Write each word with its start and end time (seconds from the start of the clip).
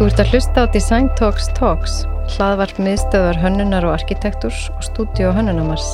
Þú 0.00 0.06
ert 0.08 0.20
að 0.22 0.30
hlusta 0.32 0.62
á 0.64 0.72
Design 0.72 1.08
Talks 1.18 1.50
Talks, 1.58 1.94
hlaðvarp 2.32 2.78
miðstöðar 2.80 3.36
hönnunar 3.36 3.84
og 3.84 3.98
arkitekturs 3.98 4.62
og 4.72 4.86
stúdíu 4.86 5.28
hönnunamars. 5.36 5.84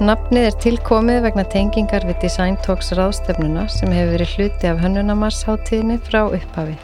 Nafnið 0.00 0.46
er 0.48 0.54
tilkomið 0.64 1.18
vegna 1.26 1.42
tengingar 1.52 2.06
við 2.08 2.22
Design 2.22 2.56
Talks 2.64 2.88
ráðstefnuna 2.96 3.66
sem 3.68 3.92
hefur 3.92 4.14
verið 4.14 4.32
hluti 4.32 4.70
af 4.70 4.80
hönnunamars 4.80 5.42
hátíðinni 5.44 5.98
frá 6.06 6.22
upphafi. 6.24 6.78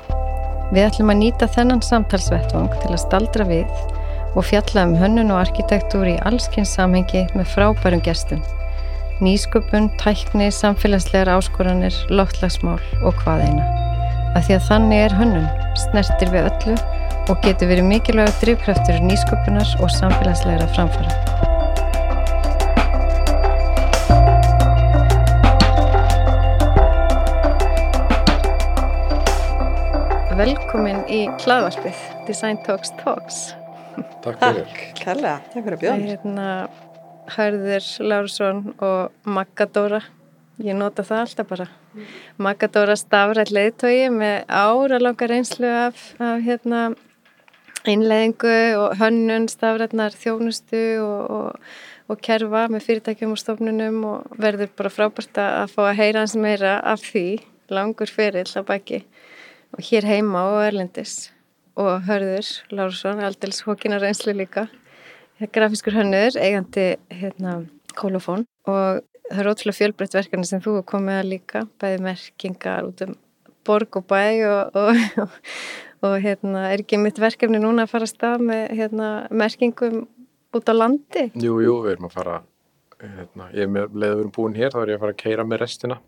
Við 0.75 0.83
ætlum 0.83 1.15
að 1.15 1.19
nýta 1.23 1.49
þennan 1.55 1.81
samtalsvettvang 1.87 2.69
til 2.83 2.93
að 2.93 3.01
staldra 3.07 3.49
við 3.49 3.73
og 4.35 4.45
fjalla 4.45 4.85
um 4.91 4.95
hönnun 5.01 5.33
og 5.33 5.47
arkitektúr 5.47 6.13
í 6.13 6.19
allskynns 6.29 6.75
samhengi 6.77 7.25
með 7.33 7.49
frábærum 7.55 8.05
gestum. 8.05 8.45
Nýsköpun, 9.25 9.89
tækni, 9.97 10.53
samfélagslegar 10.53 11.33
áskoranir, 11.39 11.97
loftlagsmál 12.13 12.83
og 13.01 13.17
hvað 13.25 13.49
eina. 13.49 13.84
Að 14.35 14.49
því 14.49 14.55
að 14.57 14.65
þannig 14.67 14.99
er 14.99 15.13
hönnun, 15.15 15.45
snertir 15.79 16.31
við 16.33 16.47
öllu 16.49 16.73
og 17.31 17.37
getur 17.45 17.69
verið 17.71 17.85
mikilvægur 17.87 18.41
drivkraftur 18.41 18.97
nýsköpunar 19.07 19.69
og 19.79 19.93
samfélagslegra 19.95 20.67
framfara. 20.75 21.13
Velkomin 30.35 31.05
í 31.07 31.21
hlaðvarpið 31.45 32.03
Design 32.27 32.59
Talks 32.67 32.91
Talks. 33.05 33.39
Takk 34.25 34.43
fyrir. 34.43 34.67
Takk, 34.67 34.83
kærlega, 34.99 35.37
takk 35.53 35.63
fyrir 35.63 35.79
að 35.79 35.87
bjóða. 35.87 36.11
Hérna, 36.11 36.51
Hörður 37.37 37.89
Lárusson 38.11 38.67
og 38.83 39.31
Maggadóra. 39.31 40.03
Ég 40.63 40.77
nota 40.79 41.03
það 41.03 41.21
alltaf 41.25 41.49
bara. 41.51 41.65
Maggadóra 42.39 42.95
stafrætt 42.95 43.51
leiðtói 43.51 44.07
með 44.15 44.45
ára 44.47 45.01
langar 45.03 45.33
einslu 45.35 45.67
af, 45.67 46.13
af 46.23 46.45
hérna, 46.47 46.83
einleðingu 47.83 48.55
og 48.79 48.95
hönnun 49.01 49.49
stafrætnar 49.51 50.15
þjónustu 50.15 50.83
og, 51.03 51.33
og, 51.35 51.73
og 52.07 52.23
kerfa 52.23 52.69
með 52.71 52.87
fyrirtækjum 52.87 53.35
og 53.35 53.41
stofnunum 53.43 53.99
og 54.13 54.37
verður 54.39 54.71
bara 54.79 54.93
frábært 54.95 55.41
að 55.43 55.75
fá 55.75 55.81
að 55.89 55.99
heyra 55.99 56.23
hans 56.23 56.37
meira 56.39 56.77
af 56.87 57.03
því 57.03 57.27
langur 57.75 58.13
ferill 58.15 58.47
á 58.55 58.63
baki. 58.63 59.03
Og 59.75 59.83
hér 59.83 60.07
heima 60.07 60.45
og 60.53 60.61
Erlendis. 60.69 61.33
Og 61.75 62.07
Hörður 62.07 62.47
Lárusson, 62.71 63.19
aldels 63.19 63.65
hókinar 63.67 64.07
einslu 64.07 64.37
líka. 64.39 64.69
Grafiskur 65.51 65.97
hönnur, 65.99 66.39
eigandi 66.39 66.93
hérna, 67.11 67.65
kólofón 67.99 68.47
og 68.71 69.03
það 69.31 69.43
er 69.43 69.51
ótrúlega 69.51 69.79
fjölbreytt 69.79 70.17
verkefni 70.17 70.49
sem 70.49 70.63
þú 70.65 70.79
er 70.81 70.89
komið 70.89 71.21
að 71.21 71.31
líka, 71.31 71.65
bæði 71.81 72.01
merkingar 72.05 72.89
út 72.89 73.05
um 73.07 73.15
borg 73.65 73.97
og 74.01 74.07
bæ 74.11 74.25
og, 74.49 74.77
og, 74.77 75.05
og, 75.23 75.39
og 76.05 76.17
hérna, 76.25 76.67
er 76.73 76.83
ekki 76.85 77.01
mitt 77.01 77.21
verkefni 77.23 77.61
núna 77.63 77.87
að 77.87 77.95
fara 77.95 78.09
að 78.09 78.13
stað 78.13 78.45
með 78.51 78.65
hérna, 78.81 79.13
merkingum 79.33 80.03
út 80.55 80.69
á 80.69 80.75
landi? 80.77 81.29
Jú, 81.41 81.57
jú, 81.65 81.79
við 81.87 81.97
erum 81.97 82.11
að 82.11 82.19
fara, 82.19 82.37
hérna, 83.01 83.49
ég 83.57 83.65
er 83.67 83.73
með 83.73 83.97
við 83.97 84.11
erum 84.11 84.35
búin 84.35 84.59
hér, 84.59 84.75
þá 84.75 84.83
er 84.83 84.95
ég 84.95 85.01
að 85.01 85.07
fara 85.07 85.17
að 85.17 85.23
keira 85.25 85.49
með 85.49 85.65
restina, 85.65 86.01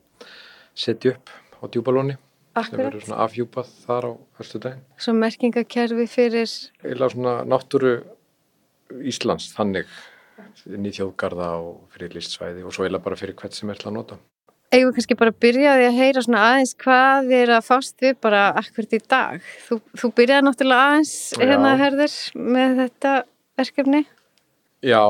setja 0.77 1.17
upp 1.17 1.33
á 1.61 1.64
djúbalóni. 1.73 2.19
Sem 2.56 2.78
verður 2.80 3.03
svona 3.05 3.25
afhjúpað 3.27 3.73
þar 3.84 4.05
á 4.08 4.12
fyrstu 4.39 4.58
daginn. 4.64 4.84
Svo 4.97 5.12
merkingakerfi 5.12 6.06
fyrir 6.08 6.53
Eila 6.89 7.08
svona 7.12 7.34
náttúru 7.45 7.98
Íslands 9.05 9.51
þannig 9.53 9.91
inn 10.70 10.89
í 10.89 10.95
þjóðgarða 10.95 11.51
og 11.61 11.77
fyrir 11.95 12.17
listsvæði 12.17 12.65
og 12.67 12.75
svo 12.75 12.87
eila 12.87 13.03
bara 13.03 13.19
fyrir 13.19 13.37
hvert 13.39 13.56
sem 13.56 13.70
er 13.70 13.81
til 13.81 13.91
að 13.91 13.97
nota. 13.98 14.19
Við 14.75 14.91
kannski 14.97 15.17
bara 15.17 15.31
að 15.33 15.39
byrja 15.41 15.77
því 15.79 15.87
að 15.87 15.97
heyra 16.01 16.23
svona 16.25 16.42
aðeins 16.51 16.75
hvað 16.83 17.31
er 17.39 17.53
að 17.55 17.67
fást 17.69 18.03
við 18.03 18.17
bara 18.27 18.42
akkvært 18.61 18.97
í 18.97 19.01
dag. 19.09 19.47
Þú, 19.69 19.79
þú 20.02 20.11
byrjaði 20.19 20.46
náttúrulega 20.48 20.89
aðeins 20.91 21.14
hérna 21.39 21.73
herður 21.80 22.17
með 22.57 22.77
þetta 22.83 23.13
verkefni. 23.57 24.02
Já, 24.85 25.01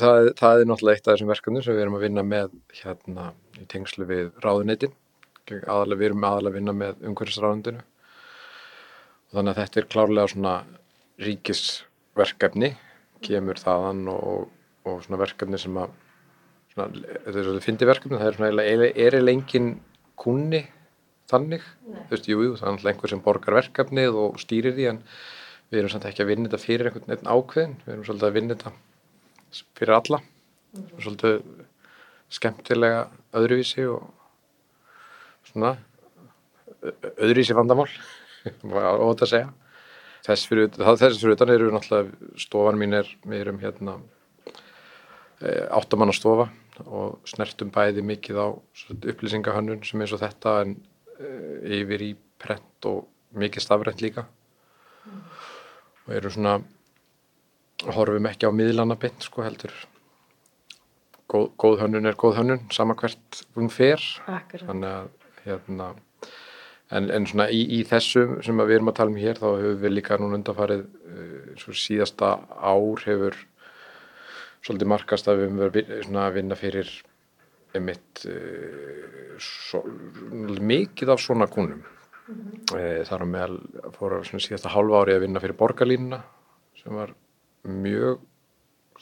það, 0.00 0.30
það 0.38 0.62
er 0.62 0.68
náttúrulega 0.70 0.96
eitt 0.96 1.08
af 1.08 1.12
þessum 1.12 1.32
verkefnum 1.32 1.64
sem 1.66 1.76
við 1.76 1.84
erum 1.84 1.98
að 1.98 2.04
vinna 2.06 2.24
með 2.24 2.54
hérna 2.78 3.26
í 3.60 3.66
tengslu 3.68 4.06
við 4.08 4.30
ráðuneytin. 4.44 4.94
Aðalega, 5.52 5.98
við 5.98 6.08
erum 6.08 6.24
aðalega 6.24 6.52
að 6.52 6.58
vinna 6.60 6.76
með 6.78 7.02
umhverfisráðundinu 7.10 7.82
og 7.82 9.36
þannig 9.36 9.52
að 9.52 9.60
þetta 9.60 9.80
er 9.80 9.90
klárlega 9.92 10.30
svona 10.30 10.54
ríkisverkefni, 11.26 12.70
kemur 13.24 13.60
þaðan 13.60 14.06
og, 14.12 14.48
og 14.88 15.02
svona 15.04 15.20
verkefni 15.22 15.60
sem 15.60 15.76
að 15.80 15.92
svona, 16.72 16.88
þetta 16.92 17.38
er 17.38 17.48
svona 17.48 17.64
fyndi 17.64 17.88
verkefni, 17.88 18.20
það 18.20 18.30
er 18.30 18.38
svona 18.38 18.66
er 18.68 18.86
eiginlega 18.88 19.36
engin 19.36 19.68
kunni 20.20 20.62
þannig, 21.32 21.64
þú 21.86 22.10
veist, 22.12 22.28
jú, 22.28 22.40
jú, 22.44 22.56
það 22.58 22.66
er 22.66 22.74
náttúrulega 22.74 22.94
einhver 22.94 23.12
sem 23.12 23.22
borgar 23.24 23.58
verkefnið 23.58 24.18
og 24.22 24.40
stýrir 24.42 24.76
því 24.76 24.88
en 24.90 25.02
við 25.72 25.80
erum 25.80 25.92
samt 25.94 26.08
ekki 26.08 26.24
að 26.24 26.32
vinna 26.32 26.50
þetta 26.50 26.60
fyrir 26.60 26.90
einhvern 26.90 27.08
veginn 27.08 27.30
ákveðin, 27.32 27.76
við 27.84 27.94
erum 27.94 28.06
svolítið 28.08 28.28
að 28.28 28.36
vinna 28.36 28.56
þetta 28.56 29.62
fyrir 29.78 29.94
alla, 29.96 30.20
svolítið 30.98 31.38
skemmtilega 32.32 33.00
öðruvísi 33.40 33.86
og 33.92 34.10
svona 35.48 35.74
öðruvísi 37.14 37.56
vandamál, 37.56 37.88
og 38.68 39.12
þetta 39.14 39.26
að 39.28 39.32
segja. 39.32 39.50
Þess 40.22 40.46
fyrir, 40.46 40.68
það, 40.76 40.98
þess 41.00 41.22
fyrir 41.22 41.36
utan 41.36 41.50
eru 41.50 41.70
náttúrulega 41.74 42.34
stofan 42.38 42.78
mín 42.78 42.94
er, 42.94 43.08
við 43.26 43.40
erum 43.42 43.62
hérna 43.62 43.96
áttamanna 45.74 46.14
stofa 46.14 46.48
og 46.86 47.22
snertum 47.28 47.70
bæði 47.72 48.04
mikið 48.06 48.38
á 48.38 48.48
svona 48.76 49.10
upplýsingahönnun 49.12 49.82
sem 49.86 50.02
eins 50.02 50.14
og 50.14 50.22
þetta 50.22 50.54
en 50.64 50.76
uh, 51.18 51.56
yfir 51.78 52.04
í 52.06 52.12
prent 52.42 52.88
og 52.88 53.06
mikið 53.38 53.64
stafrænt 53.64 54.02
líka. 54.04 54.26
Og 56.06 56.14
eru 56.16 56.30
svona 56.32 56.60
horfum 57.92 58.28
ekki 58.30 58.48
á 58.48 58.52
miðlana 58.54 58.96
beint 59.00 59.26
sko 59.26 59.44
heldur. 59.46 59.74
Góð, 61.30 61.50
góð 61.58 61.78
hönnun 61.84 62.08
er 62.10 62.18
góð 62.18 62.38
hönnun 62.40 62.64
sama 62.74 62.96
hvert 62.98 63.44
hún 63.56 63.70
fer. 63.72 64.02
Akkurat. 64.26 64.66
þannig 64.68 64.96
að 64.98 65.12
hérna 65.46 65.92
en, 66.96 67.08
en 67.10 67.28
svona 67.28 67.48
í, 67.52 67.62
í 67.78 67.80
þessum 67.88 68.36
sem 68.44 68.60
við 68.62 68.76
erum 68.78 68.92
að 68.92 68.98
tala 69.00 69.14
um 69.14 69.22
hér 69.22 69.40
þá 69.40 69.48
hefur 69.50 69.80
við 69.84 69.96
líka 69.96 70.18
núna 70.20 70.38
undanfarið 70.40 70.84
uh, 70.84 71.54
svo 71.60 71.76
síðasta 71.76 72.34
ár 72.58 73.06
hefur 73.06 73.38
svolítið 74.62 74.92
markast 74.92 75.30
að 75.30 75.40
við 75.40 75.48
höfum 75.48 75.64
verið 75.64 76.20
að 76.26 76.36
vinna 76.38 76.58
fyrir 76.58 76.92
einmitt 77.72 78.26
uh, 78.28 79.40
svo, 79.40 79.82
mikið 80.60 81.16
af 81.16 81.24
svona 81.24 81.50
kúnum 81.50 81.82
mm 81.82 81.98
þar 83.08 83.24
á 83.24 83.26
meðal 83.26 83.56
fór 83.96 84.18
að 84.18 84.28
svona 84.28 84.44
síðasta 84.44 84.72
hálfa 84.72 85.02
ári 85.02 85.16
að 85.16 85.24
vinna 85.24 85.42
fyrir 85.42 85.58
borgarlínuna 85.58 86.20
sem 86.78 86.94
var 86.94 87.14
mjög 87.66 88.22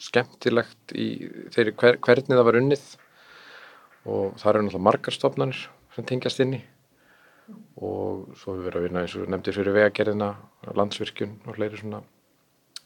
skemmtilegt 0.01 0.93
í 0.97 1.07
þeirri 1.53 1.75
hver, 1.77 1.99
hvernig 2.01 2.33
það 2.33 2.47
var 2.47 2.59
unnið. 2.61 2.85
Og 4.09 4.37
það 4.41 4.49
eru 4.51 4.63
náttúrulega 4.65 4.87
margar 4.87 5.15
stofnanir 5.15 5.59
sem 5.95 6.07
tengjast 6.09 6.41
inn 6.41 6.57
í 6.57 6.61
og 7.81 8.31
svo 8.37 8.55
hefur 8.55 8.61
við 8.61 8.67
verið 8.69 8.79
að 8.79 8.85
vinna 8.87 9.03
eins 9.05 9.15
og 9.17 9.29
nefndir 9.31 9.57
fyrir 9.57 9.75
vegagerðina, 9.77 10.29
landsvirkjun 10.77 11.35
og 11.47 11.57
fleiri 11.57 11.79
svona 11.81 12.01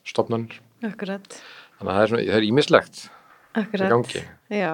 stofnanir 0.05 0.59
Akkurat. 0.85 1.39
þannig 1.79 1.91
að 1.91 1.95
það 1.95 2.03
er, 2.03 2.11
svona, 2.11 2.25
það 2.29 2.39
er 2.39 2.47
ímislegt 2.49 3.01
Akkurat. 3.55 3.85
í 3.85 3.91
gangi 3.93 4.23
Já. 4.61 4.73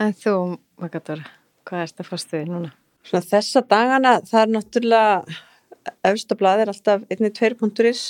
En 0.00 0.14
þú, 0.16 0.34
Maggadóra, 0.80 1.26
hvað 1.68 1.82
erst 1.84 2.00
að 2.00 2.08
fást 2.08 2.30
við 2.32 2.46
núna? 2.48 2.70
Svona 3.04 3.26
þessa 3.28 3.62
dagana, 3.68 4.12
það 4.28 4.42
er 4.42 4.52
náttúrulega, 4.54 5.40
efsta 6.08 6.36
blað 6.40 6.62
er 6.64 6.72
alltaf 6.72 7.04
einni 7.12 7.30
tveir 7.36 7.56
punkturis 7.60 8.04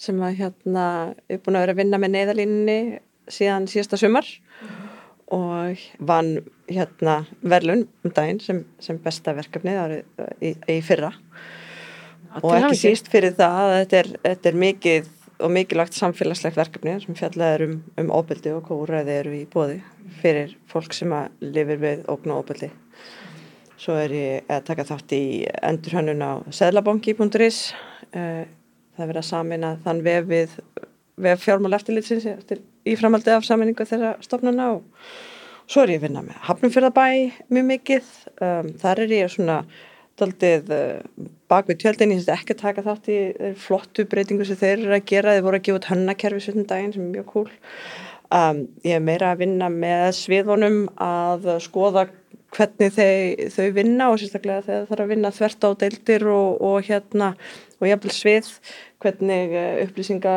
sem 0.00 0.20
að 0.24 0.38
hérna 0.40 0.84
er 1.28 1.40
búin 1.42 1.58
að 1.58 1.64
vera 1.66 1.74
að 1.74 1.80
vinna 1.82 2.00
með 2.00 2.14
neyðalínunni 2.14 2.78
síðan 3.30 3.66
síðasta 3.70 3.98
sumar 4.00 4.28
og 5.34 5.82
vann 6.02 6.38
hérna 6.70 7.20
verðlun 7.42 7.86
um 8.04 8.12
daginn 8.16 8.40
sem, 8.42 8.64
sem 8.82 8.98
besta 9.02 9.34
verkefnið 9.36 9.80
árið 9.84 10.26
í, 10.40 10.52
í 10.70 10.78
fyrra 10.84 11.12
og 12.40 12.46
til 12.46 12.58
ekki 12.60 12.78
síst 12.78 13.10
fyrir 13.10 13.34
það 13.38 13.62
að 13.62 13.72
þetta 13.78 13.98
er, 14.00 14.12
þetta 14.28 14.52
er 14.52 14.60
mikið 14.64 15.10
og 15.40 15.52
mikilvægt 15.54 15.96
samfélagslegt 15.96 16.60
verkefni 16.60 16.98
sem 17.02 17.16
fjallað 17.16 17.54
er 17.56 17.66
um, 17.66 17.74
um 18.02 18.12
óbyldi 18.12 18.52
og 18.52 18.62
hvað 18.68 18.84
úræði 18.84 19.16
eru 19.22 19.34
í 19.38 19.42
bóði 19.50 19.80
fyrir 20.20 20.54
fólk 20.70 20.94
sem 20.96 21.12
að 21.16 21.46
lifir 21.46 21.80
við 21.80 22.02
ógn 22.12 22.34
og 22.34 22.42
óbyldi. 22.44 22.68
Svo 23.80 23.96
er 23.96 24.12
ég 24.12 24.50
að 24.52 24.66
taka 24.68 24.84
þátt 24.84 25.14
í 25.16 25.22
endurhönnun 25.64 26.20
á 26.20 26.32
seðlabanki.is. 26.52 27.60
Eh, 28.12 28.44
Það 29.00 29.06
er 29.06 29.12
verið 29.14 29.30
að 29.32 29.76
þann 29.80 30.00
vef 30.04 30.24
við 30.28 30.56
vef 31.20 31.42
fjármál 31.44 31.76
eftirlitsins 31.76 32.26
eftir, 32.28 32.60
í 32.84 32.96
framaldi 33.00 33.32
af 33.32 33.46
saminningu 33.46 33.86
þeirra 33.88 34.14
stofnana 34.24 34.66
og 34.74 35.06
svo 35.70 35.84
er 35.84 35.94
ég 35.94 36.00
að 36.00 36.08
vinna 36.08 36.24
með 36.26 36.42
Hafnumfjörðabæ 36.48 37.06
mjög 37.54 37.68
mikið. 37.70 38.10
Um, 38.42 38.72
þar 38.82 39.04
er 39.04 39.14
ég 39.14 39.32
svona 39.32 39.58
daldið 40.20 40.72
uh, 40.74 41.26
bak 41.50 41.70
við 41.70 41.80
tjöldin, 41.84 42.14
ég 42.14 42.20
syns 42.20 42.34
ekki 42.34 42.56
að 42.56 42.62
taka 42.64 42.86
þátt 42.86 43.10
í 43.10 43.18
flottu 43.62 44.06
breytingu 44.10 44.46
sem 44.48 44.58
þeir 44.60 44.76
eru 44.76 44.96
að 44.98 45.08
gera, 45.12 45.36
þeir 45.36 45.46
voru 45.46 45.60
að 45.60 45.66
gefa 45.68 45.80
út 45.80 45.90
hönnakerfi 45.92 46.44
svöndum 46.44 46.70
daginn 46.70 46.94
sem 46.96 47.06
er 47.06 47.12
mjög 47.14 47.28
cool. 47.34 47.50
Um, 48.30 48.64
ég 48.86 48.98
er 48.98 49.02
meira 49.02 49.32
að 49.32 49.44
vinna 49.44 49.70
með 49.72 50.08
sviðunum 50.20 50.82
að 51.02 51.48
skoða 51.64 52.06
hvernig 52.54 52.94
þau, 52.94 53.48
þau 53.54 53.66
vinna 53.74 54.10
og 54.10 54.20
sérstaklega 54.20 54.64
þegar 54.66 54.80
það 54.82 54.90
þarf 54.90 55.04
að 55.04 55.12
vinna 55.14 55.32
þvert 55.34 55.66
á 55.66 55.70
deildir 55.82 56.26
og, 56.30 56.60
og 56.66 56.86
hérna 56.88 57.30
og 57.80 57.88
jafnvel 57.88 58.14
svið, 58.14 58.50
hvernig 59.02 59.56
eh, 59.56 59.82
upplýsinga 59.86 60.34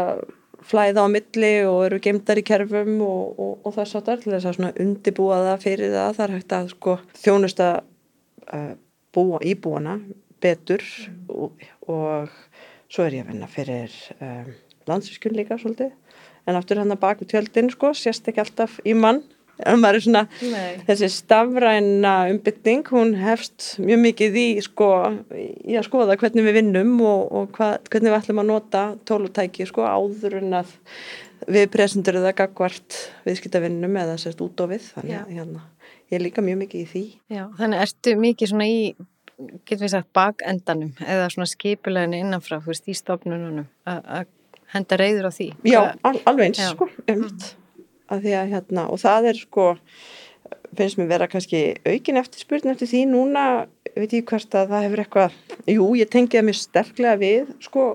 flæða 0.67 1.05
á 1.05 1.07
milli 1.11 1.53
og 1.67 1.79
eru 1.87 1.99
gemdar 2.03 2.39
í 2.39 2.45
kerfum 2.47 2.99
og, 3.05 3.39
og, 3.39 3.53
og 3.67 3.75
þess 3.77 3.99
að 3.99 4.11
til 4.23 4.33
þess 4.33 4.49
að 4.51 4.81
undibúa 4.83 5.39
það 5.47 5.65
fyrir 5.65 5.95
það. 5.95 6.15
Það 6.17 6.25
er 6.25 6.35
hægt 6.37 6.55
að 6.57 6.69
sko 6.73 6.95
þjónusta 7.23 7.69
uh, 7.81 8.73
búa, 9.13 9.41
íbúana 9.43 9.97
betur 10.43 10.83
og, 11.31 11.63
og 11.87 12.33
svo 12.91 13.05
er 13.05 13.19
ég 13.19 13.25
að 13.25 13.33
vinna 13.33 13.49
fyrir 13.51 13.93
um, 14.19 14.53
landsvískun 14.89 15.37
líka 15.37 15.59
svolítið. 15.59 15.93
En 16.47 16.59
aftur 16.59 16.81
hann 16.81 16.91
að 16.91 17.03
baku 17.03 17.27
tjöldin 17.29 17.71
sko 17.71 17.93
sést 17.95 18.27
ekki 18.27 18.43
alltaf 18.43 18.79
í 18.83 18.95
mann 18.97 19.23
svona, 19.61 20.23
þessi 20.87 21.09
stafræna 21.13 22.13
umbytting, 22.31 22.87
hún 22.89 23.13
hefst 23.19 23.77
mjög 23.79 24.01
mikið 24.07 24.39
í 24.39 24.47
sko, 24.65 24.89
í 25.33 25.77
að 25.77 25.87
skoða 25.87 26.17
hvernig 26.17 26.47
við 26.47 26.57
vinnum 26.59 26.95
og, 27.01 27.31
og 27.31 27.53
hva, 27.57 27.77
hvernig 27.89 28.11
við 28.11 28.17
ætlum 28.19 28.41
að 28.43 28.49
nota 28.49 28.83
tólutæki 29.05 29.67
sko 29.69 29.85
áður 29.85 30.39
en 30.41 30.59
að 30.63 30.73
við 31.47 31.69
presendur 31.73 32.21
það 32.23 32.37
gagvart 32.39 32.99
viðskiptavinnum 33.27 33.97
eða 34.03 34.19
sérst 34.21 34.41
út 34.43 34.59
á 34.63 34.65
við, 34.71 34.85
þannig 34.95 35.17
að 35.19 35.33
hérna, 35.37 35.63
ég 36.09 36.19
er 36.19 36.23
líka 36.23 36.43
mjög 36.45 36.61
mikið 36.63 36.83
í 36.83 36.91
því. 36.91 37.03
Já, 37.33 37.43
þannig 37.59 37.83
ertu 37.83 38.13
mikið 38.19 38.53
svona 38.53 38.69
í, 38.69 38.77
getur 39.67 39.83
við 39.85 39.95
sagt, 39.95 40.13
bakendanum 40.15 40.93
eða 41.03 41.27
svona 41.33 41.49
skipuleginu 41.51 42.21
innanfrá, 42.23 42.61
þú 42.63 42.71
veist, 42.71 42.87
í 42.87 42.95
stofnununum 42.97 43.67
að 43.89 44.31
henda 44.73 44.97
reyður 44.99 45.29
á 45.29 45.31
því. 45.33 45.49
Já, 45.67 45.81
al, 46.01 46.15
alveg 46.29 46.49
eins 46.49 46.63
Já. 46.63 46.71
sko, 46.73 46.89
einmitt. 47.05 47.51
Að 48.11 48.25
því 48.25 48.35
að 48.39 48.53
hérna, 48.53 48.87
og 48.91 48.99
það 49.01 49.29
er 49.31 49.39
sko, 49.39 49.67
finnst 50.75 50.99
mér 50.99 51.11
vera 51.13 51.29
kannski 51.31 51.61
aukin 51.87 52.19
eftir 52.19 52.43
spurning 52.43 52.75
eftir 52.75 52.91
því 52.91 53.03
núna, 53.13 53.45
veit 53.95 54.15
ég 54.15 54.27
hvert 54.27 54.57
að 54.59 54.73
það 54.73 54.87
hefur 54.87 55.03
eitthvað, 55.03 55.37
jú, 55.71 55.87
ég 55.99 56.11
tengi 56.11 56.37
það 56.37 56.47
mjög 56.49 56.59
sterklega 56.59 57.21
við, 57.21 57.53
sko, 57.63 57.87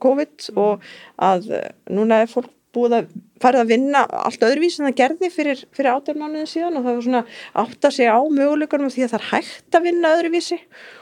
COVID 0.00 0.50
og 0.60 0.84
að 1.20 1.52
eh, 1.56 1.68
núna 1.92 2.22
er 2.22 2.30
fólk 2.30 2.52
búið 2.74 2.96
að 3.00 3.10
farið 3.42 3.62
að 3.64 3.70
vinna 3.72 4.04
allt 4.20 4.44
öðruvísi 4.46 4.80
en 4.80 4.88
það 4.90 4.96
gerði 5.00 5.30
fyrir, 5.34 5.62
fyrir 5.74 5.90
átján 5.90 6.20
mánuðin 6.20 6.50
síðan 6.50 6.78
og 6.78 6.84
það 6.84 6.96
var 6.96 7.04
svona 7.06 7.22
átt 7.62 7.86
að 7.88 7.94
segja 7.96 8.14
á 8.14 8.22
möguleikunum 8.36 8.92
því 8.94 9.04
að 9.06 9.12
það 9.14 9.20
er 9.20 9.28
hægt 9.30 9.78
að 9.78 9.86
vinna 9.88 10.12
öðruvísi 10.16 10.58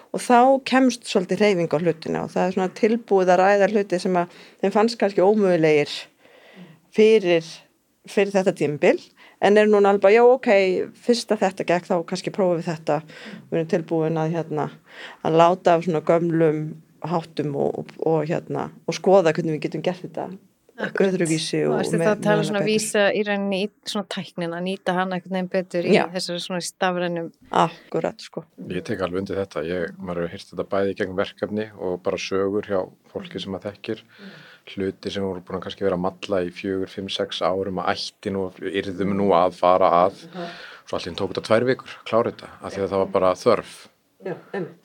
og 0.08 0.22
þá 0.24 0.38
kemst 0.70 1.08
svolítið 1.10 1.42
reyfing 1.42 1.74
á 1.76 1.78
hlutina 1.82 2.24
og 2.24 2.32
það 2.32 2.44
er 2.44 2.56
svona 2.56 2.76
tilbúið 2.78 3.32
að 3.34 3.40
ræða 3.42 3.70
hluti 3.74 4.00
sem 4.00 4.16
að 4.16 4.38
þeim 4.62 4.74
fannst 4.78 5.00
kannski 5.00 5.24
ómögulegir 5.24 5.92
fyrir, 6.96 7.50
fyrir 8.10 8.34
þetta 8.34 8.54
tímbil 8.58 8.98
en 9.44 9.60
er 9.60 9.70
núna 9.70 9.92
alveg, 9.94 10.16
já 10.16 10.24
ok, 10.24 10.50
fyrst 11.06 11.32
að 11.34 11.44
þetta 11.46 11.68
gekk 11.68 11.88
þá 11.90 11.96
kannski 12.08 12.34
prófum 12.34 12.58
við 12.58 12.68
þetta 12.72 13.00
við 13.04 13.60
erum 13.60 13.70
tilbúin 13.74 14.20
að 14.20 14.34
hérna 14.34 14.68
að 15.22 15.40
láta 15.42 15.76
af 15.76 15.86
svona 15.86 16.04
gömlum 16.08 16.60
háttum 17.06 17.54
og, 17.54 17.80
og, 17.84 17.96
og 18.08 18.20
hérna 18.28 18.68
og 18.86 18.96
skoða 18.98 19.32
hvernig 19.32 19.58
við 19.58 19.66
getum 19.68 19.84
gert 19.86 20.02
þetta 20.02 20.30
Akkurat. 20.78 21.10
öðruvísi 21.10 21.64
Og 21.66 21.72
og 21.74 21.80
ertu 21.82 21.98
það 21.98 22.10
að 22.12 22.20
tala 22.22 22.42
svona 22.46 22.60
vísa 22.62 23.08
í 23.10 23.22
rauninni 23.26 23.58
í 23.64 23.68
svona 23.90 24.06
tæknin 24.14 24.54
að 24.54 24.66
nýta 24.68 24.94
hana 24.94 25.16
einhvern 25.16 25.34
veginn 25.34 25.50
betur 25.50 25.88
í 25.88 25.96
Já. 25.96 26.04
þessari 26.12 26.42
svona 26.44 26.62
stafrænum 26.62 27.32
Akkurat, 27.50 28.22
sko. 28.22 28.44
Ég 28.70 28.84
tek 28.86 29.02
alveg 29.02 29.24
undir 29.24 29.40
þetta. 29.40 29.64
Ég, 29.66 29.96
maður 29.98 30.28
hefur 30.28 30.36
hýrt 30.36 30.52
þetta 30.52 30.66
bæði 30.74 30.94
gegn 31.00 31.16
verkefni 31.18 31.66
og 31.74 31.98
bara 32.06 32.20
sögur 32.22 32.70
hjá 32.70 32.78
fólki 33.10 33.42
sem 33.42 33.58
að 33.58 33.66
þekkir. 33.72 34.04
Hluti 34.68 35.12
sem 35.12 35.24
voru 35.24 35.42
búin 35.44 35.58
að 35.58 35.64
kannski 35.66 35.86
vera 35.86 35.96
að 35.98 36.04
malla 36.04 36.40
í 36.44 36.50
fjögur, 36.54 36.90
fimm, 36.92 37.08
sex 37.12 37.40
árum 37.44 37.80
að 37.82 37.92
ætti 37.94 38.32
nú, 38.34 38.48
yrðum 38.60 39.14
nú 39.18 39.30
að 39.36 39.56
fara 39.58 39.92
að. 40.04 40.24
Svo 40.88 40.98
allir 40.98 41.16
tók 41.18 41.32
þetta 41.32 41.46
tvær 41.48 41.68
vikur, 41.68 41.96
klára 42.08 42.32
þetta, 42.32 42.50
af 42.60 42.74
því 42.74 42.82
að 42.82 42.92
það 42.92 43.02
var 43.02 43.14
bara 43.14 43.32
þörf. 43.38 43.78
Já. 44.26 44.34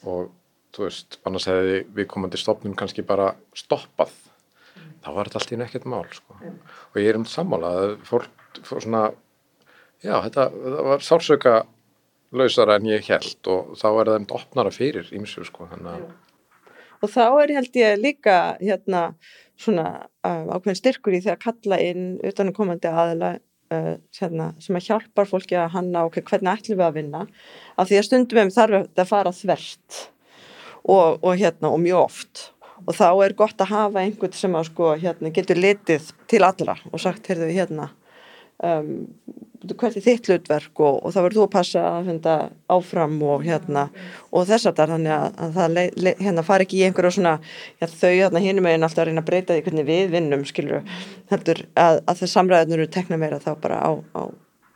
Og 0.04 0.32
þú 0.76 0.86
veist, 0.88 1.20
annars 1.28 1.50
hefði 1.50 1.82
viðkomandi 1.98 2.40
stopnum 2.42 2.78
kannski 2.80 3.06
bara 3.08 3.34
stoppað. 3.58 4.16
Þá 5.04 5.12
var 5.16 5.28
þetta 5.28 5.40
allt 5.42 5.52
í 5.52 5.58
einu 5.58 5.68
ekkert 5.68 5.92
mál, 5.92 6.06
sko. 6.16 6.40
Og 6.94 7.00
ég 7.02 7.12
er 7.12 7.20
um 7.20 7.28
sammála 7.28 7.76
að 7.82 7.96
fólk 8.08 8.60
fór 8.64 8.84
svona, 8.84 9.06
já, 10.04 10.16
þetta, 10.28 10.50
var 10.90 11.04
sársöka 11.04 11.56
lausara 12.34 12.78
en 12.80 12.90
ég 12.90 13.08
held 13.10 13.50
og 13.52 13.74
þá 13.78 13.88
er 13.92 14.10
það 14.10 14.20
um 14.20 14.28
opnara 14.40 14.74
fyrir 14.74 15.10
ímsu 15.16 15.46
sko 15.48 15.70
þannig 15.72 16.12
Og 17.04 17.12
þá 17.12 17.26
er 17.44 17.52
held 17.58 17.76
ég 17.76 17.98
líka 18.00 18.36
hérna 18.62 19.02
svona 19.64 19.88
uh, 20.28 20.54
ákveðin 20.54 20.80
styrkur 20.80 21.18
í 21.18 21.24
því 21.24 21.34
að 21.34 21.44
kalla 21.46 21.80
inn 21.82 22.06
utanum 22.26 22.56
komandi 22.56 22.92
aðila 22.92 23.36
uh, 23.38 23.94
hérna, 24.20 24.52
sem 24.64 24.80
að 24.80 24.90
hjálpar 24.90 25.30
fólki 25.30 25.58
að 25.60 25.74
hanna 25.78 26.06
ok, 26.10 26.22
hvernig 26.30 26.54
ætlum 26.54 26.82
við 26.82 26.88
að 26.88 26.98
vinna? 27.00 27.24
Af 27.78 27.90
því 27.90 28.00
að 28.00 28.08
stundum 28.10 28.42
við 28.42 28.58
þarf 28.58 28.80
þetta 28.80 29.06
að 29.06 29.14
fara 29.14 29.36
þvert 29.40 30.02
og, 30.84 31.24
og 31.24 31.34
hérna 31.40 31.72
og 31.72 31.82
mjög 31.84 32.04
oft. 32.04 32.46
Og 32.84 32.96
þá 32.98 33.08
er 33.24 33.36
gott 33.40 33.62
að 33.64 33.72
hafa 33.72 34.04
einhvern 34.04 34.36
sem 34.36 34.56
að 34.60 34.70
sko 34.72 34.94
hérna 35.00 35.32
getur 35.34 35.60
litið 35.60 36.10
til 36.28 36.42
allra 36.44 36.76
og 36.92 37.00
sagt 37.00 37.30
heyrðu 37.32 37.52
hérna 37.54 37.92
um, 38.62 38.92
hvert 39.72 39.96
er 39.96 40.04
þitt 40.04 40.28
hlutverk 40.28 40.82
og, 40.84 40.98
og 41.00 41.14
það 41.16 41.26
verður 41.28 41.40
þú 41.40 41.44
að 41.46 41.52
passa 41.54 41.84
að 41.88 42.08
funda 42.10 42.36
áfram 42.76 43.16
og 43.24 43.46
hérna 43.48 43.86
og 44.36 44.48
þess 44.50 44.68
að 44.70 44.82
þannig 44.92 45.14
að, 45.16 45.28
að 45.46 45.54
það 45.58 45.76
le, 45.78 45.84
le, 46.04 46.14
hérna 46.20 46.46
fari 46.48 46.68
ekki 46.68 46.80
í 46.82 46.86
einhverju 46.88 47.14
svona 47.18 47.34
já, 47.80 47.88
þau 47.88 48.10
hérna 48.12 48.44
hinum 48.44 48.68
meginn 48.68 48.88
alltaf 48.88 49.06
að 49.06 49.10
reyna 49.10 49.24
að 49.24 49.30
breyta 49.30 49.56
því 49.56 49.66
hvernig 49.68 49.88
við 49.88 50.16
vinnum 50.18 50.44
skilur 50.50 50.98
heldur 51.32 51.64
að, 51.80 52.02
að 52.02 52.24
það 52.24 52.34
samræðinu 52.34 52.80
eru 52.80 52.90
tekna 52.98 53.20
meira 53.22 53.40
þá 53.44 53.52
bara 53.64 53.80
á, 53.80 53.92
á, 54.20 54.22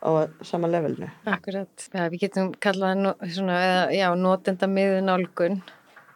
á 0.07 0.09
sama 0.47 0.71
levelinu. 0.71 1.09
Akkurat, 1.27 1.87
ja, 1.91 2.07
við 2.13 2.27
getum 2.27 2.53
kallað 2.63 3.09
svona, 3.35 3.59
eða, 3.67 3.83
já, 3.97 4.07
notenda 4.15 4.71
miður 4.71 5.03
nálgun 5.03 5.59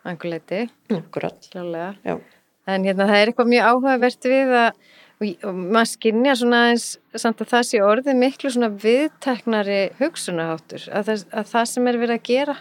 einhver 0.07 0.31
leiti, 0.31 0.63
Akkurat. 0.95 1.51
Já. 1.51 2.15
en 2.71 2.87
hérna 2.87 3.05
það 3.09 3.19
er 3.19 3.29
eitthvað 3.29 3.51
mjög 3.51 3.67
áhugavert 3.67 4.27
við 4.31 4.55
að 4.63 4.71
og, 5.21 5.45
og 5.45 5.61
maður 5.61 5.91
skynja 5.93 6.35
svona 6.39 6.63
eins 6.71 6.87
samt 7.13 7.43
að 7.43 7.53
það 7.53 7.67
sé 7.69 7.83
orðið 7.85 8.19
miklu 8.19 8.51
svona 8.51 8.71
viðteknari 8.81 9.79
hugsunaháttur 10.01 10.89
að 10.89 11.07
það, 11.11 11.23
að 11.31 11.53
það 11.53 11.71
sem 11.73 11.89
er 11.91 12.01
verið 12.01 12.17
að 12.17 12.27
gera 12.31 12.57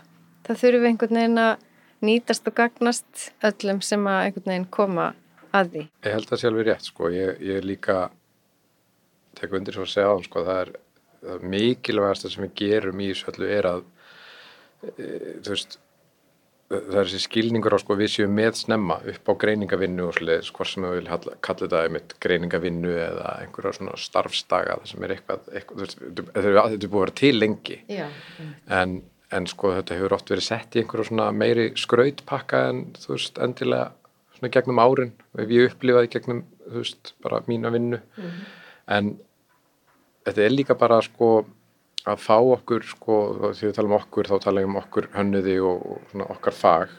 það 0.47 0.63
þurfum 0.65 0.89
einhvern 0.91 1.21
veginn 1.21 1.43
að 1.47 1.67
nýtast 2.07 2.49
og 2.49 2.57
gagnast 2.57 3.27
öllum 3.45 3.83
sem 3.85 4.07
að 4.09 4.23
einhvern 4.27 4.53
veginn 4.53 4.71
koma 4.73 5.11
að 5.57 5.73
því. 5.75 5.83
Ég 6.07 6.17
held 6.17 6.33
að 6.33 6.41
sé 6.41 6.49
alveg 6.49 6.69
rétt 6.69 6.89
sko. 6.89 7.11
Ég, 7.13 7.43
ég 7.45 7.67
líka 7.67 7.99
tek 9.39 9.55
undir 9.57 9.77
svo 9.77 9.87
að 9.87 9.93
segja 9.95 10.11
á 10.11 10.15
hann 10.15 10.27
sko. 10.27 10.45
Það 10.47 10.61
er, 10.63 10.73
það 11.21 11.37
er 11.37 11.47
mikilvægast 11.55 12.29
sem 12.29 12.47
við 12.47 12.55
gerum 12.63 13.03
í 13.03 13.11
þessu 13.11 13.33
öllu 13.35 13.51
er 13.59 13.71
að 13.71 13.83
e, 14.87 15.09
þú 15.43 15.55
veist 15.55 15.79
það 16.71 16.97
er 17.01 17.09
þessi 17.09 17.21
skilningur 17.25 17.75
á 17.75 17.79
sko 17.83 17.97
við 17.99 18.11
séum 18.13 18.35
með 18.39 18.53
snemma 18.61 18.97
upp 19.13 19.31
á 19.31 19.33
greiningavinnu 19.43 20.05
og 20.07 20.15
sliðis 20.21 20.51
hvort 20.55 20.71
sem 20.71 20.85
við 20.87 20.93
vil 21.01 21.09
halla- 21.11 21.37
kalla 21.43 21.65
þetta 21.67 21.81
einmitt 21.87 22.15
greiningavinnu 22.23 22.93
eða 23.07 23.33
einhverja 23.43 23.73
svona 23.81 23.97
starfstaga 23.99 24.77
það 24.79 24.91
sem 24.93 25.07
er 25.09 25.15
eitthvað, 25.17 25.49
eitthvað 25.59 25.95
þetta 26.37 26.45
er 26.45 26.93
búið 26.93 26.93
að 26.93 27.01
vera 27.01 27.17
til 27.23 27.33
lengi. 27.41 27.79
Já, 27.91 28.07
en, 28.81 28.95
en 29.35 29.47
sko 29.51 29.73
þetta 29.81 29.99
hefur 29.99 30.15
oft 30.21 30.31
verið 30.31 30.47
sett 30.47 30.77
í 30.79 30.85
einhverju 30.85 31.09
svona 31.11 31.27
meiri 31.35 31.67
skrautpakka 31.79 32.63
en 32.71 32.85
þú 33.03 33.17
veist 33.17 33.43
endilega 33.43 33.91
svona 34.39 34.53
gegnum 34.55 34.79
árin 34.87 35.13
ef 35.43 35.51
ég 35.57 35.73
upplifaði 35.75 36.13
gegnum 36.15 36.45
þú 36.71 36.85
veist 36.85 37.15
bara 37.27 37.43
mína 37.51 37.75
vinnu. 37.75 37.99
En 38.87 39.17
þetta 40.27 40.47
er 40.47 40.55
líka 40.55 40.79
bara 40.79 41.03
sko 41.03 41.41
að 42.09 42.23
fá 42.25 42.37
okkur 42.39 42.87
sko 42.89 43.17
því 43.51 43.69
við 43.69 43.77
talum 43.77 43.97
okkur 43.99 44.31
þá 44.31 44.37
talum 44.47 44.63
við 44.63 44.71
um 44.71 44.81
okkur 44.81 45.09
hönnuði 45.15 45.57
og, 45.61 45.83
og 45.85 46.13
svona 46.13 46.29
okkar 46.35 46.57
fag. 46.57 46.95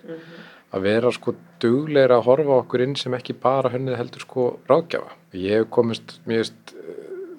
Að 0.72 0.86
vera 0.88 1.12
sko 1.12 1.34
dugleira 1.60 2.20
að 2.20 2.28
horfa 2.30 2.60
okkur 2.62 2.86
inn 2.86 2.94
sem 3.00 3.16
ekki 3.18 3.36
bara 3.42 3.74
hönnuði 3.74 4.00
heldur 4.00 4.24
sko 4.24 4.46
ráðgjafa. 4.70 5.18
Ég 5.36 5.62
hef 5.62 5.72
komist 5.74 6.20
veist 6.30 6.76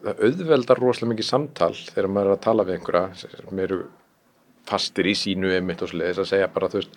það 0.03 0.23
auðveldar 0.27 0.81
rosalega 0.83 1.13
mikið 1.15 1.29
samtal 1.29 1.75
þegar 1.79 2.11
maður 2.11 2.31
er 2.33 2.37
að 2.37 2.45
tala 2.47 2.67
við 2.67 2.79
einhverja 2.79 3.23
sem 3.23 3.63
eru 3.65 3.81
fastir 4.69 5.09
í 5.11 5.15
sínu 5.19 5.53
emitt 5.57 5.83
og 5.85 5.93
sliðis 5.93 6.21
að 6.23 6.31
segja 6.33 6.51
bara 6.53 6.71
þú 6.73 6.81
veist 6.81 6.97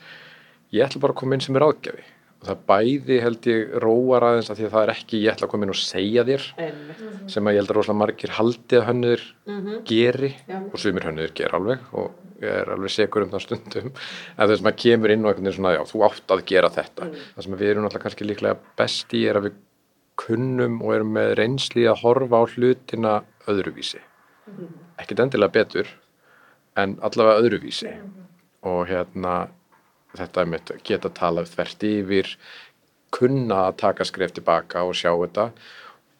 ég 0.73 0.85
ætla 0.85 1.01
bara 1.03 1.15
að 1.15 1.21
koma 1.21 1.37
inn 1.37 1.45
sem 1.45 1.57
er 1.57 1.65
ráðgjafi 1.65 2.05
það 2.49 2.61
bæði 2.69 3.17
held 3.23 3.47
ég 3.51 3.73
róar 3.83 4.27
aðeins 4.29 4.51
að 4.51 4.59
því 4.59 4.67
að 4.67 4.75
það 4.75 4.85
er 4.85 4.93
ekki 4.95 5.21
ég 5.23 5.33
ætla 5.33 5.47
að 5.47 5.51
koma 5.53 5.67
inn 5.67 5.73
og 5.73 5.79
segja 5.81 6.25
þér 6.27 6.45
sem 7.31 7.47
að 7.47 7.55
ég 7.55 7.61
held 7.61 7.71
að 7.71 7.79
rosalega 7.79 8.01
margir 8.01 8.35
haldi 8.37 8.79
að 8.79 8.87
hönnur 8.89 9.25
geri 9.89 10.31
Já. 10.45 10.59
og 10.61 10.77
sumir 10.81 11.07
hönnur 11.09 11.35
ger 11.37 11.57
alveg 11.57 11.85
og 11.95 12.23
ég 12.43 12.51
er 12.51 12.71
alveg 12.75 12.91
segur 12.91 13.25
um 13.25 13.31
það 13.31 13.45
stundum. 13.45 13.91
En 14.35 14.49
þess 14.49 14.59
að 14.59 14.65
maður 14.67 14.79
kemur 14.83 15.13
inn 15.13 15.23
og 15.23 15.31
einhvern 15.31 15.47
veginn 15.47 15.57
svona 15.57 15.75
já, 15.75 15.81
þú 15.87 16.01
átt 16.07 16.33
að 16.35 16.43
gera 16.51 16.71
þetta. 16.73 17.07
Það 17.35 17.45
sem 17.45 17.55
við 17.55 17.69
erum 17.71 17.85
náttúrulega 17.85 18.05
kannski 18.05 18.27
líklega 18.27 18.73
best 18.81 19.15
í 19.15 19.21
er 19.29 19.39
að 19.39 19.47
við 19.47 19.61
kunnum 20.19 20.81
og 20.83 20.95
erum 20.95 21.13
með 21.15 21.33
reynsli 21.39 21.85
að 21.89 22.01
horfa 22.03 22.41
á 22.41 22.43
hlutina 22.53 23.13
öðruvísi. 23.51 24.01
Ekkert 25.01 25.23
endilega 25.25 25.55
betur 25.55 25.91
en 26.79 26.97
allavega 27.03 27.41
öðruvísi. 27.43 27.93
Og 28.65 28.87
hérna 28.89 29.35
þetta 30.19 30.41
er 30.41 30.51
mitt 30.51 30.71
geta 30.87 31.11
talað 31.13 31.51
þvert 31.53 31.87
yfir 31.89 32.35
kunna 33.15 33.67
að 33.69 33.77
taka 33.83 34.07
skref 34.07 34.35
tilbaka 34.35 34.83
og 34.83 34.95
sjá 34.97 35.11
þetta. 35.13 35.49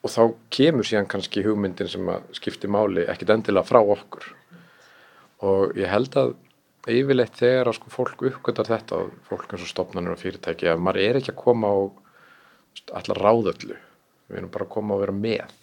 Og 0.05 0.13
þá 0.13 0.21
kemur 0.53 0.85
síðan 0.85 1.09
kannski 1.09 1.43
hugmyndin 1.45 1.89
sem 1.89 2.09
að 2.13 2.27
skipti 2.37 2.69
máli 2.71 3.07
ekkit 3.09 3.33
endilega 3.33 3.67
frá 3.67 3.81
okkur. 3.81 4.27
Og 5.45 5.75
ég 5.79 5.89
held 5.89 6.15
að 6.21 6.35
yfirleitt 6.91 7.39
þegar 7.39 7.71
að 7.71 7.79
sko 7.79 7.91
fólk 7.93 8.21
uppgötar 8.29 8.69
þetta 8.69 9.01
fólk 9.25 9.49
eins 9.49 9.65
og 9.65 9.71
stopnarnir 9.71 10.13
og 10.13 10.21
fyrirtæki 10.21 10.69
að 10.69 10.83
maður 10.85 11.01
er 11.01 11.19
ekki 11.19 11.33
að 11.33 11.41
koma 11.41 11.71
og 11.81 12.01
allar 12.93 13.21
ráðöllu 13.25 13.77
við 14.29 14.39
erum 14.39 14.51
bara 14.53 14.67
að 14.67 14.73
koma 14.75 14.95
og 14.95 15.03
vera 15.03 15.15
með. 15.15 15.53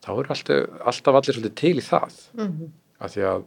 Þá 0.00 0.10
er 0.14 0.30
alltaf, 0.34 0.76
alltaf 0.92 1.18
allir 1.18 1.36
svolítið 1.36 1.56
til 1.60 1.76
í 1.76 1.84
það. 1.84 2.18
Mm 2.36 2.46
-hmm. 2.46 2.70
af 2.98 3.12
því 3.14 3.22
að 3.30 3.44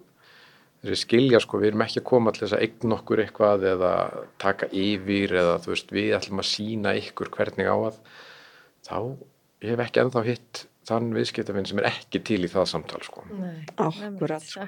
þeir 0.84 1.00
skilja 1.00 1.40
sko, 1.44 1.62
við 1.62 1.72
erum 1.72 1.86
ekki 1.86 2.02
að 2.02 2.10
koma 2.10 2.32
allir 2.32 2.44
þess 2.44 2.58
að 2.58 2.66
eign 2.66 2.96
okkur 2.98 3.22
eitthvað 3.24 3.66
eða 3.72 3.94
taka 4.42 4.68
yfir 4.76 5.36
eða 5.40 5.56
þú 5.64 5.72
veist 5.74 5.96
við 5.96 6.12
ætlum 6.18 6.44
að 6.44 6.50
sína 6.50 6.96
ykkur 7.00 7.32
hvernig 7.34 7.72
á 7.72 7.78
að 7.78 8.02
þá 8.84 8.98
ég 9.64 9.72
hef 9.72 9.84
ekki 9.86 10.04
ennþá 10.04 10.26
hitt 10.28 10.66
þann 10.88 11.14
viðskiptafinn 11.16 11.70
sem 11.70 11.80
er 11.80 11.90
ekki 11.94 12.20
til 12.28 12.42
í 12.44 12.52
það 12.52 12.70
samtal 12.74 13.02
sko. 13.06 13.24
Akkurat 13.80 14.44
sko. 14.44 14.68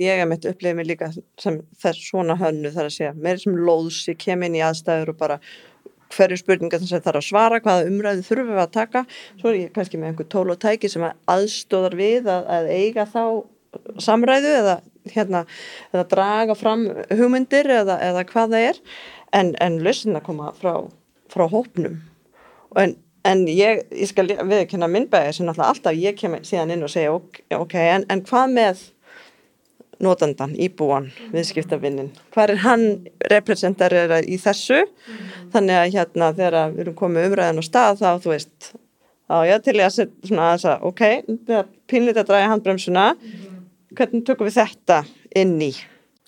Ég 0.00 0.20
hef 0.20 0.28
meitt 0.30 0.46
upplifið 0.48 0.76
mig 0.78 0.86
líka 0.88 1.10
sem 1.12 1.58
þess 1.82 2.08
svona 2.08 2.38
hönnu 2.40 2.70
þar 2.72 2.88
að 2.88 2.94
segja, 2.94 3.14
mér 3.26 3.42
sem 3.42 3.56
lóðs, 3.58 4.04
ég 4.08 4.20
kem 4.22 4.46
inn 4.46 4.56
í 4.56 4.62
aðstæður 4.64 5.12
og 5.12 5.18
bara 5.20 5.40
hverju 6.14 6.38
spurninga 6.38 6.78
þess 6.78 6.94
að 6.94 7.02
það 7.02 7.10
er 7.10 7.18
að 7.18 7.26
svara, 7.26 7.60
hvaða 7.64 7.88
umræði 7.90 8.24
þurfum 8.28 8.52
við 8.52 8.62
að 8.62 8.72
taka, 8.76 9.02
svo 9.40 9.50
er 9.50 9.58
ég 9.58 9.74
kannski 9.74 9.98
með 9.98 10.12
einhver 10.12 10.28
tól 10.30 10.46
og 10.54 10.60
tæki 10.62 10.90
sem 10.92 11.04
aðstóðar 11.34 11.98
við 11.98 12.30
að, 12.30 12.46
að 12.56 12.70
eiga 12.70 13.06
þá 13.10 13.24
samræðu 14.02 14.52
eða, 14.60 14.76
hérna, 15.14 15.44
eða 15.92 16.04
draga 16.10 16.56
fram 16.58 16.86
hugmyndir 17.10 17.70
eða, 17.80 17.98
eða 18.02 18.26
hvað 18.30 18.54
það 18.54 18.68
er, 18.70 18.82
en, 19.34 19.54
en 19.64 19.80
lössin 19.84 20.18
að 20.18 20.26
koma 20.28 20.52
frá, 20.58 20.72
frá 21.32 21.46
hópnum. 21.50 22.00
En, 22.80 22.96
en 23.26 23.44
ég, 23.50 23.84
ég 23.94 24.10
skal 24.10 24.28
viðkynna 24.30 24.90
minnbæði 24.90 25.36
sem 25.36 25.52
alltaf 25.54 25.94
ég 25.96 26.18
kem 26.18 26.38
síðan 26.42 26.74
inn 26.74 26.86
og 26.86 26.92
segja 26.92 27.14
ok, 27.14 27.44
okay 27.60 27.94
en, 27.94 28.08
en 28.12 28.24
hvað 28.26 28.58
með 28.58 28.84
notandan, 30.02 30.56
íbúan, 30.58 31.06
viðskiptavinnin 31.32 32.10
hvað 32.34 32.50
er 32.50 32.62
hann 32.64 32.86
representarera 33.30 34.18
í 34.26 34.36
þessu? 34.42 34.82
Mm. 34.82 35.28
þannig 35.54 35.78
að 35.80 35.92
hérna 35.94 36.30
þegar 36.34 36.72
við 36.72 36.82
erum 36.84 36.96
komið 36.98 37.28
umræðin 37.28 37.62
á 37.62 37.64
stað 37.64 38.00
þá 38.02 38.08
þú 38.24 38.32
veist 38.32 38.72
þá 39.28 39.36
ég 39.48 39.64
til 39.64 39.76
ég 39.78 39.86
að 39.86 39.94
setja 39.96 40.30
svona 40.30 40.48
að 40.50 40.54
þess 40.54 40.70
að 40.70 40.86
ok, 40.90 41.02
pínlítið 41.90 42.22
að 42.22 42.30
draga 42.30 42.52
handbremsuna. 42.52 43.06
Mm. 43.14 43.50
Hvernig 43.98 44.24
tökum 44.26 44.48
við 44.48 44.58
þetta 44.60 45.00
inn 45.36 45.56
í? 45.62 45.72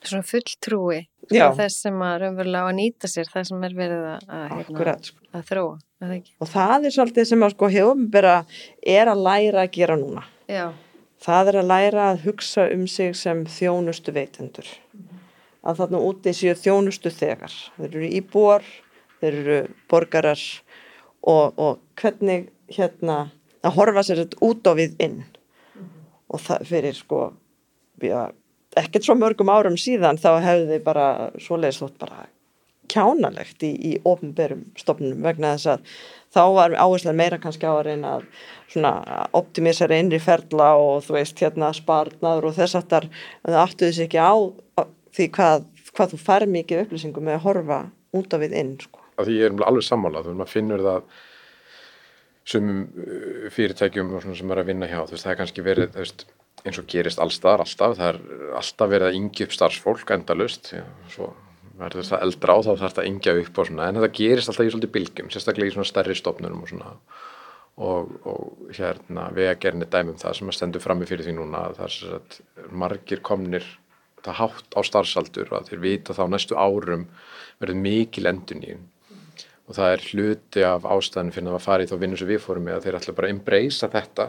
Svona 0.06 0.26
fulltrúi 0.26 1.02
þess 1.26 1.82
sem 1.82 2.02
að 2.04 2.16
raunverulega 2.23 2.70
að 2.70 2.78
nýta 2.78 3.11
sér 3.11 3.28
það 3.32 3.46
sem 3.49 3.66
er 3.66 3.76
verið 3.76 4.08
að, 4.12 4.26
að, 4.28 4.49
hérna, 4.54 4.96
sko. 5.02 5.28
að 5.32 5.44
þróa 5.50 5.76
og 5.96 6.50
það 6.50 6.87
er 6.87 6.94
svolítið 6.94 7.28
sem 7.30 7.44
að 7.44 7.54
sko 7.54 7.70
hefum 7.73 8.08
bara 8.12 8.35
er 8.85 9.08
að 9.11 9.23
læra 9.25 9.62
að 9.64 9.70
gera 9.78 9.96
núna. 9.96 10.26
Já. 10.50 10.73
Það 11.25 11.50
er 11.50 11.58
að 11.61 11.70
læra 11.70 12.08
að 12.12 12.26
hugsa 12.26 12.66
um 12.75 12.85
sig 12.90 13.14
sem 13.16 13.44
þjónustu 13.49 14.12
veitendur 14.12 14.68
mm. 14.92 15.23
að 15.66 15.80
þarna 15.80 16.02
úti 16.04 16.35
séu 16.37 16.54
þjónustu 16.61 17.11
þegar 17.11 17.54
þeir 17.78 17.88
eru 17.88 18.11
íbúar 18.20 18.68
þeir 19.23 19.38
eru 19.40 19.58
borgarar 19.88 20.42
og, 21.25 21.56
og 21.56 21.80
hvernig 21.96 22.50
hérna 22.68 23.30
að 23.64 23.78
horfa 23.78 24.04
sér 24.04 24.23
þetta 24.26 24.42
út 24.44 24.68
á 24.68 24.73
við 24.76 25.00
inn. 25.02 25.18
Mm. 25.73 25.88
og 26.28 26.44
það 26.44 26.68
fyrir 26.68 27.00
sko 27.00 27.23
ja, 28.05 28.26
ekkert 28.76 29.07
svo 29.07 29.17
mörgum 29.19 29.53
árum 29.53 29.76
síðan 29.81 30.21
þá 30.21 30.31
hefðu 30.45 30.67
þið 30.73 30.83
bara 30.87 31.07
svoleiðis 31.43 31.81
þótt 31.83 32.00
bara 32.03 32.26
kjánalegt 32.91 33.65
í, 33.67 33.73
í 33.75 33.93
ofnberum 34.07 34.67
stofnunum 34.79 35.25
vegna 35.26 35.55
þess 35.57 35.73
að 35.75 35.97
þá 36.37 36.43
var 36.55 36.76
áherslan 36.79 37.19
meira 37.19 37.38
kannski 37.43 37.67
á 37.67 37.75
að 37.75 37.87
reyna 37.88 38.17
að 38.19 39.31
optimisera 39.37 39.99
innri 39.99 40.21
ferla 40.23 40.75
og 40.79 41.07
þú 41.07 41.17
veist 41.17 41.41
hérna 41.43 41.73
sparnaður 41.76 42.50
og 42.50 42.59
þess 42.59 42.79
aftar 42.79 43.09
það 43.43 43.61
aftuðis 43.62 44.03
ekki 44.07 44.21
á 44.21 44.35
því 45.17 45.31
hvað, 45.37 45.67
hvað 45.97 46.12
þú 46.12 46.21
fær 46.26 46.47
mikið 46.53 46.85
upplýsingum 46.85 47.26
með 47.26 47.38
að 47.38 47.47
horfa 47.47 47.81
út 48.17 48.37
af 48.37 48.43
við 48.43 48.57
inn 48.61 48.76
sko. 48.81 49.03
Því 49.17 49.38
ég 49.38 49.49
er 49.49 49.65
alveg 49.65 49.87
sammálað, 49.87 50.29
þú 50.29 50.49
finnur 50.50 50.85
það 50.85 51.07
sumum 52.47 52.83
uh, 52.85 53.47
fyrirtækjum 53.55 54.12
sem 54.23 54.53
er 54.53 54.62
að 54.62 54.69
vinna 54.71 54.88
hjá, 54.91 55.00
þú 55.03 55.17
veist 55.17 55.26
það 55.26 55.33
er 55.33 55.38
kannski 55.41 55.65
verið 55.67 55.97
veist, 55.97 56.26
eins 56.66 56.80
og 56.82 56.87
gerist 56.90 57.20
allstaðar 57.23 57.64
alltaf, 57.64 57.96
það 57.99 58.08
er 58.12 58.20
alltaf 58.61 58.92
verið 58.92 59.08
að 59.11 59.18
yngi 59.20 59.46
upp 59.46 59.54
starfsfólk 59.54 60.12
endalust, 60.16 60.73
svo 61.12 61.32
verður 61.76 62.08
það 62.08 62.26
eldra 62.26 62.56
á 62.56 62.58
þá 62.64 62.70
þarf 62.73 62.94
það 62.96 63.02
að 63.02 63.08
ingja 63.11 63.35
upp 63.42 63.58
og 63.61 63.68
svona. 63.68 63.87
En 63.87 63.99
þetta 63.99 64.18
gerist 64.18 64.50
alltaf 64.50 64.66
í 64.66 64.73
svolítið 64.73 64.92
bylgjum 64.96 65.32
sérstaklega 65.32 65.70
í 65.70 65.75
svona 65.75 65.88
stærri 65.90 66.16
stofnunum 66.16 66.62
og 66.64 66.70
svona. 66.70 66.92
Og, 67.76 68.12
og 68.25 68.70
hérna 68.73 69.26
við 69.37 69.50
að 69.50 69.58
gerna 69.66 69.88
dæmum 69.92 70.16
það 70.16 70.38
sem 70.38 70.49
að 70.49 70.56
stendur 70.56 70.80
frammi 70.80 71.08
fyrir 71.08 71.26
því 71.26 71.35
núna 71.37 71.66
að 71.66 71.75
það 71.82 71.96
er 71.99 72.14
að 72.16 72.70
margir 72.82 73.20
komnir 73.20 73.66
það 74.25 74.38
hátt 74.40 74.76
á 74.76 74.80
starfsaldur 74.88 75.50
og 75.52 75.58
að 75.58 75.70
þeir 75.70 75.82
vita 75.82 76.16
þá 76.16 76.23
næstu 76.32 76.56
árum 76.56 77.04
verður 77.61 77.82
mikil 77.85 78.30
endun 78.32 78.64
í 78.64 78.78
og 79.66 79.76
það 79.76 79.92
er 79.92 80.06
hluti 80.08 80.64
af 80.64 80.88
ástæðan 80.88 81.35
fyrir 81.35 81.58
að 81.58 81.64
fara 81.66 81.85
í 81.85 81.90
þá 81.90 81.96
vinnu 82.00 82.18
sem 82.18 82.30
við 82.30 82.42
fórum 82.46 82.64
með 82.64 82.78
að 82.78 82.87
þeir 82.87 82.99
ætla 83.00 83.14
bara 83.18 83.28
að 83.28 83.35
embracea 83.35 83.92
þetta 83.92 84.26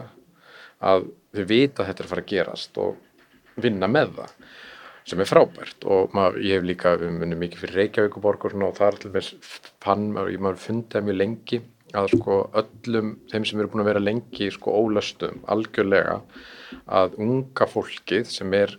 að 0.78 1.08
þeir 1.34 1.48
vita 1.50 1.82
að 1.82 1.90
þetta 1.90 2.02
er 2.02 2.08
að 2.08 2.12
fara 2.12 2.24
að 2.24 2.32
gerast 2.32 2.80
og 2.82 3.62
vinna 3.62 3.90
með 3.90 4.14
það 4.18 4.34
sem 5.08 5.22
er 5.24 5.28
frábært 5.28 5.86
og 5.88 6.12
maður, 6.16 6.42
ég 6.44 6.58
hef 6.58 6.66
líka 6.68 6.94
unnum 7.00 7.40
mikið 7.40 7.62
fyrir 7.64 7.80
Reykjavíkuborg 7.82 8.44
og, 8.48 8.56
það 8.76 8.86
er 8.86 8.98
allveg 8.98 9.28
fann, 9.80 10.10
maður, 10.12 10.40
maður 10.44 10.62
fundið 10.66 11.06
mjög 11.06 11.18
lengi 11.22 11.60
að 11.96 12.10
sko 12.12 12.36
öllum 12.60 13.14
þeim 13.30 13.46
sem 13.48 13.62
eru 13.62 13.70
búin 13.72 13.82
að 13.84 13.88
vera 13.88 14.02
lengi 14.02 14.50
sko 14.52 14.74
ólastum 14.76 15.40
algjörlega 15.48 16.18
að 17.00 17.16
unga 17.24 17.68
fólkið 17.70 18.28
sem 18.28 18.52
er 18.58 18.76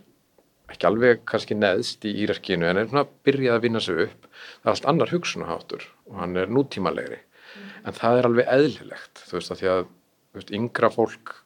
ekki 0.70 0.86
alveg 0.86 1.24
kannski 1.30 1.58
neðst 1.58 2.06
í 2.06 2.14
írarkinu 2.24 2.70
en 2.70 2.78
er 2.78 2.90
svona 2.92 3.08
að 3.08 3.16
byrja 3.26 3.56
að 3.56 3.64
vinna 3.66 3.82
sig 3.82 4.04
upp 4.06 4.28
það 4.30 4.70
er 4.70 4.74
allt 4.76 4.90
annar 4.92 5.14
hugsunaháttur 5.16 5.88
og 6.12 6.20
hann 6.22 6.38
er 6.38 6.54
nútímalegri 6.54 7.18
mm. 7.18 7.72
en 7.90 7.98
það 7.98 8.20
er 8.20 8.30
alveg 8.30 8.52
eðlilegt 8.58 9.24
þú 9.26 9.40
veist 9.40 9.56
að 9.56 9.64
því 9.64 9.72
að 9.74 9.82
veist, 10.38 10.54
yngra 10.60 10.92
fólk 10.94 11.39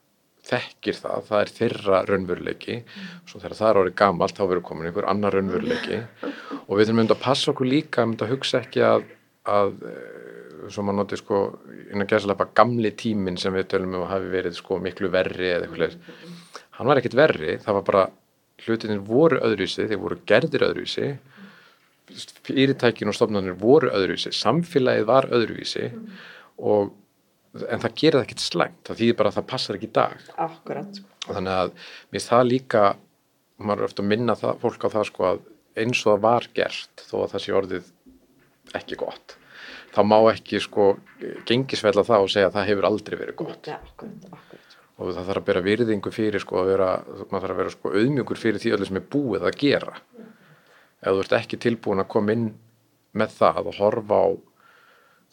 þekkir 0.44 1.00
það, 1.00 1.26
það 1.30 1.40
er 1.40 1.52
þeirra 1.58 2.04
raunveruleiki. 2.10 2.78
Mm. 2.84 3.10
svo 3.30 3.42
þegar 3.42 3.58
það 3.60 3.70
er 3.70 3.82
orðið 3.82 3.98
gamalt 4.04 4.38
þá 4.38 4.44
verður 4.44 4.66
komin 4.70 4.90
einhver 4.90 5.10
annar 5.12 5.38
raunveruleiki. 5.38 6.02
Og 6.68 6.78
við 6.78 6.90
þurfum 6.90 7.04
að 7.08 7.24
passa 7.24 7.52
okkur 7.54 7.70
líka 7.70 8.08
að 8.08 8.32
hugsa 8.34 8.62
ekki 8.64 8.84
að, 8.88 9.08
að 9.50 9.74
eh, 9.90 10.70
svo 10.72 10.86
maður 10.86 11.02
noti 11.02 11.20
sko 11.20 11.44
innan 11.92 12.10
gæðslega 12.10 12.50
gamli 12.56 12.94
tímin 13.00 13.40
sem 13.40 13.56
við 13.56 13.70
tölum 13.74 13.98
um 13.98 14.06
að 14.06 14.14
hafi 14.18 14.32
verið 14.34 14.58
sko 14.60 14.80
miklu 14.84 15.12
verri 15.14 15.52
eða 15.52 15.68
eitthvað 15.68 16.00
hann 16.78 16.90
var 16.90 17.00
ekkit 17.00 17.18
verri, 17.18 17.58
það 17.62 17.78
var 17.80 17.86
bara 17.90 18.04
hlutinir 18.64 19.04
voru 19.06 19.40
öðruvísi, 19.44 19.88
þeir 19.90 20.02
voru 20.02 20.20
gerðir 20.30 20.68
öðruvísi. 20.70 21.12
Fyrirtækin 22.46 23.10
og 23.10 23.18
stofnarnir 23.18 23.56
voru 23.60 23.92
öðruvísi 23.94 24.34
samfélagið 24.36 25.08
var 25.10 25.30
öðruvísi. 25.34 25.90
Og 26.64 26.94
en 27.54 27.84
það 27.84 27.98
gerir 28.02 28.18
það 28.18 28.26
ekkert 28.28 28.44
slæmt, 28.44 28.82
það 28.88 29.02
þýðir 29.02 29.18
bara 29.20 29.32
að 29.32 29.40
það 29.40 29.50
passar 29.54 29.78
ekki 29.78 29.90
í 29.90 29.96
dag. 30.00 30.28
Akkurat. 30.48 31.02
Þannig 31.28 31.60
að 31.60 31.74
mér 32.14 32.26
það 32.26 32.48
líka 32.50 32.84
maður 33.64 33.84
er 33.84 33.90
ofta 33.90 34.04
að 34.04 34.10
minna 34.10 34.36
það, 34.40 34.60
fólk 34.64 34.88
á 34.90 34.94
það 34.98 35.08
sko 35.12 35.32
eins 35.84 36.02
og 36.04 36.10
það 36.12 36.26
var 36.26 36.50
gert 36.58 37.08
þó 37.08 37.16
að 37.22 37.32
það 37.34 37.44
sé 37.44 37.56
orðið 37.60 37.92
ekki 38.80 38.98
gott 39.00 39.38
þá 39.94 40.02
má 40.08 40.18
ekki 40.32 40.62
sko 40.64 40.94
gengisveila 41.48 42.06
það 42.08 42.26
og 42.26 42.32
segja 42.34 42.50
að 42.50 42.58
það 42.58 42.70
hefur 42.72 42.88
aldrei 42.90 43.18
verið 43.20 43.38
gott. 43.44 43.70
Ja, 43.70 43.80
akkurat, 43.80 44.26
akkurat. 44.32 44.78
og 44.98 45.12
það 45.12 45.28
þarf 45.30 45.42
að 45.42 45.48
bera 45.50 45.66
virðingu 45.68 46.14
fyrir 46.14 46.44
sko 46.44 46.62
að 46.62 46.72
vera, 46.74 46.90
maður 47.30 47.46
þarf 47.46 47.54
að 47.54 47.62
vera 47.62 47.74
sko 47.76 47.94
auðmjögur 47.94 48.42
fyrir 48.42 48.64
því 48.64 48.74
öllu 48.78 48.90
sem 48.90 49.00
er 49.00 49.08
búið 49.16 49.48
að 49.50 49.60
gera. 49.62 49.96
Ef 51.04 51.12
þú 51.12 51.24
ert 51.26 51.38
ekki 51.40 51.62
tilbúin 51.62 52.04
að 52.04 52.12
koma 52.16 52.36
inn 52.36 52.50
með 53.14 53.38
það 53.38 53.70
og 53.70 53.80
horfa 53.82 54.22
á 54.24 54.28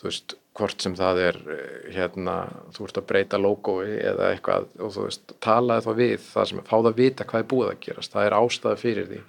þú 0.01 0.09
veist 0.09 0.35
hvort 0.57 0.83
sem 0.83 0.95
það 0.99 1.21
er 1.23 1.39
eh, 1.55 1.89
hérna, 1.95 2.37
þú 2.75 2.87
ert 2.87 3.01
að 3.01 3.09
breyta 3.11 3.41
logoi 3.41 3.87
eða 3.99 4.31
eitthvað 4.35 4.69
og 4.81 4.95
þú 4.95 5.07
veist, 5.07 5.35
talaði 5.45 5.87
þá 5.87 5.91
við 6.01 6.15
það 6.25 6.49
sem, 6.51 6.63
fá 6.67 6.75
það 6.77 6.91
að 6.91 7.03
vita 7.03 7.27
hvað 7.29 7.45
er 7.45 7.51
búið 7.53 7.73
að 7.73 7.83
gerast 7.87 8.17
það 8.17 8.29
er 8.29 8.37
ástæða 8.39 8.81
fyrir 8.81 9.11
því 9.11 9.21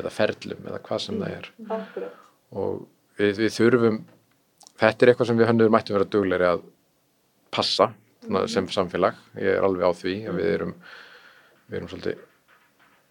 eða 0.00 0.14
ferlum 0.14 0.66
eða 0.70 0.80
hvað 0.86 1.04
sem 1.04 1.20
það 1.20 1.36
er 1.36 1.50
mm. 1.66 2.08
og 2.62 2.82
við, 3.20 3.32
við 3.42 3.54
þurfum 3.58 4.00
þetta 4.80 5.06
er 5.06 5.12
eitthvað 5.12 5.30
sem 5.30 5.40
við 5.40 5.50
hönnum 5.50 5.74
mættum 5.76 5.98
vera 5.98 6.10
dugleiri 6.16 6.50
að 6.50 6.66
passa 7.54 7.90
mm. 8.26 8.42
sem 8.50 8.68
samfélag, 8.72 9.18
ég 9.38 9.56
er 9.58 9.66
alveg 9.66 9.86
á 9.86 9.92
því 10.00 10.16
að 10.30 10.40
við 10.40 10.52
erum 10.56 10.76
við 11.70 11.78
erum 11.78 11.90
svolítið, 11.92 12.22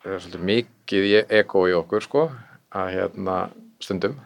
er 0.04 0.24
svolítið 0.24 0.48
mikið 0.52 1.10
ego 1.40 1.66
í 1.70 1.76
okkur 1.78 2.06
sko 2.06 2.30
að 2.76 2.96
hérna 2.98 3.42
stundum 3.80 4.18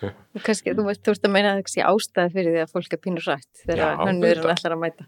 Kanski, 0.46 0.74
þú 0.76 0.86
veist, 0.88 1.02
þú 1.04 1.14
veist 1.14 1.28
að 1.28 1.34
meina 1.34 1.52
að 1.52 1.60
það 1.60 1.72
sé 1.74 1.84
ástæði 1.86 2.34
fyrir 2.36 2.56
því 2.56 2.62
að 2.64 2.74
fólk 2.74 2.96
er 2.96 3.02
pínur 3.04 3.28
rætt 3.28 3.62
þegar 3.66 4.02
hönnuður 4.04 4.42
er 4.42 4.52
allar 4.54 4.76
að 4.76 4.82
mæta. 4.84 5.06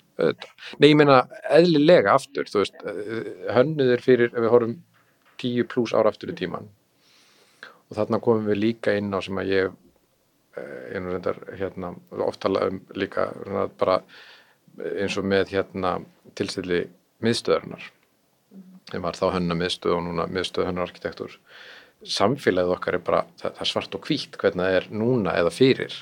Nei, 0.78 0.88
ég 0.88 0.98
meina 1.00 1.18
eðlilega 1.58 2.16
aftur, 2.16 2.50
þú 2.52 2.62
veist, 2.62 2.78
eh, 2.84 3.32
hönnuður 3.56 4.04
fyrir, 4.04 4.32
ef 4.32 4.44
við 4.44 4.54
horfum 4.54 4.78
tíu 5.42 5.66
pluss 5.68 5.94
ára 5.96 6.12
aftur 6.12 6.32
í 6.32 6.38
tíman 6.38 6.68
og 7.92 7.98
þarna 7.98 8.20
komum 8.24 8.48
við 8.48 8.60
líka 8.60 8.94
inn 8.96 9.12
á 9.12 9.20
sem 9.20 9.40
að 9.40 9.50
ég, 9.52 9.72
ég 10.94 11.02
nú 11.02 11.12
reyndar, 11.12 11.40
hérna, 11.58 11.92
oftala 12.24 12.68
um 12.70 12.80
líka 12.96 13.28
bara 13.80 13.98
eins 14.80 15.18
og 15.20 15.26
með 15.28 15.52
hérna 15.52 15.98
tilstilli 16.38 16.86
miðstöðarnar, 17.22 17.84
ég 18.94 19.04
var 19.04 19.18
þá 19.18 19.26
hönna 19.36 19.56
miðstöð 19.58 19.98
og 19.98 20.06
núna 20.06 20.26
miðstöð 20.32 20.70
hönna 20.70 20.86
arkitektur 20.86 21.36
samfélagið 22.08 22.74
okkar 22.76 22.98
er 22.98 23.04
bara, 23.06 23.22
það, 23.40 23.54
það 23.58 23.64
er 23.64 23.70
svart 23.72 23.96
og 23.98 24.08
hvítt 24.08 24.38
hvernig 24.40 24.66
það 24.66 24.78
er 24.78 24.88
núna 25.02 25.36
eða 25.38 25.54
fyrir. 25.54 25.96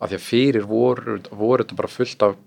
Af 0.00 0.10
því 0.10 0.18
að 0.18 0.26
fyrir 0.26 0.68
voru, 0.68 1.18
voru 1.30 1.64
þetta 1.64 1.80
bara 1.80 1.92
fullt 1.94 2.26
af 2.26 2.38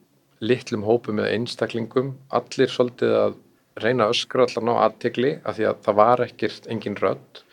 litlum 0.43 0.85
hópum 0.85 1.21
eða 1.21 1.33
einstaklingum, 1.33 2.13
allir 2.29 2.69
svolítið 2.69 3.15
að 3.17 3.37
reyna 3.81 4.09
öskra 4.11 4.45
allan 4.45 4.73
á 4.73 4.85
aðtegli 4.87 5.35
af 5.43 5.57
því 5.57 5.69
að 5.69 5.83
það 5.85 5.99
var 6.01 6.23
ekkert 6.25 6.67
engin 6.73 6.97
rödd. 6.99 7.43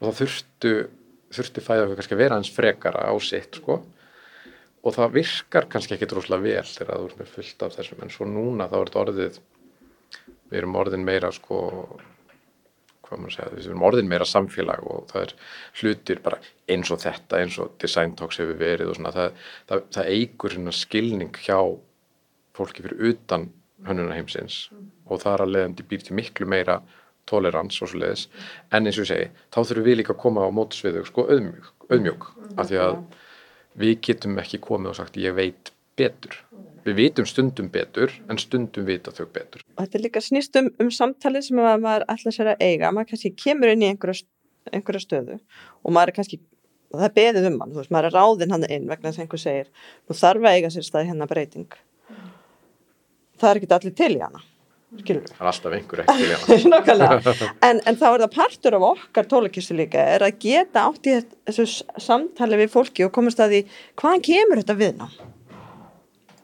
Og 0.00 0.06
það 0.08 0.20
þurftu 0.22 0.74
þurfti 1.34 1.64
fæða 1.64 1.84
okkur 1.86 1.98
kannski 1.98 2.16
að 2.16 2.22
vera 2.22 2.38
hans 2.38 2.52
frekara 2.54 3.04
á 3.10 3.14
sitt 3.22 3.58
sko. 3.60 3.80
Og 4.84 4.94
það 4.94 5.14
virkar 5.16 5.68
kannski 5.72 5.96
ekki 5.96 6.08
droslega 6.10 6.44
vel 6.44 6.68
þegar 6.68 7.00
þú 7.00 7.08
ert 7.08 7.20
með 7.20 7.30
fullt 7.32 7.64
af 7.64 7.76
þessum. 7.78 8.02
En 8.04 8.12
svo 8.12 8.28
núna 8.28 8.68
þá 8.68 8.76
er 8.78 8.90
þetta 8.90 9.04
orðið 9.04 9.38
við 10.50 10.58
erum 10.60 10.76
orðin 10.78 11.06
meira 11.06 11.30
sko 11.34 11.60
hvað 13.04 13.22
maður 13.22 13.36
segja, 13.36 13.52
við 13.54 13.68
erum 13.68 13.84
orðin 13.88 14.10
meira 14.10 14.26
samfélag 14.28 14.84
og 14.90 15.06
það 15.10 15.26
er 15.26 15.34
hlutir 15.80 16.22
bara 16.24 16.40
eins 16.70 16.92
og 16.94 17.02
þetta, 17.04 17.40
eins 17.40 17.58
og 17.62 17.74
design 17.82 18.14
talks 18.18 18.40
hefur 18.40 18.58
verið 18.60 18.92
og 18.92 18.98
svona, 18.98 19.12
það, 19.14 19.44
það, 19.70 19.84
það 19.96 20.10
eigur 20.16 20.56
svona 20.56 20.74
skilning 20.74 21.40
hjá 21.44 21.58
fólki 22.54 22.84
fyrir 22.84 23.12
utan 23.12 23.48
hönnuna 23.84 24.16
heimsins 24.16 24.68
mm. 24.72 24.90
og 25.10 25.22
það 25.24 25.36
er 25.36 25.44
að 25.44 25.54
leiðandi 25.54 25.88
býr 25.90 26.06
til 26.06 26.18
miklu 26.18 26.48
meira 26.48 26.78
tolerans 27.28 27.80
og 27.80 27.90
svo 27.90 28.00
leiðis, 28.02 28.26
en 28.70 28.88
eins 28.88 28.98
og 28.98 29.06
ég 29.06 29.12
segi 29.12 29.28
þá 29.54 29.60
þurfum 29.60 29.86
við 29.88 30.00
líka 30.00 30.14
að 30.14 30.22
koma 30.24 30.44
á 30.44 30.50
mótusviðu 30.52 31.04
sko 31.08 31.26
auðmjög, 31.28 31.70
auðmjög, 31.88 32.26
mm. 32.34 32.56
af 32.60 32.68
því 32.70 32.82
að 32.84 32.98
við 33.84 33.94
getum 34.06 34.38
ekki 34.42 34.60
komið 34.64 34.92
og 34.92 34.98
sagt 35.00 35.18
ég 35.20 35.36
veit 35.36 35.72
betur 35.98 36.36
við 36.84 36.98
vitum 36.98 37.28
stundum 37.28 37.68
betur 37.72 38.12
en 38.30 38.40
stundum 38.40 38.86
vita 38.86 39.12
þau 39.14 39.26
betur. 39.32 39.64
Þetta 39.78 39.98
er 39.98 40.04
líka 40.04 40.22
snýst 40.24 40.56
um, 40.60 40.70
um 40.82 40.90
samtalið 40.92 41.48
sem 41.48 41.60
maður 41.60 42.06
ætla 42.12 42.32
sér 42.34 42.52
að 42.54 42.64
eiga, 42.64 42.92
maður 42.92 43.14
kannski 43.14 43.32
kemur 43.40 43.72
inn 43.72 43.84
í 43.84 43.90
einhverja, 43.92 44.26
einhverja 44.72 45.04
stöðu 45.04 45.38
og 45.38 45.94
maður 45.96 46.12
er 46.12 46.18
kannski, 46.20 46.40
það 46.92 47.06
er 47.08 47.14
beðið 47.18 47.50
um 47.50 47.60
hann, 47.62 47.74
þú 47.74 47.82
veist, 47.82 47.92
maður 47.94 48.10
er 48.10 48.18
ráðinn 48.18 48.56
hann 48.56 48.66
inn 48.68 48.88
vegna 48.90 49.10
þess 49.10 49.20
að 49.20 49.26
einhver 49.26 49.44
segir, 49.44 49.70
þú 50.08 50.18
þarf 50.20 50.48
að 50.48 50.58
eiga 50.58 50.72
sér 50.74 50.88
staði 50.88 51.12
hérna 51.12 51.30
breyting. 51.30 51.78
Það 53.40 53.50
er 53.50 53.60
ekki 53.60 53.72
allir 53.74 53.94
til 53.98 54.12
í 54.14 54.20
hana, 54.22 54.44
skilur 55.00 55.24
við. 55.24 55.32
Það 55.34 55.40
er 55.42 55.50
alltaf 55.50 55.76
einhver 55.78 56.02
ekki 56.04 56.18
til 56.20 56.28
í 56.28 56.74
hana. 56.76 57.36
en, 57.68 57.80
en 57.80 57.98
þá 57.98 58.08
er 58.12 58.26
það 58.26 58.34
partur 58.36 58.76
af 58.78 58.88
okkar 58.92 59.30
tólakistu 59.32 59.76
líka, 59.78 60.04
er 60.18 60.26
að 60.28 60.36
geta 60.44 60.84
átt 60.86 61.08
í 61.10 61.16
þessu 61.48 61.66
samtali 61.98 62.60
við 62.60 62.74
fólki 62.76 63.08
og 63.08 63.14
komast 63.16 63.42
að 63.42 63.56
því 63.56 63.62
hvaðan 64.00 64.28
kemur 64.28 64.62
þetta 64.62 64.78
viðnám? 64.84 65.16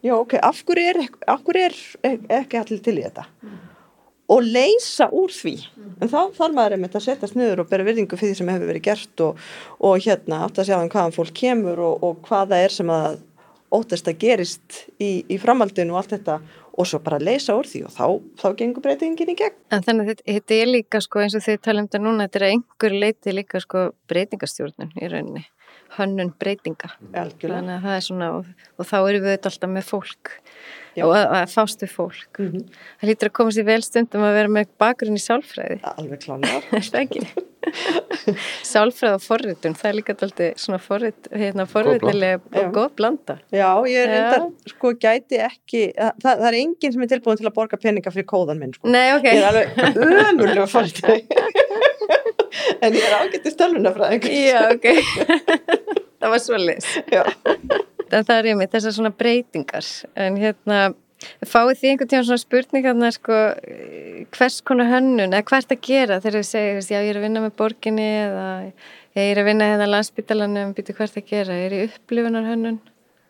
Já 0.05 0.15
ok, 0.17 0.37
af 0.43 0.63
hverju 0.67 0.93
er, 0.93 1.01
af 1.29 1.43
hverju 1.47 1.67
er 1.67 2.21
ekki 2.41 2.61
allir 2.61 2.83
til 2.85 2.97
í 2.99 3.05
þetta 3.07 3.27
mm. 3.29 3.57
og 4.35 4.47
leysa 4.47 5.11
úr 5.13 5.33
því 5.35 5.57
mm. 5.61 5.97
en 6.01 6.13
þá 6.13 6.21
þarf 6.39 6.55
maður 6.57 6.77
einmitt 6.77 6.97
að 6.99 7.07
setjast 7.09 7.39
niður 7.39 7.65
og 7.65 7.73
bera 7.73 7.87
virðingu 7.89 8.21
fyrir 8.21 8.35
því 8.35 8.43
sem 8.43 8.53
hefur 8.55 8.73
verið 8.73 8.87
gert 8.89 9.25
og, 9.27 9.43
og 9.79 10.07
hérna 10.07 10.45
átt 10.47 10.63
að 10.63 10.71
sjá 10.71 10.79
um 10.79 10.93
hvaðan 10.93 11.17
fólk 11.17 11.35
kemur 11.43 11.85
og, 11.89 12.07
og 12.07 12.25
hvaða 12.29 12.63
er 12.65 12.77
sem 12.77 12.95
að 12.95 13.21
óttast 13.71 14.09
að 14.11 14.19
gerist 14.25 14.81
í, 14.99 15.23
í 15.31 15.39
framhaldinu 15.39 15.95
og 15.95 16.03
allt 16.03 16.17
þetta 16.17 16.41
og 16.81 16.89
svo 16.89 17.01
bara 17.05 17.21
leysa 17.21 17.55
úr 17.59 17.69
því 17.69 17.85
og 17.87 17.95
þá, 17.95 18.05
þá 18.41 18.47
gengur 18.59 18.85
breytingin 18.85 19.33
í 19.33 19.37
gegn. 19.39 19.57
En 19.75 19.85
þannig 19.85 20.13
að 20.15 20.23
þetta, 20.25 20.57
er 20.57 20.71
líka 20.71 21.01
sko 21.05 21.23
eins 21.23 21.37
og 21.39 21.45
þið 21.45 21.59
tala 21.67 21.83
um 21.83 21.89
þetta 21.89 22.03
núna, 22.03 22.27
þetta 22.27 22.41
er 22.41 22.47
einhver 22.49 22.97
leiti 23.05 23.35
líka 23.35 23.63
sko 23.63 23.85
breytingastjórnun 24.11 24.95
í 24.97 25.11
rauninni 25.11 25.45
hönnun 25.97 26.35
breytinga. 26.41 26.93
Þannig 27.15 27.75
að 27.77 27.87
það 27.87 27.97
er 27.97 28.07
svona 28.07 28.31
og, 28.39 28.53
og 28.79 28.89
þá 28.91 28.97
eru 29.01 29.25
við 29.25 29.51
alltaf 29.51 29.71
með 29.71 29.91
fólk. 29.91 30.37
Já. 30.97 31.05
og 31.07 31.13
að, 31.15 31.29
að 31.39 31.53
fást 31.53 31.85
við 31.85 31.93
fólk. 31.95 32.39
Mm 32.39 32.49
-hmm. 32.51 32.81
það 33.01 33.11
lítur 33.11 33.31
að 33.31 33.37
komast 33.39 33.61
í 33.61 33.65
velstundum 33.67 34.25
að 34.27 34.37
vera 34.39 34.51
með 34.57 34.73
bakgrunn 34.83 35.19
í 35.19 35.23
sálfræði. 35.23 35.79
Alveg 35.95 36.25
klánar 36.25 36.67
sálfræði 38.73 39.15
og 39.15 39.23
forritun 39.23 39.77
það 39.77 39.89
er 39.91 39.97
líka 39.99 40.15
alltaf 40.17 40.61
svona 40.63 40.79
forrit 40.81 41.29
hérna, 41.31 41.67
forritilega 41.69 42.41
og 42.41 42.73
góð 42.75 42.95
blanda. 42.97 43.39
Já, 43.53 43.71
ég 43.87 44.01
er 44.01 44.15
enda, 44.17 44.39
sko, 44.73 44.95
gæti 44.97 45.43
ekki 45.45 45.83
það, 45.95 46.25
það 46.25 46.47
er 46.49 46.59
enginn 46.63 46.97
sem 46.97 47.05
er 47.05 47.13
tilbúin 47.13 47.41
til 47.41 47.51
að 47.51 47.57
borga 47.61 47.81
peninga 47.81 48.15
fyrir 48.15 48.27
kóðan 48.33 48.59
minn, 48.63 48.75
sko. 48.75 48.89
Nei, 48.89 49.13
ok. 49.15 49.29
Ég 49.29 49.45
er 49.45 49.51
alveg 49.53 49.69
umurlega 50.33 50.67
forritun 50.73 52.19
en 52.85 52.97
ég 52.97 53.05
er 53.07 53.19
ágættið 53.21 53.55
stölunafræðing 53.57 54.27
Já, 54.31 54.63
ok. 54.75 54.89
Það 56.21 56.35
var 56.35 56.43
svo 56.45 56.59
lis 56.61 56.89
það 58.11 58.35
er 58.37 58.51
ég 58.51 58.59
með 58.59 58.75
þessar 58.75 58.97
svona 58.97 59.13
breytingar. 59.15 59.87
En 60.19 60.37
hérna 60.41 60.81
fáið 61.47 61.81
því 61.81 61.91
einhvern 61.91 62.11
tíma 62.11 62.27
svona 62.27 62.43
spurningarna 62.43 63.11
sko, 63.15 63.39
hvers 64.35 64.61
konar 64.67 64.89
hönnun 64.91 65.29
eða 65.31 65.45
hvert 65.51 65.75
að 65.75 65.83
gera 65.85 66.21
þegar 66.23 66.41
þið 66.41 66.49
segja 66.49 67.01
já 67.01 67.05
ég 67.05 67.11
er 67.13 67.21
að 67.21 67.27
vinna 67.27 67.43
með 67.45 67.57
borginni 67.61 68.07
eða 68.23 68.47
ég 69.19 69.27
er 69.27 69.41
að 69.43 69.51
vinna 69.51 69.69
hérna 69.69 69.91
landsbytalanum 69.91 70.73
býtu 70.77 70.97
hvert 70.97 71.19
að 71.21 71.29
gera, 71.29 71.59
ég 71.61 71.69
er 71.69 71.77
í 71.77 71.83
upplifunar 71.89 72.49
hönnun 72.49 72.81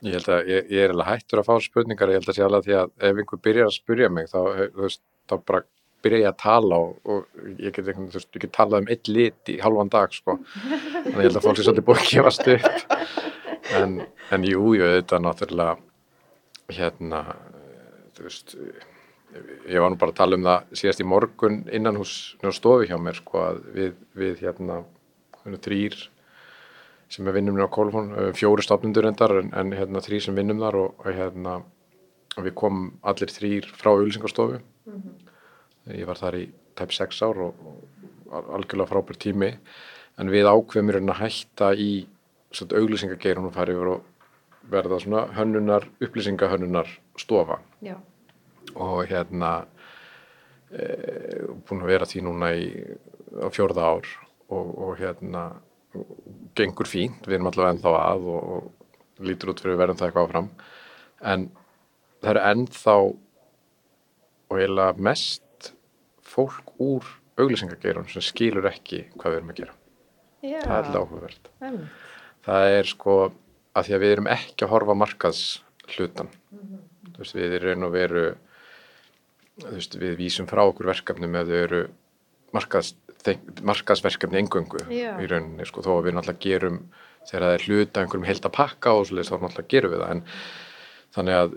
Ég 0.01 0.15
held 0.17 0.31
að 0.33 0.47
ég, 0.49 0.71
ég 0.73 0.87
er 0.87 0.95
alveg 0.95 1.11
hættur 1.11 1.43
að 1.43 1.49
fá 1.51 1.65
spurningar, 1.67 2.09
ég 2.09 2.23
held 2.23 2.31
að 2.31 2.39
sé 2.39 2.45
alveg 2.47 2.65
því 2.65 2.77
að 2.79 2.93
ef 3.11 3.19
einhver 3.21 3.41
byrjar 3.45 3.67
að 3.69 3.75
spurja 3.75 4.09
mig 4.09 4.31
þá, 4.31 4.39
veist, 4.79 5.03
þá 5.29 5.35
bara 5.51 5.61
byrja 6.05 6.23
ég 6.23 6.31
að 6.31 6.39
tala 6.41 6.81
og, 6.85 6.97
og 7.05 7.45
ég 7.61 7.75
get 7.75 7.89
ekki, 7.91 8.09
þú 8.09 8.19
veist, 8.19 8.31
ég 8.37 8.45
get 8.45 8.55
talað 8.57 8.85
um 8.85 8.91
eitt 8.95 9.11
lit 9.11 9.53
í 9.53 9.59
halvan 9.63 9.93
dag, 9.93 10.13
sko. 10.15 10.39
Þannig 10.65 11.17
ég 11.17 11.27
held 11.29 11.41
að 11.41 11.47
fólk 11.47 11.61
sé 11.61 11.67
svolítið 11.67 11.87
búið 11.89 12.03
að 12.03 12.11
gefast 12.15 12.51
upp. 12.55 12.99
En, 13.79 13.97
en 14.35 14.47
jú, 14.47 14.75
jú, 14.79 14.87
þetta 14.97 15.19
er 15.19 15.25
náttúrulega 15.27 15.77
hérna 16.71 17.25
þú 18.17 18.27
veist 18.27 18.57
ég 19.71 19.83
var 19.83 19.93
nú 19.93 19.99
bara 19.99 20.13
að 20.13 20.19
tala 20.19 20.39
um 20.39 20.47
það 20.47 20.79
síðast 20.81 21.03
í 21.03 21.07
morgun 21.07 21.61
innan 21.73 21.99
hús 22.01 22.15
stofi 22.57 22.89
hjá 22.91 22.97
mér, 22.99 23.21
sko, 23.21 23.45
að 23.47 23.61
við, 23.77 23.93
við 24.19 24.43
hérna, 24.45 24.81
þrýr 25.47 25.99
sem 27.11 27.27
við 27.27 27.39
vinnum 27.39 27.59
á 27.63 27.71
Kolfón, 27.71 28.11
fjóri 28.39 28.67
stofnundur 28.67 29.09
endar 29.09 29.37
en, 29.41 29.53
en 29.55 29.73
hérna 29.75 30.03
þrýr 30.03 30.27
sem 30.27 30.37
vinnum 30.37 30.63
þar 30.63 30.79
og, 30.83 31.01
og 31.03 31.11
hérna 31.15 31.57
við 32.39 32.55
komum 32.59 32.93
allir 33.07 33.33
þrýr 33.35 33.71
frá 33.75 33.93
auðvilsingarstofu 33.95 34.61
mm 34.61 34.99
-hmm 34.99 35.30
ég 35.89 36.07
var 36.09 36.21
þar 36.21 36.39
í 36.41 36.45
tæp 36.79 36.93
6 36.97 37.23
ár 37.27 37.43
og, 37.47 37.65
og 38.31 38.53
algjörlega 38.57 38.91
frábær 38.91 39.19
tími. 39.21 39.51
En 40.21 40.31
við 40.33 40.49
ákveðum 40.51 40.93
hérna 40.93 41.17
að 41.17 41.23
hætta 41.25 41.73
í 41.75 41.91
svona 42.53 42.81
auglýsingageirun 42.81 43.49
og 43.49 43.55
fara 43.55 43.75
yfir 43.75 43.93
og 43.95 44.07
verða 44.71 45.01
svona 45.01 45.25
hönnunar, 45.35 45.87
upplýsingahönnunar 46.03 46.89
stofa. 47.19 47.61
Já. 47.81 47.97
og 48.75 49.07
hérna 49.11 49.67
e, 50.71 50.85
búin 51.67 51.83
að 51.83 51.91
vera 51.91 52.07
því 52.07 52.21
núna 52.23 52.53
í 52.55 52.69
á 53.43 53.49
fjórða 53.51 53.89
ár 53.97 54.11
og, 54.51 54.69
og 54.79 54.93
hérna 55.01 55.49
gengur 56.55 56.87
fínt, 56.87 57.27
við 57.27 57.39
erum 57.39 57.51
allavega 57.51 57.75
ennþá 57.75 57.95
að 57.99 58.29
og, 58.31 58.53
og 58.55 59.27
lítur 59.27 59.53
út 59.53 59.63
fyrir 59.63 59.75
að 59.75 59.83
verðum 59.83 59.99
það 60.01 60.09
eitthvað 60.09 60.29
áfram. 60.29 60.51
En 61.33 61.49
það 62.21 62.31
eru 62.33 62.45
ennþá 62.53 62.97
og 63.01 64.57
eiginlega 64.59 65.07
mest 65.09 65.45
fólk 66.31 66.75
úr 66.83 67.07
auglýsingageirun 67.41 68.09
sem 68.11 68.25
skilur 68.25 68.69
ekki 68.71 69.05
hvað 69.17 69.35
við 69.35 69.41
erum 69.41 69.55
að 69.55 69.63
gera 69.63 69.77
Já. 70.41 70.61
það 70.65 70.77
er 70.77 70.85
alltaf 70.85 71.01
áhugavert 71.03 71.51
mm. 71.61 71.81
það 72.47 72.77
er 72.77 72.91
sko 72.91 73.17
að 73.71 73.87
því 73.87 73.97
að 73.97 74.05
við 74.05 74.15
erum 74.17 74.31
ekki 74.35 74.67
að 74.67 74.73
horfa 74.75 74.97
markaðs 74.99 75.43
hlutan 75.91 76.31
mm 76.55 76.79
veist, 77.21 77.37
við 77.37 77.57
erum 77.61 77.87
að 77.89 77.97
veru 77.97 78.25
veist, 79.67 79.97
við 80.01 80.17
vísum 80.21 80.49
frá 80.51 80.63
okkur 80.65 80.91
verkefnum 80.91 81.37
eða 81.37 81.51
þau 81.51 81.61
eru 81.65 81.83
markaðs, 82.57 82.95
markaðsverkefni 83.67 84.41
engöngu 84.41 84.83
Já. 84.89 85.15
í 85.21 85.29
rauninni 85.31 85.69
sko 85.69 85.85
þó 85.85 85.93
að 85.99 86.09
við 86.09 86.17
náttúrulega 86.17 86.45
gerum 86.47 86.83
þegar 87.29 87.47
það 87.47 87.55
er 87.55 87.67
hluta 87.67 88.03
einhverjum 88.03 88.29
held 88.31 88.49
að 88.49 88.57
pakka 88.57 88.97
og 88.97 89.09
svolítið 89.09 89.31
þá 89.31 89.37
náttúrulega 89.45 89.73
gerum 89.75 89.95
við 89.95 90.05
það 90.05 90.15
en 90.15 90.23
þannig 91.17 91.41
að 91.41 91.57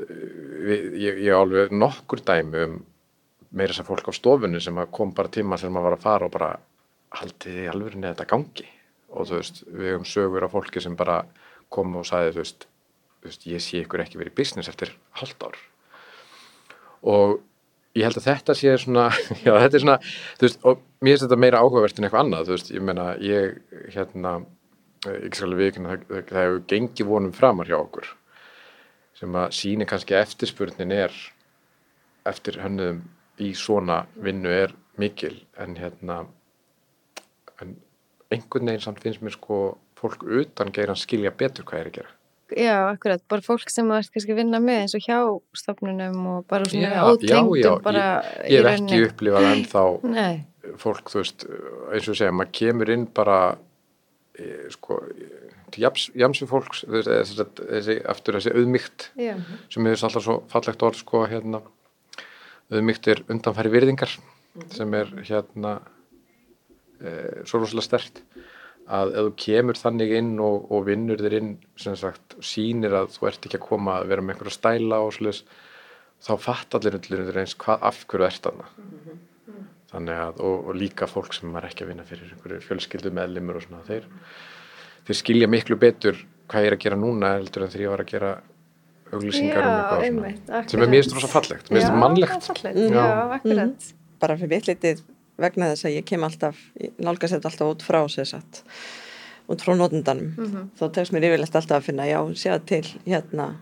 við, 0.68 0.90
ég, 1.06 1.22
ég 1.28 1.38
álveg 1.40 1.78
nokkur 1.78 2.24
dæmi 2.26 2.66
um 2.68 2.80
meira 3.54 3.76
að 3.76 3.90
fólk 3.90 4.10
á 4.10 4.14
stofunni 4.16 4.62
sem 4.64 4.80
kom 4.92 5.14
bara 5.16 5.32
tíma 5.32 5.60
sem 5.62 5.74
maður 5.74 5.92
var 5.92 5.98
að 5.98 6.06
fara 6.06 6.28
og 6.28 6.34
bara 6.34 6.52
haldiði 7.14 7.68
alveg 7.70 7.98
neða 8.00 8.16
þetta 8.16 8.30
gangi? 8.32 8.68
Og 9.14 9.30
þú 9.30 9.40
veist, 9.40 9.64
við 9.70 9.90
hefum 9.92 10.06
sögur 10.10 10.48
af 10.48 10.54
fólki 10.56 10.82
sem 10.82 10.98
bara 10.98 11.20
kom 11.74 11.96
og 12.00 12.08
sagði 12.10 12.34
þú 12.34 12.42
veist, 12.42 12.68
þú 13.22 13.30
veist 13.30 13.48
ég 13.50 13.64
sé 13.64 13.84
ykkur 13.84 14.04
ekki 14.04 14.22
verið 14.22 14.34
í 14.34 14.40
business 14.42 14.72
eftir 14.72 14.94
halvt 15.20 15.46
ár. 15.46 15.60
Og 17.14 17.36
ég 17.94 18.08
held 18.08 18.18
að 18.18 18.28
þetta 18.32 18.58
sé 18.58 18.74
svona, 18.82 19.06
já 19.46 19.54
þetta 19.54 19.78
er 19.78 19.86
svona 19.86 20.00
þú 20.08 20.48
veist, 20.48 20.60
og 20.66 20.82
mér 21.00 21.14
finnst 21.14 21.28
þetta 21.28 21.42
meira 21.46 21.62
áhugavert 21.62 22.00
en 22.00 22.10
eitthvað 22.10 22.26
annað, 22.26 22.50
þú 22.50 22.58
veist, 22.58 22.74
ég 22.74 22.86
menna 22.90 23.08
ég 23.22 23.58
hérna, 23.94 24.36
ekki 25.12 25.40
skal 25.40 25.56
við 25.60 25.80
það 25.80 26.38
hefur 26.40 26.62
gengið 26.72 27.10
vonum 27.10 27.36
framar 27.36 27.70
hjá 27.70 27.78
okkur 27.80 28.10
sem 29.20 29.36
að 29.38 29.52
síni 29.56 29.86
kannski 29.88 30.16
eftirspurnin 30.18 30.94
er 30.96 31.14
eftir 32.28 32.58
hönnuðum 32.64 33.04
í 33.42 33.54
svona 33.58 34.04
vinnu 34.22 34.52
er 34.54 34.76
mikil 35.02 35.36
en 35.62 35.78
hérna 35.80 36.24
en 37.62 37.78
einhvern 38.34 38.70
veginn 38.70 38.84
samt 38.84 39.02
finnst 39.02 39.24
mér 39.24 39.38
sko 39.38 39.62
fólk 39.98 40.26
utan 40.26 40.74
geir 40.76 40.92
að 40.92 41.02
skilja 41.02 41.32
betur 41.32 41.66
hvað 41.66 41.80
er 41.80 41.90
að 41.90 41.98
gera. 41.98 42.14
Já, 42.54 42.76
akkurat, 42.92 43.22
bara 43.32 43.42
fólk 43.42 43.72
sem 43.72 43.88
það 43.90 44.02
er 44.02 44.10
kannski 44.14 44.34
að 44.34 44.40
vinna 44.44 44.60
með 44.62 44.82
eins 44.84 44.96
og 44.98 45.06
hjá 45.06 45.20
stofnunum 45.58 46.26
og 46.30 46.42
bara 46.52 46.68
svona 46.70 47.06
ótengdum 47.08 47.80
bara 47.86 48.08
Ég, 48.44 48.60
ég 48.60 48.68
hef 48.68 48.82
ekki 48.82 49.06
upplifað 49.08 49.48
ennþá 49.54 49.86
fólk, 50.84 51.12
þú 51.12 51.22
veist, 51.22 51.46
eins 51.94 52.10
og 52.10 52.18
segja, 52.18 52.34
maður 52.36 52.54
kemur 52.60 52.92
inn 52.94 53.06
bara, 53.16 53.38
e, 54.38 54.50
sko, 54.74 55.00
jamsi 55.76 56.48
fólks, 56.50 56.84
þessi, 56.88 57.48
þessi, 57.60 57.98
eftir 58.14 58.38
þessi 58.38 58.54
auðmygt, 58.54 59.08
Já. 59.20 59.34
sem 59.74 59.90
hefur 59.90 60.08
alltaf 60.10 60.26
svo 60.28 60.38
fallegt 60.52 60.86
orð, 60.88 61.00
sko, 61.02 61.24
hérna, 61.30 61.64
auðmygt 62.72 63.10
er 63.12 63.24
undanfæri 63.32 63.72
virðingar, 63.74 64.14
sem 64.74 64.96
er, 64.98 65.12
hérna, 65.28 65.74
e, 67.02 67.12
svo 67.50 67.62
rosalega 67.62 67.88
stert, 67.88 68.24
að 68.84 69.14
ef 69.14 69.28
þú 69.28 69.34
kemur 69.46 69.80
þannig 69.80 70.16
inn 70.20 70.32
og, 70.44 70.66
og 70.72 70.88
vinnur 70.88 71.22
þér 71.22 71.38
inn, 71.40 71.52
sem 71.80 71.96
sagt, 72.00 72.38
sýnir 72.44 72.96
að 73.00 73.14
þú 73.16 73.30
ert 73.30 73.48
ekki 73.48 73.60
að 73.60 73.68
koma 73.68 74.00
að 74.00 74.10
vera 74.12 74.26
með 74.26 74.36
einhverja 74.36 74.58
stæla 74.58 75.00
og 75.04 75.14
svolítið, 75.16 75.54
þá 76.24 76.34
fatt 76.40 76.76
allir 76.78 76.98
undir 77.00 77.40
eins 77.42 77.56
hvað 77.60 77.88
af 77.90 78.04
hverju 78.08 78.28
ert 78.28 78.46
þarna. 78.48 78.68
Þannig 79.94 80.20
að, 80.24 80.40
og, 80.42 80.68
og 80.70 80.78
líka 80.80 81.08
fólk 81.10 81.36
sem 81.36 81.56
er 81.60 81.68
ekki 81.68 81.86
að 81.86 81.92
vinna 81.92 82.06
fyrir 82.08 82.32
einhverju 82.34 82.64
fjölskyldu 82.66 83.12
meðlimur 83.14 83.60
og 83.60 83.66
svona, 83.68 83.84
þeir, 83.88 84.08
þeir 85.08 85.20
skilja 85.20 85.50
miklu 85.52 85.78
betur 85.80 86.18
hvað 86.50 86.66
ég 86.66 86.72
er 86.72 86.78
að 86.78 86.84
gera 86.86 87.00
núna 87.00 87.36
heldur 87.36 87.66
en 87.66 87.74
þegar 87.74 87.84
ég 87.84 87.94
var 87.94 88.04
að 88.04 88.14
gera 88.14 88.32
auglýsingar 89.18 89.64
um 89.64 90.20
eitthvað 90.24 90.70
svona, 90.70 90.86
sem 90.86 90.94
er 90.98 91.08
stóð 91.08 91.24
svo 91.24 91.32
fallegt, 91.32 91.68
finnst 91.70 91.88
þetta 91.88 92.00
mannlegt. 92.04 92.48
fallegt, 92.50 92.80
já, 92.94 93.06
akkurat. 93.38 93.90
Bara 94.24 94.38
fyrir 94.40 94.50
mitt 94.56 94.68
litið 94.72 95.02
vegna 95.44 95.72
þess 95.74 95.86
að 95.90 95.96
ég 95.98 96.06
kem 96.06 96.24
alltaf, 96.24 96.56
nálgast 97.02 97.34
þetta 97.38 97.50
alltaf 97.52 97.74
út 97.74 97.82
frá 97.84 98.02
sér 98.14 98.26
satt, 98.30 98.64
út 99.50 99.62
frá 99.66 99.74
notendanum, 99.76 100.34
Mhm. 100.38 100.70
þá 100.80 100.84
tegst 100.94 101.12
mér 101.14 101.26
yfirleitt 101.30 101.56
alltaf 101.56 101.80
að 101.82 101.88
finna, 101.90 102.06
já, 102.08 102.20
sjá 102.36 102.58
til 102.66 102.84
hérna, 103.06 103.56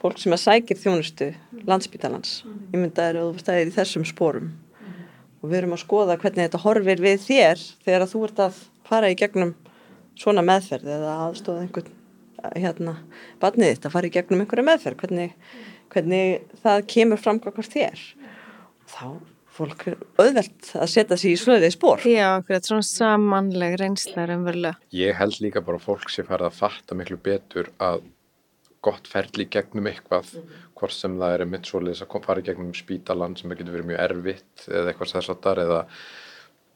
fólk 0.00 0.18
sem 0.18 0.32
að 0.32 0.44
sækir 0.46 0.78
þjónustu 0.80 1.34
landsbítalans, 1.66 2.42
ég 2.72 2.78
mynda 2.80 3.10
að 3.12 3.34
þú 3.34 3.38
stæðir 3.42 3.66
í 3.68 3.74
þessum 3.76 4.06
sporum. 4.06 4.52
Og 5.42 5.50
við 5.50 5.56
erum 5.62 5.72
að 5.72 5.84
skoða 5.86 6.18
hvernig 6.20 6.48
þetta 6.50 6.60
horfir 6.64 7.00
við 7.00 7.18
þér 7.24 7.58
þegar 7.84 8.02
að 8.04 8.12
þú 8.12 8.24
ert 8.24 8.36
að 8.44 8.54
fara 8.84 9.10
í 9.10 9.14
gegnum 9.16 9.54
svona 10.16 10.42
meðferð 10.44 10.84
eða 10.84 11.12
aðstóða 11.30 11.62
einhvern 11.64 11.86
hérna, 12.56 12.96
barnið 13.42 13.74
fara 13.96 14.08
í 14.10 14.14
gegnum 14.14 14.44
einhverja 14.44 14.68
meðferð, 14.68 15.02
hvernig, 15.02 15.34
hvernig 15.92 16.48
það 16.64 16.86
kemur 16.94 17.20
fram 17.20 17.42
hvað 17.42 17.70
þér 17.74 18.06
þá 18.90 19.04
fólk 19.60 19.82
er 19.90 19.98
auðvelt 20.20 20.70
að 20.78 20.88
setja 20.92 21.18
sig 21.18 21.34
í 21.34 21.40
slöðið 21.40 21.74
spór. 21.74 22.06
Já, 22.06 22.38
akkurat, 22.38 22.66
svona 22.66 22.86
samanleg 22.86 23.76
reynsla 23.80 24.24
raunverulega. 24.30 24.78
ég 24.94 25.18
held 25.18 25.36
líka 25.42 25.62
bara 25.64 25.82
fólk 25.82 26.08
sé 26.12 26.24
farið 26.26 26.48
að 26.48 26.58
fatta 26.60 26.96
miklu 26.96 27.18
betur 27.20 27.70
að 27.82 28.06
gott 28.84 29.10
ferli 29.10 29.44
gegnum 29.52 29.90
eitthvað 29.90 30.30
hvort 30.78 30.96
sem 30.96 31.18
það 31.20 31.34
er 31.34 31.46
mitt 31.50 31.68
svoleiðis 31.68 32.04
að 32.06 32.24
fara 32.24 32.40
í 32.40 32.46
gegnum 32.46 32.72
spítalan 32.76 33.36
sem 33.36 33.52
getur 33.52 33.76
verið 33.76 33.90
mjög 33.90 34.02
erfitt 34.06 34.66
eða 34.70 34.92
eitthvað 34.94 35.12
þar 35.44 35.62
eða 35.66 35.80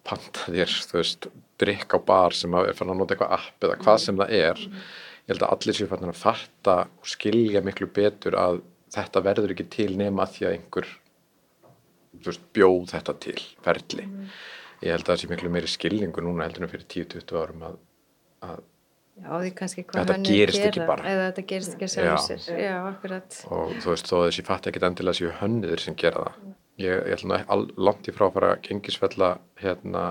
panta 0.05 0.53
þér, 0.53 0.75
þú 0.91 0.99
veist, 0.99 1.29
drikk 1.61 1.97
á 1.97 1.99
bar 2.05 2.37
sem 2.37 2.53
að 2.53 2.69
er 2.69 2.77
fann 2.77 2.93
að 2.93 3.01
nota 3.01 3.15
eitthvað 3.15 3.37
app 3.39 3.65
eða 3.65 3.79
hvað 3.81 4.03
sem 4.03 4.21
það 4.21 4.35
er 4.37 4.65
ég 5.25 5.33
held 5.33 5.47
að 5.47 5.55
allir 5.57 5.79
séu 5.79 5.89
fann 5.91 6.09
að 6.09 6.21
fatta 6.21 6.77
og 6.87 7.09
skilja 7.09 7.63
miklu 7.65 7.89
betur 7.95 8.37
að 8.39 8.61
þetta 8.95 9.25
verður 9.25 9.55
ekki 9.55 9.69
til 9.73 9.95
nema 9.99 10.27
að 10.27 10.37
því 10.37 10.47
að 10.47 10.57
einhver 10.59 10.91
veist, 12.27 12.45
bjóð 12.57 12.93
þetta 12.93 13.17
til 13.25 13.41
ferli 13.65 14.07
ég 14.85 14.93
held 14.93 15.07
að 15.07 15.11
það 15.15 15.21
sé 15.23 15.33
miklu 15.33 15.51
meiri 15.55 15.73
skilningu 15.73 16.25
núna 16.25 16.47
heldur 16.47 16.67
en 16.67 16.73
fyrir 16.75 16.87
10-20 16.93 17.41
árum 17.41 17.67
að, 17.71 17.83
að 18.45 18.63
Já, 19.15 19.31
Þetta 19.39 20.15
gerist 20.27 20.59
gera, 20.59 20.71
ekki 20.73 20.87
bara. 20.89 21.05
Eða 21.07 21.27
þetta 21.29 21.43
gerist 21.47 21.75
ekki 21.77 21.87
að 21.87 21.93
Já. 21.93 21.99
sjálf 22.03 22.25
sér. 22.43 22.57
Já, 22.59 22.73
akkurat. 22.89 23.37
og 23.47 23.75
þú 23.79 23.93
veist 23.93 24.09
þó 24.11 24.15
að 24.17 24.25
þessi 24.27 24.45
fatt 24.49 24.67
ekkit 24.67 24.87
endilega 24.89 25.19
séu 25.21 25.31
hönniðir 25.39 25.83
sem 25.85 25.99
gera 26.01 26.25
það 26.25 26.49
ég, 26.83 27.05
ég 27.13 27.23
nú 27.23 27.39
all, 27.39 27.67
langt 27.79 28.11
í 28.11 28.15
frá 28.15 28.27
að 28.27 28.35
fara 28.39 28.51
að 28.57 28.65
gengisfella 28.67 29.29
hérna 29.63 30.05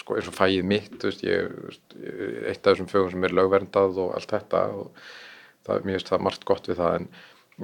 sko 0.00 0.16
eins 0.16 0.28
og 0.30 0.36
fæið 0.36 0.66
mitt 0.68 1.04
veist, 1.04 1.24
ég, 1.26 1.48
eitt 2.46 2.62
af 2.62 2.74
þessum 2.74 2.90
fögum 2.90 3.12
sem 3.14 3.26
er 3.28 3.34
lögverndað 3.36 4.00
og 4.02 4.14
allt 4.16 4.34
þetta 4.34 4.62
og 4.76 5.02
það, 5.66 5.82
finnst 5.88 6.12
það 6.12 6.24
margt 6.28 6.46
gott 6.48 6.70
við 6.70 6.80
það 6.82 7.00
en 7.00 7.10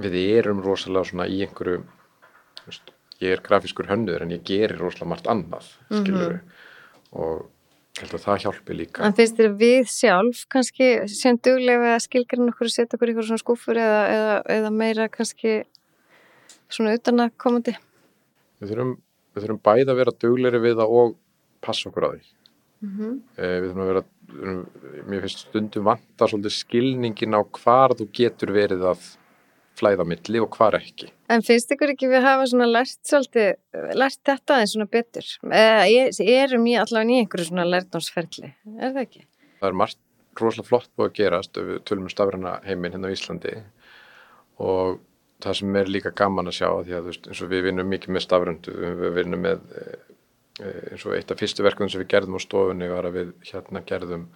við 0.03 0.19
erum 0.39 0.63
rosalega 0.65 1.11
svona 1.11 1.29
í 1.29 1.43
einhverju 1.47 1.83
veist, 2.67 2.93
ég 3.23 3.37
er 3.37 3.45
grafiskur 3.45 3.91
hönniður 3.91 4.27
en 4.27 4.37
ég 4.37 4.45
gerir 4.49 4.81
rosalega 4.81 5.13
margt 5.15 5.31
annað 5.33 5.69
skilur 5.91 6.39
og 7.13 7.45
ég 7.93 8.07
held 8.07 8.17
að 8.17 8.25
það 8.25 8.43
hjálpi 8.47 8.79
líka 8.79 9.07
En 9.07 9.17
finnst 9.19 9.39
þér 9.39 9.55
við 9.61 9.93
sjálf 9.93 10.45
kannski 10.53 10.91
sem 11.13 11.39
duglega 11.45 11.95
skilgjörn 12.03 12.55
okkur 12.55 12.71
að 12.71 12.77
setja 12.79 12.99
okkur 12.99 13.13
í 13.13 13.17
svona 13.21 13.43
skúfur 13.43 13.79
eða, 13.79 14.03
eða, 14.17 14.37
eða 14.57 14.75
meira 14.75 15.09
kannski 15.13 15.61
svona 16.73 16.97
utan 16.97 17.27
að 17.27 17.35
komandi? 17.41 17.77
við 18.63 18.73
þurfum, 18.73 18.95
við 19.35 19.45
þurfum 19.45 19.61
bæði 19.67 19.91
að 19.91 19.99
vera 20.01 20.15
dugleri 20.25 20.63
við 20.63 20.79
það 20.81 20.97
og 21.03 21.15
passa 21.63 21.89
okkur 21.91 22.09
að 22.11 22.15
því 22.21 22.31
Mm 22.83 23.21
Eh, 23.39 23.61
við 23.63 23.69
þurfum 23.71 23.83
að 23.85 23.91
vera, 23.93 24.01
þurfum- 24.33 25.07
mér 25.13 25.21
finnst 25.23 25.43
stundum 25.47 25.85
vanta 25.87 26.27
svolítið 26.27 26.55
skilningin 26.57 27.37
á 27.39 27.41
hvar 27.47 27.93
þú 27.95 28.07
getur 28.13 28.51
verið 28.51 28.83
að 28.91 29.05
flæða 29.79 30.05
milli 30.05 30.41
og 30.43 30.51
hvar 30.57 30.75
ekki. 30.77 31.13
En 31.31 31.43
finnst 31.47 31.71
ykkur 31.71 31.93
ekki 31.95 32.09
við 32.11 32.23
hafa 32.27 32.45
svona 32.51 32.67
lært 32.67 32.99
svolítið, 33.07 33.55
lært 33.95 34.19
þetta 34.27 34.57
aðeins 34.57 34.75
svona 34.75 34.89
betur? 34.91 35.29
Eða 35.47 35.87
ég- 35.89 36.21
erum 36.27 36.65
ég 36.67 36.83
allavega 36.83 37.15
í 37.15 37.21
einhverju 37.23 37.47
svona 37.53 37.65
lærtnámsferli? 37.71 38.53
Er 38.81 38.93
það 38.93 39.01
ekki? 39.07 39.23
Það 39.63 39.69
er 39.71 39.79
margt 39.79 39.99
rosalega 40.41 40.69
flott 40.69 40.89
búið 40.99 41.09
að 41.09 41.15
gerast 41.23 41.53
við 41.55 41.81
tölum 41.87 42.03
um 42.03 42.09
stafræna 42.09 42.57
heiminn 42.67 42.93
hérna 42.93 43.09
á 43.09 43.15
Íslandi 43.15 43.63
og 44.59 44.99
það 45.43 45.57
sem 45.59 45.77
er 45.77 45.85
líka 45.91 46.13
gaman 46.15 46.47
að 46.51 46.59
sjá 46.61 46.69
því 46.85 46.93
að 46.97 47.03
þú 47.03 47.11
veist, 47.13 47.29
eins 47.29 47.43
og 47.43 47.49
við 47.53 47.63
vinnum 47.69 47.89
mikið 47.91 48.09
með 48.15 48.25
stafrændu, 48.27 48.75
við 49.01 49.15
vinnum 49.19 49.41
með 49.47 49.61
eh, 49.77 49.93
eh, 49.93 50.12
eins 50.61 51.07
og 51.07 51.17
eitt 51.17 51.31
af 51.33 51.41
fyrstu 51.41 51.65
verkefnum 51.65 51.91
sem 51.93 52.03
við 52.03 52.11
gerðum 52.13 52.37
á 52.37 52.41
stofunni 52.45 52.91
var 52.91 53.09
að 53.09 53.17
við 53.17 53.33
hérna 53.49 53.83
gerðum 53.89 54.27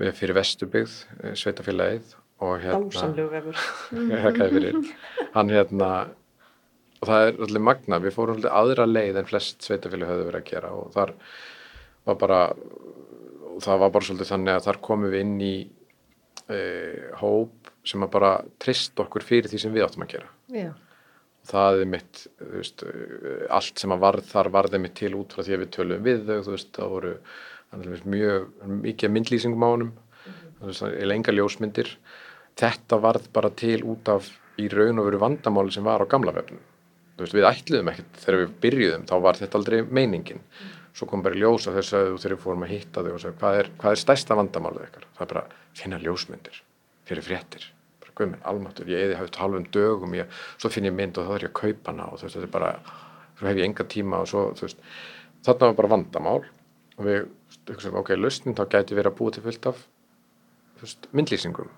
við 0.00 0.14
fyrir 0.16 0.38
Vestubyggð, 0.38 0.94
eh, 1.20 1.34
sveitafélagið 1.36 2.14
og 2.40 2.54
hérna. 2.62 2.88
Hann 5.34 5.52
hérna, 5.52 5.90
og 7.00 7.10
það 7.10 7.26
er 7.26 7.42
allir 7.46 7.64
magna, 7.68 8.00
við 8.00 8.16
fórum 8.16 8.38
allir 8.38 8.54
aðra 8.62 8.88
leið 8.88 9.20
en 9.20 9.28
flest 9.28 9.66
sveitafélag 9.66 10.08
höfðu 10.08 10.28
verið 10.30 10.40
að 10.40 10.48
gera 10.48 10.72
og 10.76 10.94
þar 10.96 11.14
var 12.08 12.20
bara, 12.22 12.40
það 13.60 13.82
var 13.84 13.92
bara 13.96 14.08
svolítið 14.08 14.32
þannig 14.32 14.56
að 14.56 14.66
þar 14.70 14.80
komum 14.88 15.12
við 15.12 15.20
inn 15.20 15.36
í 15.44 15.54
e, 16.48 16.60
hóp 17.20 17.72
sem 17.84 18.04
að 18.04 18.12
bara 18.16 18.32
trist 18.62 19.00
okkur 19.00 19.24
fyrir 19.26 19.52
því 19.52 19.60
sem 19.60 19.74
við 19.74 19.84
áttum 19.84 20.06
að 20.06 20.14
gera. 20.16 20.32
Já. 20.56 20.70
Það 21.50 21.80
er 21.82 21.88
mitt, 21.90 22.24
veist, 22.52 22.84
eh, 22.86 23.46
allt 23.50 23.80
sem 23.82 23.94
að 23.94 24.04
varð 24.04 24.28
þar 24.30 24.52
varði 24.54 24.80
mitt 24.82 24.94
til 25.00 25.14
út 25.18 25.34
frá 25.34 25.42
því 25.42 25.56
að 25.56 25.62
við 25.64 25.72
tölum 25.76 26.04
við 26.06 26.24
þau, 26.28 26.36
þú 26.46 26.54
veist, 26.54 26.72
það 26.76 26.92
voru 26.94 27.14
þannig, 27.70 28.04
mjög, 28.14 28.48
mikið 28.86 29.14
myndlýsingum 29.16 29.66
á 29.66 29.68
honum, 29.70 29.92
það 30.60 30.96
er 30.96 31.14
enga 31.14 31.34
ljósmyndir. 31.34 31.94
Þetta 32.60 32.98
varð 33.00 33.30
bara 33.32 33.50
til 33.50 33.80
út 33.88 34.10
af 34.12 34.28
í 34.60 34.68
raun 34.72 35.00
og 35.00 35.08
veru 35.08 35.22
vandamáli 35.22 35.72
sem 35.74 35.86
var 35.86 36.02
á 36.02 36.10
gamla 36.10 36.34
vefnum. 36.36 36.60
Við 37.20 37.44
ætluðum 37.44 37.90
ekkert 37.92 38.20
þegar 38.22 38.40
við 38.40 38.54
byrjuðum, 38.62 39.08
þá 39.08 39.16
var 39.20 39.40
þetta 39.40 39.58
aldrei 39.60 39.82
meiningin. 39.84 40.40
Svo 40.96 41.06
kom 41.08 41.22
bara 41.22 41.38
ljós 41.38 41.68
að 41.68 41.80
þess 41.80 41.96
að 41.96 42.14
þegar 42.22 42.34
við 42.34 42.44
fórum 42.44 42.64
að 42.66 42.72
hitta 42.74 43.04
þau 43.04 43.12
og 43.12 43.20
segja, 43.22 43.36
hvað 43.42 43.58
er, 43.60 43.68
hvað 43.80 43.96
er 43.96 44.00
stærsta 44.02 44.38
vandamálið 44.40 44.86
ykkar? 44.88 45.06
Það 45.16 45.26
er 45.26 45.34
bara 45.34 45.44
finna 45.80 46.00
ljósmyndir 46.02 46.62
fyrir 47.10 47.26
fréttir. 47.26 47.68
Guðminn, 48.20 48.42
almáttur, 48.46 48.90
ég 48.92 49.06
eði 49.06 49.18
haft 49.18 49.38
halvum 49.40 49.66
dögum, 49.74 50.16
ég, 50.18 50.40
svo 50.60 50.70
finn 50.72 50.88
ég 50.88 50.96
mynd 50.96 51.18
og 51.20 51.28
þá 51.28 51.34
er 51.36 51.46
ég 51.46 51.52
að 51.52 51.58
kaupa 51.60 51.92
hana 51.92 52.08
og 52.10 52.20
þú 52.20 52.26
veist, 52.26 52.36
þetta 52.36 52.48
er 52.48 52.54
bara, 52.54 52.72
svo 53.38 53.48
hef 53.48 53.60
ég 53.60 53.68
enga 53.70 53.86
tíma 53.94 54.20
og 54.20 54.30
svo, 54.30 54.42
þú 54.58 54.66
veist, 54.66 54.82
þarna 55.46 55.70
var 55.70 55.78
bara 55.80 55.92
vandamál 55.94 56.40
og 56.98 57.06
við, 57.06 57.30
hugsaum, 57.70 57.98
ok, 58.02 58.12
lausnin 58.18 58.58
þá 58.58 58.64
gæti 58.76 58.98
verið 58.98 59.12
að 59.12 59.18
búa 59.20 59.34
til 59.34 59.44
fullt 59.46 59.70
af, 59.72 59.82
þú 60.76 60.86
veist, 60.86 61.10
myndlýsingum 61.16 61.72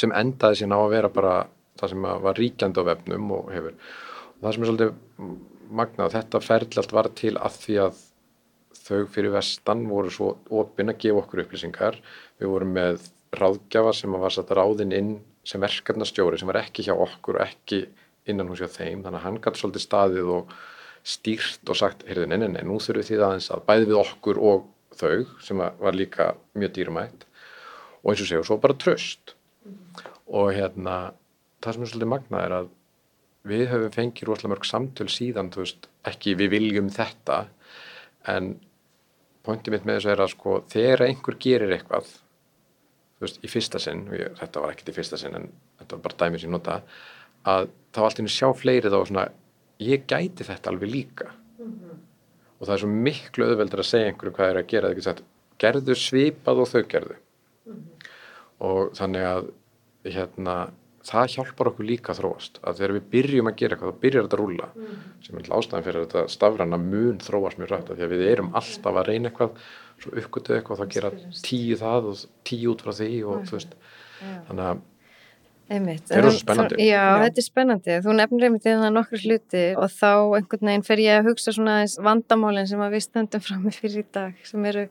sem 0.00 0.14
endaði 0.16 0.60
síðan 0.60 0.74
á 0.74 0.80
að 0.80 0.94
vera 0.96 1.12
bara 1.12 1.34
það 1.78 1.92
sem 1.92 2.08
var 2.24 2.38
ríkjandi 2.38 2.82
á 2.82 2.88
vefnum 2.88 3.30
og 3.36 3.52
hefur, 3.54 3.76
og 4.34 4.46
það 4.46 4.56
sem 4.56 4.64
er 4.64 4.70
svolítið 4.70 5.30
magnað, 5.74 6.14
þetta 6.14 6.42
ferli 6.44 6.80
allt 6.82 6.94
var 6.94 7.10
til 7.18 7.34
að 7.38 7.60
því 7.62 7.78
að 7.84 8.02
þau 8.84 9.04
fyrir 9.14 9.32
vestan 9.34 9.84
voru 9.88 10.10
svo 10.12 10.32
opinn 10.52 10.92
að 10.92 11.00
gefa 11.04 11.22
okkur 11.22 11.44
upplýsingar, 11.44 12.00
við 12.40 12.50
vorum 12.52 12.74
með 12.76 13.06
ráðgjafa 13.34 13.94
sem 13.96 14.16
var 14.20 14.34
satt 14.34 14.52
ráðinn 14.54 14.94
inn 14.94 15.14
sem 15.44 15.62
verkefnastjóri 15.62 16.40
sem 16.40 16.50
var 16.50 16.62
ekki 16.62 16.86
hjá 16.86 16.94
okkur 16.94 17.38
og 17.38 17.46
ekki 17.46 17.84
innan 18.30 18.48
hús 18.48 18.62
hjá 18.62 18.70
þeim, 18.72 19.02
þannig 19.04 19.18
að 19.18 19.26
hann 19.26 19.40
gæti 19.44 19.60
svolítið 19.60 19.84
staðið 19.84 20.30
og 20.38 20.54
stýrt 21.04 21.68
og 21.68 21.76
sagt, 21.76 22.06
heyrðu, 22.08 22.30
nei, 22.30 22.38
nei, 22.40 22.48
nei, 22.54 22.62
nú 22.64 22.78
þurfum 22.80 23.04
því 23.04 23.18
aðeins 23.20 23.50
að 23.52 23.64
bæði 23.68 23.90
við 23.90 24.00
okkur 24.00 24.40
og 24.40 24.70
þau 24.96 25.42
sem 25.44 25.60
var 25.60 25.96
líka 25.96 26.30
mjög 26.56 26.72
dýrmætt. 26.78 27.26
Og 28.04 28.12
eins 28.12 28.22
og 28.24 28.30
segja, 28.30 28.40
og 28.40 28.48
svo 28.48 28.56
bara 28.62 28.78
tröst 28.80 29.34
og 30.24 30.54
hérna 30.56 30.96
það 31.64 31.76
sem 31.76 31.84
er 31.84 31.90
svolítið 31.92 32.12
magnað 32.12 32.46
er 32.46 32.56
að 32.58 32.70
við 33.44 33.66
höfum 33.68 33.92
fengið 33.92 34.28
rosalega 34.28 34.54
mörg 34.54 34.68
samtöl 34.68 35.10
síðan, 35.12 35.50
veist, 35.52 35.88
ekki 36.08 36.36
við 36.40 36.54
viljum 36.56 36.88
þetta 36.92 37.42
en 38.32 38.54
pointið 39.44 39.74
mitt 39.74 39.88
með 39.88 39.98
þessu 39.98 40.12
er 40.14 40.22
að 40.24 40.32
sko 40.32 40.58
þegar 40.72 41.04
einhver 41.08 41.36
gerir 41.40 41.74
eitthvað 41.76 42.08
þú 43.18 43.26
veist, 43.26 43.40
í 43.44 43.50
fyrsta 43.50 43.80
sinn, 43.82 44.06
og 44.10 44.18
ég, 44.18 44.34
þetta 44.40 44.64
var 44.64 44.74
ekkert 44.74 44.90
í 44.90 44.96
fyrsta 44.96 45.20
sinn 45.20 45.38
en 45.38 45.48
þetta 45.80 45.96
var 45.96 46.04
bara 46.08 46.20
dæmið 46.24 46.42
sem 46.42 46.50
ég 46.50 46.56
nota 46.56 46.80
að 47.54 47.70
þá 47.94 48.00
allt 48.04 48.20
í 48.20 48.24
einu 48.24 48.34
sjá 48.34 48.48
fleiri 48.56 48.92
þá 48.92 48.98
svona 49.02 49.28
ég 49.84 50.06
gæti 50.10 50.46
þetta 50.46 50.72
alveg 50.72 50.90
líka. 50.90 51.30
Og 51.60 51.94
og 52.64 52.68
það 52.68 52.74
er 52.74 52.80
svo 52.80 52.90
miklu 53.04 53.46
auðveldur 53.50 53.82
að 53.82 53.88
segja 53.90 54.10
einhverju 54.10 54.34
hvað 54.38 54.50
er 54.50 54.58
að 54.60 54.70
gera, 54.70 54.90
sagt 55.04 55.24
gerðu 55.60 55.96
svipað 56.00 56.62
og 56.62 56.70
þau 56.70 56.82
gerðu. 56.88 57.16
Og 58.64 58.94
þannig 58.96 59.26
að 59.28 59.50
hérna, 60.14 60.54
það 61.04 61.34
hjálpar 61.34 61.70
okkur 61.70 61.88
líka 61.88 62.12
að 62.12 62.20
þróast. 62.22 62.60
Að 62.64 62.80
þegar 62.80 62.94
við 62.96 63.06
byrjum 63.14 63.50
að 63.50 63.58
gera 63.60 63.76
eitthvað 63.76 63.92
þá 63.92 64.02
byrjar 64.04 64.26
þetta 64.26 64.38
að 64.38 64.42
rúla 64.42 64.70
sem 65.24 65.40
er 65.40 65.50
ástæðan 65.58 65.86
fyrir 65.88 66.00
að 66.00 66.06
þetta 66.06 66.34
stafræna 66.34 66.80
mun 66.80 67.20
þróast 67.24 67.60
mjög 67.60 67.70
rætt 67.74 67.92
því 67.92 68.06
að 68.06 68.14
við 68.14 68.24
erum 68.30 68.50
alltaf 68.60 69.00
að 69.00 69.10
reyna 69.10 69.30
eitthvað 69.30 69.62
svo 70.00 70.16
uppgötu 70.22 70.56
eitthvað 70.56 70.82
þá 70.82 70.96
gera 70.96 71.12
tíu 71.44 71.78
það 71.80 72.10
og 72.10 72.24
tíu 72.48 72.72
út 72.72 72.84
frá 72.84 72.92
því 72.96 73.12
og 73.28 73.46
þú 73.48 73.58
veist. 73.58 73.78
þannig 74.48 74.66
að 74.72 74.82
Einmitt. 75.64 76.02
Það 76.10 76.18
er 76.18 76.26
rosa 76.26 76.40
spennandi. 76.42 76.76
Já, 76.84 77.02
þetta 77.22 77.40
er 77.40 77.46
spennandi. 77.46 77.94
Þú 78.04 78.14
nefnir 78.18 78.46
einmitt 78.48 78.66
í 78.66 78.72
það 78.74 78.90
nokkur 78.92 79.22
hluti 79.24 79.62
og 79.80 79.94
þá 79.94 80.10
einhvern 80.36 80.68
veginn 80.68 80.84
fer 80.84 81.00
ég 81.00 81.20
að 81.20 81.28
hugsa 81.30 81.54
svona 81.56 81.78
aðeins 81.78 81.94
vandamálinn 82.04 82.68
sem 82.68 82.82
að 82.84 82.96
við 82.98 83.04
stöndum 83.06 83.44
fram 83.46 83.62
með 83.64 83.78
fyrir 83.80 84.02
í 84.02 84.10
dag 84.12 84.42
sem 84.44 84.66
eru 84.68 84.84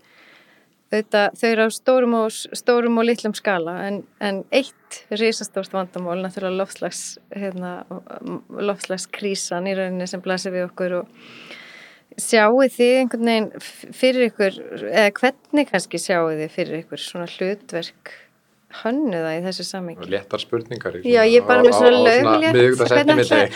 auðvitað, 0.94 1.40
þau 1.40 1.48
eru 1.50 1.66
á 1.66 1.70
stórum 1.74 2.16
og, 2.20 2.38
stórum 2.60 3.00
og 3.02 3.08
litlum 3.08 3.34
skala 3.38 3.76
en, 3.88 4.00
en 4.24 4.44
eitt 4.54 5.00
risastórt 5.12 5.74
vandamál 5.74 6.20
náttúrulega 6.22 6.60
loftslags 6.62 7.04
hérna, 7.34 7.74
loftslagskrísan 8.54 9.70
í 9.70 9.76
rauninni 9.78 10.08
sem 10.10 10.24
blasir 10.24 10.54
við 10.54 10.68
okkur 10.70 10.98
og 11.02 11.12
sjáu 12.22 12.62
þið 12.70 13.00
einhvern 13.00 13.30
veginn 13.30 13.96
fyrir 13.98 14.28
ykkur 14.30 14.60
eða 14.92 15.14
hvernig 15.18 15.72
kannski 15.72 16.02
sjáu 16.02 16.30
þið 16.34 16.52
fyrir 16.54 16.84
ykkur 16.84 17.02
svona 17.02 17.30
hlutverk 17.32 18.14
hönnuða 18.82 19.32
í 19.38 19.42
þessu 19.46 19.66
sammingi? 19.68 20.08
Léttar 20.12 20.42
spurningar. 20.42 20.98
Já, 21.06 21.22
ég 21.28 21.40
er 21.42 21.46
bara 21.48 21.64
með 21.66 21.78
svona 21.78 22.02
lögulegt. 22.08 22.84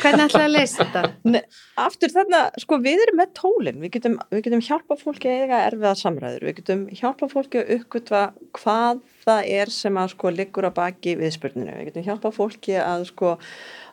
Hvernig 0.01 0.23
ætlaði 0.27 0.43
að 0.43 0.53
leysa 0.53 0.79
þetta? 0.83 1.03
Nei, 1.33 1.41
aftur 1.83 2.13
þarna, 2.13 2.43
sko 2.63 2.79
við 2.85 3.03
erum 3.07 3.19
með 3.21 3.33
tólinn, 3.41 3.81
við 3.83 3.93
getum, 3.97 4.17
við 4.33 4.45
getum 4.47 4.63
hjálpa 4.69 4.99
fólki 5.01 5.31
að 5.31 5.43
eiga 5.43 5.63
erfiða 5.71 5.93
samræður, 6.03 6.47
við 6.47 6.57
getum 6.61 6.87
hjálpa 7.01 7.31
fólki 7.33 7.61
að 7.63 7.75
uppgötva 7.77 8.23
hvað 8.59 9.03
það 9.27 9.51
er 9.57 9.73
sem 9.73 9.99
að 9.99 10.13
sko 10.15 10.33
liggur 10.33 10.69
á 10.69 10.71
baki 10.77 11.17
við 11.19 11.35
spurninginu, 11.35 11.77
við 11.81 11.91
getum 11.91 12.07
hjálpa 12.07 12.33
fólki 12.35 12.77
að 12.79 13.07
sko 13.11 13.35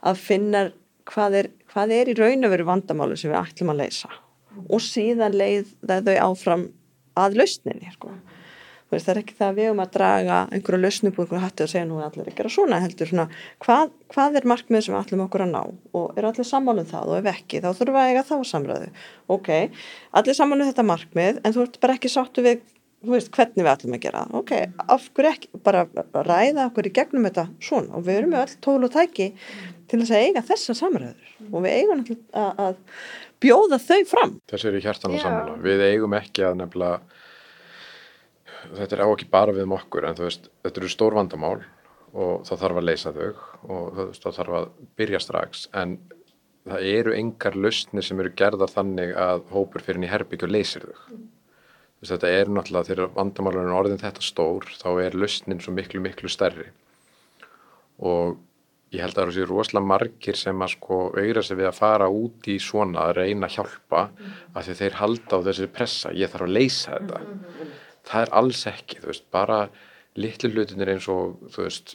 að 0.04 0.20
finna 0.20 0.68
hvað 1.08 1.40
er, 1.40 1.50
hvað 1.72 1.96
er 1.96 2.10
í 2.12 2.18
raun 2.18 2.46
og 2.46 2.54
veru 2.54 2.68
vandamálu 2.68 3.18
sem 3.18 3.32
við 3.32 3.40
ætlum 3.40 3.72
að 3.74 3.82
leysa 3.82 4.12
og 4.70 4.82
síðan 4.82 5.36
leið 5.36 5.74
þau 5.84 6.14
áfram 6.28 6.68
að 7.18 7.38
lausninni 7.40 7.92
sko 7.94 8.12
veist, 8.92 9.06
það 9.06 9.12
er 9.14 9.20
ekki 9.22 9.36
það 9.38 9.48
að 9.48 9.58
við 9.60 9.70
um 9.72 9.82
að 9.84 9.94
draga 9.96 10.38
einhverju 10.54 10.80
lausnum 10.82 11.12
úr 11.14 11.24
einhverju 11.24 11.42
hætti 11.44 11.64
og 11.64 11.72
segja 11.72 11.86
nú 11.88 12.00
allir 12.04 12.30
ekki 12.30 12.44
að 12.44 12.54
svona 12.54 12.80
heldur 12.84 13.10
svona, 13.10 13.26
hvað, 13.64 13.94
hvað 14.12 14.38
er 14.40 14.48
markmið 14.52 14.84
sem 14.84 14.94
við 14.94 15.00
ætlum 15.00 15.24
okkur 15.24 15.44
að 15.46 15.54
ná? 15.54 15.62
Og 15.96 16.20
er 16.20 16.28
allir 16.28 16.48
sammálum 16.48 16.88
það? 16.90 17.10
Og 17.10 17.18
ef 17.20 17.30
ekki 17.32 17.62
þá 17.64 17.70
þurfum 17.70 17.96
við 17.96 18.02
að 18.02 18.12
eiga 18.12 18.26
þá 18.28 18.36
samræðu. 18.52 18.92
Ok, 19.34 19.50
allir 20.20 20.38
sammálum 20.38 20.70
þetta 20.70 20.86
markmið 20.92 21.42
en 21.42 21.56
þú 21.56 21.66
ert 21.66 21.80
bara 21.82 21.98
ekki 21.98 22.12
sáttu 22.12 22.44
við 22.44 22.62
veist, 23.08 23.30
hvernig 23.34 23.64
við 23.64 23.70
ætlum 23.72 23.96
að 23.96 24.02
gera. 24.04 24.24
Ok, 24.36 24.52
af 24.80 25.08
hverju 25.16 25.30
ekki, 25.30 25.50
bara 25.66 25.84
ræða 26.14 26.68
okkur 26.70 26.88
í 26.88 26.92
gegnum 26.94 27.28
þetta 27.28 27.46
svona. 27.64 27.98
Og 27.98 28.06
við 28.06 28.20
erum 28.20 28.34
með 28.34 28.44
öll 28.46 28.56
tól 28.64 28.78
og 28.86 28.94
tæki 28.94 29.30
til 29.90 30.00
þess 30.00 30.14
að 30.14 30.24
eiga 30.28 30.44
þessa 30.48 30.76
samræður. 30.78 31.34
Og 31.50 31.66
við 31.66 31.76
eigum 31.78 32.04
að, 32.04 32.62
að 32.64 32.78
bjóða 33.44 33.80
þau 33.82 34.00
fram. 34.08 34.34
Þessi 34.52 34.70
er 34.70 34.78
í 34.78 34.84
hjartan 34.84 35.16
og 35.18 35.24
sammála, 35.24 35.58
við 35.64 35.84
eigum 35.90 36.16
ekki 36.16 36.46
að 36.48 36.58
nefnilega 36.62 37.22
þetta 38.72 38.96
er 38.96 39.04
á 39.04 39.08
ekki 39.08 39.30
bara 39.30 39.54
við 39.54 39.66
um 39.66 39.76
okkur 39.76 40.06
en 40.08 40.18
veist, 40.18 40.48
þetta 40.64 40.80
eru 40.80 40.92
stór 40.92 41.16
vandamál 41.18 41.58
og 42.14 42.44
það 42.46 42.60
þarf 42.62 42.80
að 42.80 42.88
leysa 42.88 43.12
þau 43.14 43.28
og 43.74 43.96
veist, 43.98 44.22
það 44.22 44.36
þarf 44.38 44.56
að 44.58 44.68
byrja 45.00 45.20
strax 45.22 45.66
en 45.82 45.96
það 46.64 46.88
eru 46.94 47.14
engar 47.18 47.58
lausnir 47.58 48.06
sem 48.06 48.22
eru 48.22 48.32
gerðar 48.38 48.72
þannig 48.72 49.12
að 49.18 49.44
hópur 49.52 49.84
fyrir 49.84 49.98
henni 49.98 50.12
herbyggju 50.12 50.50
leysir 50.50 50.86
þau 50.86 50.96
mm. 51.10 51.28
þetta 52.08 52.32
er 52.38 52.50
náttúrulega 52.52 52.90
þegar 52.90 53.14
vandamálunum 53.18 53.78
orðin 53.80 54.02
þetta 54.02 54.24
stór 54.24 54.68
þá 54.78 54.88
er 55.04 55.18
lausnin 55.18 55.62
svo 55.64 55.74
miklu 55.76 56.02
miklu 56.04 56.30
stærri 56.32 56.70
og 57.98 58.38
ég 58.94 59.02
held 59.02 59.18
að 59.18 59.32
það 59.32 59.40
eru 59.42 59.56
rosalega 59.58 59.90
margir 59.90 60.38
sem 60.38 60.62
að 60.62 60.76
sko 60.76 60.98
auðra 61.16 61.42
sig 61.42 61.58
við 61.58 61.70
að 61.70 61.80
fara 61.80 62.06
út 62.06 62.46
í 62.46 62.60
svona 62.62 63.08
að 63.08 63.16
reyna 63.18 63.48
að 63.48 63.56
hjálpa 63.58 64.04
mm. 64.12 64.36
að 64.54 64.70
þeir 64.78 65.00
halda 65.00 65.42
á 65.42 65.44
þessi 65.50 65.72
pressa, 65.74 66.14
ég 66.14 66.30
þarf 66.30 66.46
að 66.46 66.54
leysa 66.60 66.94
þetta 66.94 67.24
mm 67.24 67.74
það 68.08 68.24
er 68.26 68.32
alls 68.40 68.64
ekki, 68.70 69.00
þú 69.02 69.10
veist, 69.10 69.26
bara 69.34 69.58
litlu 70.20 70.50
hlutinir 70.52 70.92
eins 70.94 71.06
og, 71.10 71.38
þú 71.54 71.66
veist 71.66 71.94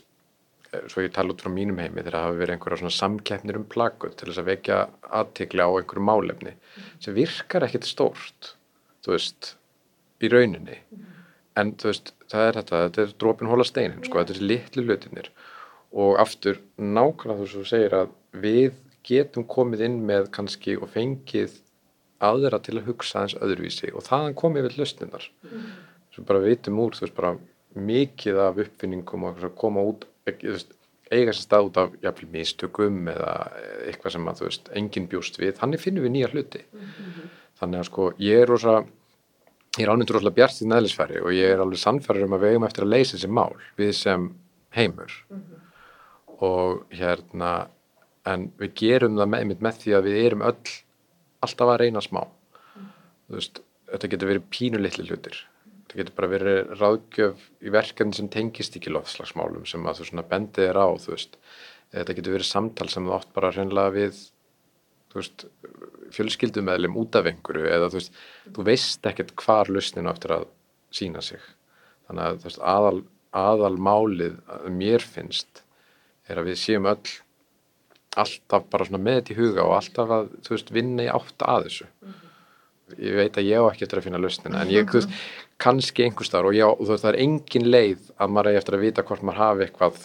eh, 0.72 0.86
svo 0.92 1.04
ég 1.06 1.14
tala 1.16 1.34
út 1.34 1.44
frá 1.44 1.52
mínum 1.54 1.80
heimi 1.82 2.02
þegar 2.02 2.18
það 2.18 2.26
hafi 2.28 2.42
verið 2.42 2.56
einhverja 2.56 2.82
svona 2.82 2.98
samkeppnir 2.98 3.60
um 3.60 3.68
plagut 3.76 4.18
til 4.20 4.30
þess 4.30 4.42
að 4.42 4.50
vekja 4.52 4.80
aðtikla 5.22 5.70
á 5.70 5.72
einhverju 5.72 6.08
málefni 6.10 6.56
sem 7.04 7.16
virkar 7.18 7.68
ekkert 7.68 7.88
stórt 7.88 8.54
þú 9.06 9.16
veist, 9.16 9.54
í 10.20 10.32
rauninni. 10.32 10.82
En 11.60 11.74
þú 11.80 11.92
veist, 11.92 12.14
það 12.32 12.46
er 12.48 12.60
þetta 12.60 12.84
þetta 12.84 13.06
er 13.06 13.16
drópin 13.24 13.52
hóla 13.52 13.66
steinin, 13.68 14.04
sko, 14.04 14.20
þetta 14.20 14.36
er 14.36 14.50
litlu 14.52 14.86
hlutinir 14.88 15.32
og 15.90 16.20
aftur 16.22 16.60
nákvæmlega 16.78 17.40
þú 17.40 17.50
svo 17.54 17.66
segir 17.66 17.96
að 17.98 18.12
við 18.44 18.76
getum 19.08 19.48
komið 19.50 19.88
inn 19.88 20.02
með 20.06 20.28
kannski 20.36 20.76
og 20.78 20.92
fengið 20.94 21.56
aðra 22.22 22.60
til 22.62 22.76
að 22.78 22.90
hugsa 22.92 23.24
eins 23.24 23.38
öðruvísi 23.40 23.94
og 23.96 24.04
þaðan 24.06 24.36
komið 24.38 24.68
við 24.68 24.82
lustinnar 24.82 25.30
mm 25.48 25.70
sem 26.20 26.28
bara 26.28 26.44
vitum 26.44 26.80
úr, 26.84 26.98
þú 26.98 27.06
veist, 27.06 27.16
bara 27.16 27.38
mikið 27.80 28.42
af 28.44 28.60
uppfinningum 28.66 29.26
og 29.30 29.42
koma 29.58 29.84
út, 29.86 30.06
veist, 30.26 30.76
eiga 31.10 31.34
sér 31.34 31.46
stað 31.46 31.70
út 31.70 31.80
af 31.82 31.94
jafnvel 32.04 32.30
mistökum 32.34 33.08
eða 33.10 33.34
eitthvað 33.88 34.16
sem 34.16 34.30
að, 34.30 34.40
þú 34.40 34.48
veist, 34.48 34.72
enginn 34.78 35.10
bjóst 35.10 35.40
við, 35.40 35.56
þannig 35.60 35.84
finnum 35.84 36.06
við 36.06 36.16
nýja 36.16 36.32
hluti. 36.34 36.64
Mm 36.72 36.80
-hmm. 36.80 37.30
Þannig 37.60 37.80
að 37.80 37.86
sko, 37.86 38.12
ég 38.18 38.42
er 38.42 38.48
rosa, 38.48 38.76
ég 39.78 39.84
er 39.84 39.90
alveg 39.90 40.12
rosalega 40.12 40.36
bjart 40.36 40.62
í 40.62 40.68
næðlisfæri 40.68 41.22
og 41.22 41.32
ég 41.34 41.54
er 41.54 41.60
alveg 41.60 41.80
sannfærir 41.80 42.26
um 42.26 42.34
að 42.34 42.42
við 42.42 42.50
eigum 42.50 42.68
eftir 42.68 42.84
að 42.84 42.94
leysa 42.94 43.18
þessi 43.18 43.28
mál 43.28 43.56
við 43.78 43.92
sem 43.92 44.34
heimur 44.70 45.12
mm 45.30 45.38
-hmm. 45.38 45.60
og 46.38 46.86
hérna, 46.90 47.68
en 48.26 48.52
við 48.58 48.74
gerum 48.76 49.18
það 49.18 49.28
með, 49.28 49.60
með 49.62 49.76
því 49.82 49.92
að 49.96 50.04
við 50.04 50.26
erum 50.26 50.42
öll 50.42 50.70
alltaf 51.42 51.68
að 51.68 51.80
reyna 51.80 52.02
smá. 52.02 52.24
Mm 52.24 52.32
-hmm. 52.76 52.92
Þú 53.28 53.34
veist, 53.34 53.62
þetta 53.92 54.08
getur 54.08 54.28
verið 54.28 54.50
pínulitli 54.50 55.08
hlutir 55.08 55.48
það 55.90 56.02
getur 56.02 56.16
bara 56.18 56.30
verið 56.30 56.74
ráðgjöf 56.78 57.46
í 57.66 57.72
verkefni 57.74 58.18
sem 58.18 58.30
tengist 58.32 58.76
ekki 58.78 58.92
loðslagsmálum 58.94 59.66
sem 59.70 59.86
að 59.90 60.02
þú 60.02 60.10
svona 60.10 60.26
bendið 60.30 60.70
er 60.70 60.78
á 60.78 60.88
þú 61.02 61.14
veist, 61.16 61.38
þetta 61.96 62.16
getur 62.18 62.36
verið 62.38 62.50
samtal 62.50 62.90
sem 62.94 63.08
þú 63.08 63.16
átt 63.18 63.32
bara 63.34 63.52
hreinlega 63.56 63.94
við 63.96 64.20
þú 65.10 65.22
veist, 65.22 65.46
fjölskyldumæðlim 66.14 67.00
út 67.02 67.18
af 67.18 67.30
einhverju 67.32 67.72
eða 67.74 67.90
þú 67.90 68.00
veist 68.02 68.20
þú 68.58 68.68
veist 68.70 69.10
ekkert 69.10 69.34
hvar 69.42 69.74
lusninu 69.74 70.12
áttur 70.12 70.36
að 70.38 70.46
sína 70.94 71.24
sig. 71.26 71.42
Þannig 72.10 72.26
að 72.28 72.38
þú 72.38 72.50
veist, 72.50 72.62
aðal, 72.76 73.02
aðal 73.38 73.76
málið 73.90 74.38
að 74.50 74.70
mér 74.78 75.06
finnst 75.06 75.64
er 76.30 76.42
að 76.42 76.52
við 76.52 76.62
séum 76.62 76.90
öll 76.90 77.18
alltaf 78.20 78.66
bara 78.70 78.86
svona 78.86 79.02
með 79.02 79.20
þetta 79.20 79.34
í 79.34 79.38
huga 79.38 79.66
og 79.66 79.76
alltaf 79.78 80.14
að 80.14 80.34
þú 80.46 80.56
veist, 80.56 80.74
vinna 80.74 81.06
í 81.06 81.14
átt 81.14 81.46
að 81.46 81.70
þessu. 81.70 81.90
Mm 81.90 82.10
-hmm 82.10 82.29
ég 82.98 83.18
veit 83.20 83.38
að 83.38 83.50
ég 83.50 83.62
á 83.62 83.70
ekki 83.70 83.86
eftir 83.86 84.00
að 84.02 84.08
finna 84.08 84.22
lausnina 84.22 84.62
en 84.64 84.72
ég, 84.74 84.88
þú 84.90 85.02
veist, 85.02 85.18
kannski 85.62 86.06
einhver 86.06 86.28
starf 86.28 86.50
og, 86.50 86.56
já, 86.58 86.68
þú 86.80 86.88
veist, 86.92 87.04
það 87.04 87.12
er 87.12 87.20
engin 87.26 87.68
leið 87.70 88.12
að 88.18 88.34
maður 88.36 88.52
er 88.52 88.62
eftir 88.62 88.78
að 88.78 88.86
vita 88.86 89.06
hvort 89.08 89.26
maður 89.28 89.44
hafi 89.44 89.66
eitthvað 89.66 90.00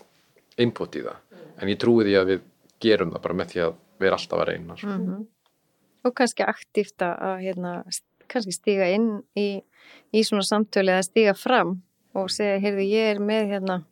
input 0.64 0.98
í 0.98 1.04
það, 1.04 1.20
en 1.60 1.72
ég 1.72 1.80
trúi 1.82 2.08
því 2.08 2.16
að 2.20 2.32
við 2.32 2.42
gerum 2.84 3.14
það 3.14 3.24
bara 3.26 3.38
með 3.40 3.52
því 3.52 3.62
að 3.64 3.78
við 3.98 4.08
erum 4.08 4.18
alltaf 4.18 4.40
að 4.42 4.48
reyna 4.50 4.74
mm 4.74 5.06
-hmm. 5.06 5.26
og 6.04 6.14
kannski 6.14 6.46
aktíft 6.46 7.02
að 7.02 7.36
hérna, 7.46 7.72
kannski 8.28 8.52
stíga 8.52 8.88
inn 8.90 9.10
í, 9.36 9.48
í 10.12 10.24
svona 10.24 10.42
samtölu 10.42 10.92
eða 10.92 11.08
stíga 11.08 11.34
fram 11.34 11.82
og 12.14 12.30
segja, 12.30 12.58
heyrðu, 12.62 12.84
ég 12.86 13.14
er 13.14 13.20
með 13.20 13.48
hérna 13.52 13.82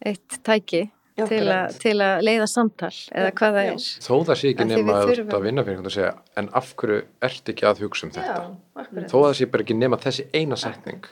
eitt 0.00 0.40
tæki 0.44 0.90
til, 1.28 1.42
a, 1.52 1.58
til 1.82 1.96
að 2.04 2.22
leiða 2.26 2.46
samtal 2.50 2.92
eða 2.92 3.32
hvað 3.40 3.56
það 3.56 3.70
er. 3.72 3.88
Þó 4.06 4.14
það 4.28 4.38
sé 4.40 4.52
ekki 4.52 4.68
nema 4.68 4.96
að, 5.00 5.12
að 5.26 5.46
vinna 5.46 5.64
fyrir 5.66 5.90
að 5.90 5.96
segja 5.96 6.12
en 6.40 6.50
af 6.60 6.70
hverju 6.80 7.00
ert 7.28 7.52
ekki 7.52 7.68
að 7.68 7.82
hugsa 7.84 8.06
um 8.06 8.14
þetta? 8.14 8.38
Já, 8.40 9.04
þó 9.10 9.16
það 9.16 9.34
sé 9.40 9.50
bara 9.52 9.66
ekki 9.66 9.78
nema 9.78 10.00
þessi 10.00 10.26
eina 10.34 10.60
setning. 10.60 11.10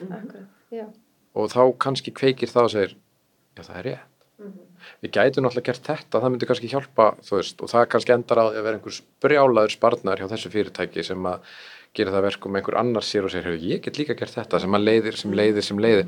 Og 1.38 1.52
þá 1.52 1.62
kannski 1.84 2.14
kveikir 2.16 2.50
það 2.52 2.70
og 2.70 2.74
segir 2.74 2.96
já 3.58 3.66
það 3.66 3.80
er 3.80 3.88
rétt. 3.90 4.14
Mm 4.38 4.46
-hmm. 4.46 4.66
við 5.02 5.10
gætum 5.10 5.44
náttúrulega 5.44 5.66
gert 5.66 5.86
þetta 5.88 6.20
það 6.22 6.30
myndi 6.30 6.46
kannski 6.46 6.68
hjálpa 6.70 7.06
veist, 7.30 7.60
og 7.62 7.68
það 7.72 7.88
kannski 7.90 8.12
endar 8.14 8.38
að 8.38 8.62
vera 8.62 8.76
einhvers 8.76 9.02
brjálaður 9.20 9.72
sparnar 9.74 10.18
hjá 10.18 10.28
þessu 10.30 10.50
fyrirtæki 10.52 11.02
sem 11.02 11.26
að 11.26 11.40
gera 11.94 12.12
það 12.14 12.26
verkum 12.28 12.56
einhver 12.56 12.78
annars 12.78 13.10
sér 13.10 13.26
og 13.26 13.32
segir 13.32 13.58
ég 13.58 13.82
get 13.82 13.98
líka 13.98 14.14
gert 14.14 14.36
þetta 14.36 14.60
sem 14.60 14.74
að 14.74 14.86
leiðir 14.88 15.16
sem 15.16 15.32
leiðir 15.32 15.66
sem 15.66 15.78
leiðir 15.78 16.06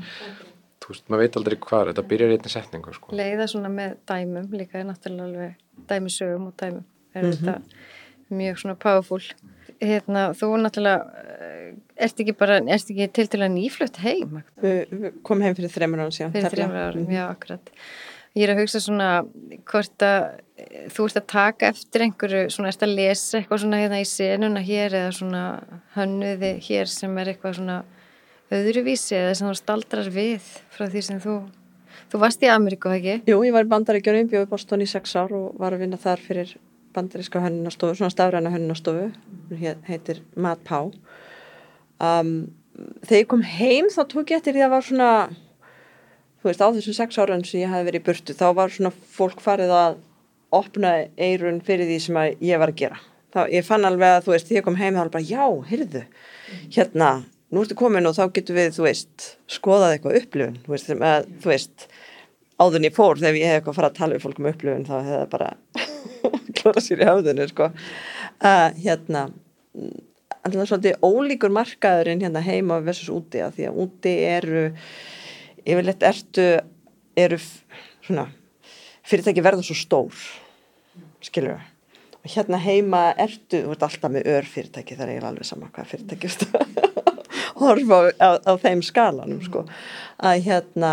þú 0.81 0.93
veist, 0.93 1.07
maður 1.07 1.23
veit 1.23 1.39
aldrei 1.39 1.57
hvað 1.61 1.87
þetta 1.91 2.07
byrjar 2.11 2.33
í 2.33 2.37
einni 2.37 2.51
setningu 2.51 2.93
sko. 2.95 3.15
leiða 3.15 3.47
svona 3.51 3.71
með 3.73 3.97
dæmum 4.09 4.51
líka 4.57 4.79
er 4.81 4.87
náttúrulega 4.89 5.27
alveg 5.29 5.87
dæmisögum 5.89 6.47
og 6.49 6.53
dæmum 6.61 6.85
er 7.13 7.23
mm 7.23 7.31
-hmm. 7.31 7.39
þetta 7.45 8.35
mjög 8.41 8.61
svona 8.61 8.75
powerful 8.75 9.21
hérna, 9.81 10.29
þú 10.37 10.47
náttúrulega 10.61 11.01
eh, 11.41 11.73
ert 11.97 12.19
ekki 12.19 12.33
bara, 12.37 12.57
ert 12.57 12.91
ekki 12.93 13.07
til 13.07 13.27
til 13.27 13.41
að 13.41 13.55
nýflutt 13.55 13.97
heim 13.97 14.41
við 14.61 15.11
komum 15.23 15.43
heim 15.43 15.55
fyrir 15.55 15.73
þreymur 15.73 15.99
ára 15.99 16.11
síðan 16.11 16.33
fyrir 16.35 16.49
þreymur 16.55 16.75
ára, 16.75 16.95
mm 16.95 17.05
-hmm. 17.05 17.13
já 17.13 17.29
akkurat 17.29 17.69
ég 18.35 18.43
er 18.43 18.53
að 18.55 18.61
hugsa 18.61 18.79
svona 18.79 19.25
hvort 19.65 20.05
að 20.05 20.39
þú 20.93 21.07
ert 21.07 21.17
að 21.17 21.27
taka 21.27 21.71
eftir 21.73 22.01
einhverju, 22.05 22.49
svona 22.49 22.69
erst 22.71 22.83
að 22.83 22.95
lesa 22.95 23.37
eitthvað 23.37 23.63
svona 23.63 23.81
hérna 23.81 24.01
í 24.01 24.07
senuna 24.07 24.61
hér 24.61 24.93
eða 24.93 25.11
svona 25.17 25.43
hönnuði 25.95 26.53
hér 26.67 26.85
sem 26.85 27.17
er 27.17 27.33
eitthvað 27.33 27.57
svona 27.59 27.83
öðruvísi 28.51 29.15
eða 29.17 29.35
sem 29.37 29.49
þú 29.49 29.55
staldrar 29.59 30.09
við 30.11 30.47
frá 30.73 30.87
því 30.91 31.03
sem 31.07 31.21
þú, 31.23 31.37
þú 32.11 32.21
varst 32.23 32.43
í 32.43 32.49
Ameríku, 32.51 32.91
ekki? 32.91 33.21
Jú, 33.29 33.39
ég 33.47 33.55
var 33.55 33.67
í 33.67 33.71
bandaríkjunum, 33.71 34.29
bjóði 34.31 34.49
Boston 34.51 34.83
í 34.83 34.89
sex 34.89 35.15
ár 35.15 35.31
og 35.37 35.55
var 35.61 35.75
að 35.75 35.85
vinna 35.85 35.99
þar 36.01 36.23
fyrir 36.23 36.55
bandaríska 36.95 37.39
hönnunastofu, 37.43 37.95
svona 37.95 38.11
stafræna 38.11 38.51
hönnunastofu, 38.51 39.11
heitir 39.87 40.19
Matt 40.35 40.65
Pá. 40.67 40.91
Um, 42.01 42.51
þegar 43.05 43.21
ég 43.21 43.29
kom 43.31 43.45
heim 43.45 43.87
þá 43.93 44.01
tók 44.11 44.33
ég 44.33 44.41
eftir 44.41 44.57
því 44.57 44.65
að 44.65 44.73
var 44.73 44.87
svona, 44.87 45.11
þú 46.41 46.49
veist, 46.49 46.63
á 46.63 46.67
þessum 46.75 46.97
sex 46.97 47.21
ára 47.21 47.39
sem 47.45 47.63
ég 47.63 47.71
hafi 47.71 47.87
verið 47.87 48.03
í 48.03 48.07
burtu, 48.09 48.35
þá 48.35 48.47
var 48.57 48.73
svona 48.73 48.91
fólk 49.15 49.43
farið 49.43 49.75
að 49.77 49.99
opna 50.51 50.95
eirun 51.15 51.61
fyrir 51.63 51.87
því 51.87 51.99
sem 52.03 52.21
ég 52.43 52.59
var 52.59 52.73
að 52.73 52.81
gera. 52.83 52.99
Þá, 53.31 53.45
ég 53.53 53.63
fann 53.63 53.87
alveg 53.87 54.17
að, 54.17 54.25
þú 54.25 54.33
veist, 54.33 54.49
þegar 54.49 54.59
ég 54.59 54.65
kom 54.67 54.79
heim 54.81 54.97
þá 54.97 55.01
var 55.05 55.13
bara, 55.13 55.29
já, 55.29 55.45
heyrðu, 55.69 56.01
hérna, 56.75 57.11
nú 57.51 57.63
ertu 57.63 57.77
komin 57.77 58.07
og 58.07 58.15
þá 58.17 58.23
getur 58.35 58.57
við, 58.57 58.71
þú 58.77 58.85
veist, 58.87 59.27
skoðað 59.51 59.95
eitthvað 59.95 60.17
upplifun, 60.21 60.59
þú 60.65 60.73
veist, 60.73 60.91
sem 60.91 61.03
að, 61.05 61.27
þú 61.43 61.51
veist, 61.51 61.87
áðun 62.61 62.87
ég 62.87 62.95
fór 62.95 63.19
þegar 63.19 63.39
ég 63.39 63.51
hef 63.51 63.59
eitthvað 63.59 63.73
að 63.73 63.79
fara 63.79 63.89
að 63.91 63.97
tala 63.99 64.17
við 64.17 64.25
fólk 64.25 64.39
um 64.39 64.51
upplifun 64.51 64.85
þá 64.87 64.93
hefði 64.97 65.17
það 65.17 65.31
bara 65.33 65.49
klára 66.59 66.83
sér 66.85 67.03
í 67.03 67.09
höfðinu, 67.09 67.47
sko. 67.51 67.69
Uh, 68.41 68.67
hérna, 68.81 69.23
alltaf 70.41 70.69
svolítið 70.71 71.03
ólíkur 71.03 71.55
markaðurinn 71.57 72.23
hérna 72.23 72.45
heima 72.45 72.79
versus 72.85 73.11
úti 73.13 73.43
að 73.43 73.57
því 73.57 73.67
að 73.69 73.81
úti 73.85 74.15
eru, 74.29 74.63
yfirleitt 75.65 76.07
ertu, 76.07 76.47
eru 77.19 77.41
svona, 78.05 78.29
fyrirtæki 79.03 79.43
verða 79.43 79.67
svo 79.67 79.77
stór, 79.77 80.23
við 81.21 81.53
og 82.21 82.29
hérna 82.29 82.59
heima 82.61 83.07
ertu, 83.17 83.63
þú 83.65 83.75
ert 83.75 83.85
alltaf 83.87 84.13
með 84.13 84.27
ör 84.35 84.49
fyrirtæki 84.49 84.97
þar 84.97 85.09
er 85.09 85.17
ég 85.17 85.25
alveg 85.25 85.47
sama 85.47 85.71
hvað 85.73 85.95
fyrirtæki 85.95 87.09
horfa 87.61 87.99
á, 88.19 88.29
á, 88.41 88.53
þeim 88.61 88.81
skalanum 88.85 89.41
sko. 89.45 89.65
Að 90.21 90.41
hérna 90.47 90.91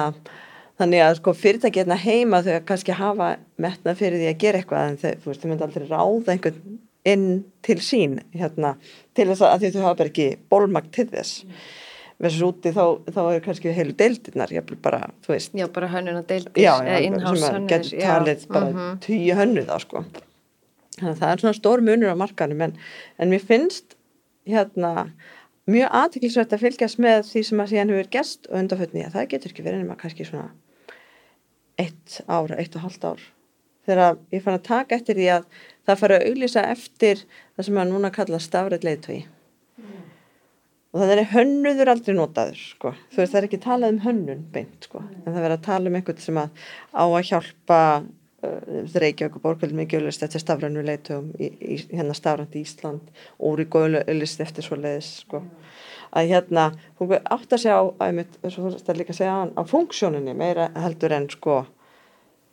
þannig 0.78 1.04
að 1.04 1.16
sko 1.18 1.34
fyrirtæki 1.34 1.82
hérna 1.82 1.98
heima 1.98 2.42
þau 2.46 2.60
kannski 2.68 2.96
hafa 2.96 3.32
metnað 3.60 3.98
fyrir 4.02 4.22
því 4.22 4.28
að 4.30 4.38
gera 4.44 4.60
eitthvað 4.62 4.92
en 4.92 5.00
þau, 5.00 5.10
þú 5.22 5.32
veist, 5.32 5.42
þau 5.42 5.50
myndi 5.50 5.66
aldrei 5.66 5.88
ráða 5.88 6.34
einhvern 6.34 6.78
inn 7.08 7.26
til 7.64 7.78
sín 7.82 8.16
hérna, 8.36 8.76
til 9.16 9.28
þess 9.30 9.44
að 9.46 9.68
þau 9.74 9.84
hafa 9.88 9.98
bara 10.02 10.12
ekki 10.12 10.30
bólmagt 10.50 10.94
til 10.96 11.08
þess. 11.10 11.44
Versus 12.18 12.42
úti 12.42 12.72
þá, 12.74 12.82
þá 13.14 13.20
er 13.30 13.42
kannski 13.44 13.70
heilu 13.70 13.92
deildirnar, 13.94 14.50
ég 14.50 14.64
vil 14.66 14.78
bara, 14.82 15.04
þú 15.22 15.36
veist. 15.36 15.52
Já, 15.54 15.68
bara 15.70 15.90
hönnun 15.92 16.18
og 16.18 16.24
deildir 16.26 16.64
Já, 16.64 16.72
já, 16.82 16.96
sem 17.38 17.68
getur 17.70 18.00
talið 18.02 18.48
bara 18.50 18.70
mm 18.70 18.78
-hmm. 18.78 18.96
tíu 19.04 19.36
hönnu 19.38 19.62
þá 19.68 19.76
sko. 19.84 20.02
Þannig 20.98 21.12
að 21.14 21.20
það 21.20 21.32
er 21.32 21.42
svona 21.44 21.58
stór 21.58 21.80
munur 21.86 22.10
á 22.10 22.16
markanum 22.18 22.60
en, 22.66 22.74
en 23.18 23.30
mér 23.30 23.44
finnst 23.46 23.94
hérna 24.48 25.12
mjög 25.68 25.96
aðtiklisvægt 26.00 26.54
að 26.54 26.64
fylgjast 26.64 27.00
með 27.02 27.18
því 27.28 27.42
sem 27.48 27.62
að 27.62 27.72
síðan 27.72 27.92
hefur 27.92 28.12
gerst 28.14 28.48
og 28.48 28.60
undanfötni 28.62 29.04
að 29.04 29.16
það 29.16 29.30
getur 29.34 29.52
ekki 29.52 29.66
verið 29.66 29.82
nema 29.82 29.98
kannski 30.00 30.26
svona 30.28 30.48
eitt 31.78 32.20
ára, 32.26 32.58
eitt 32.58 32.76
og 32.76 32.86
halvt 32.86 33.04
ár 33.06 33.24
þegar 33.88 34.20
ég 34.34 34.44
fann 34.44 34.58
að 34.58 34.68
taka 34.68 34.98
eftir 34.98 35.18
því 35.18 35.28
að 35.36 35.48
það 35.88 36.00
fara 36.02 36.18
að 36.18 36.30
auglýsa 36.30 36.64
eftir 36.72 37.24
það 37.24 37.68
sem 37.68 37.80
að 37.80 37.90
núna 37.92 38.12
kalla 38.14 38.40
stafrætt 38.42 38.86
leiðtögi 38.86 39.22
mm. 39.24 40.06
og 40.92 41.02
það 41.02 41.14
er 41.14 41.24
hönnuður 41.34 41.92
aldrei 41.94 42.14
notaður 42.16 42.62
sko. 42.62 42.94
þú 43.12 43.22
veist 43.22 43.34
það 43.34 43.40
er 43.40 43.48
ekki 43.48 43.62
talað 43.64 43.94
um 43.94 44.02
hönnun 44.04 44.44
beint 44.54 44.88
sko. 44.88 45.04
en 45.04 45.28
það 45.30 45.40
verður 45.40 45.56
að 45.58 45.66
tala 45.68 45.92
um 45.92 46.00
einhvern 46.00 46.24
sem 46.24 46.42
að 46.42 46.66
á 46.92 47.04
að 47.04 47.28
hjálpa 47.30 47.80
Reykjavík 48.38 49.34
og 49.34 49.42
Borgvöld 49.42 49.74
mikið 49.74 50.04
auðvist 50.04 50.22
eftir 50.22 50.42
stafrannu 50.42 50.82
leitum 50.86 51.32
í, 51.42 51.48
í, 51.58 51.78
hérna 51.90 52.14
stafrandi 52.14 52.62
Ísland. 52.62 53.08
Og 53.38 53.56
úr 53.56 53.64
í 53.64 53.66
góðlu 53.72 54.02
auðvist 54.04 54.42
eftir 54.44 54.66
svo 54.66 54.78
leiðis 54.78 55.08
sko. 55.24 55.42
að 56.08 56.30
hérna, 56.30 56.68
hún 57.00 57.16
átt 57.18 57.52
að 57.52 57.60
segja 57.64 57.80
á 57.80 57.84
að 57.84 58.20
þú 58.46 58.62
veist 58.68 58.88
að 58.88 59.00
líka 59.00 59.16
segja 59.16 59.34
á, 59.34 59.42
á 59.58 59.62
funksjóninni 59.68 60.32
meira 60.38 60.70
heldur 60.78 61.12
en 61.12 61.26
sko 61.28 61.58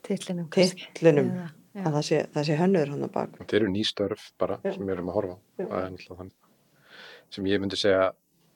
tillinum, 0.03 0.49
tillinum 0.51 1.29
ja, 1.31 1.45
ja. 1.77 1.85
að 1.85 1.95
það 1.97 2.03
sé, 2.09 2.19
það 2.33 2.47
sé 2.49 2.57
hönnur 2.59 2.91
hann 2.91 3.07
á 3.07 3.09
bak. 3.13 3.37
Það 3.45 3.57
eru 3.61 3.71
nýstörf 3.71 4.27
bara 4.41 4.59
ja. 4.65 4.73
sem 4.73 4.83
við 4.83 4.97
erum 4.97 5.13
að 5.13 5.19
horfa 5.21 5.37
á. 5.69 6.25
Sem 7.33 7.47
ég 7.49 7.61
myndi 7.61 7.79
segja 7.79 8.09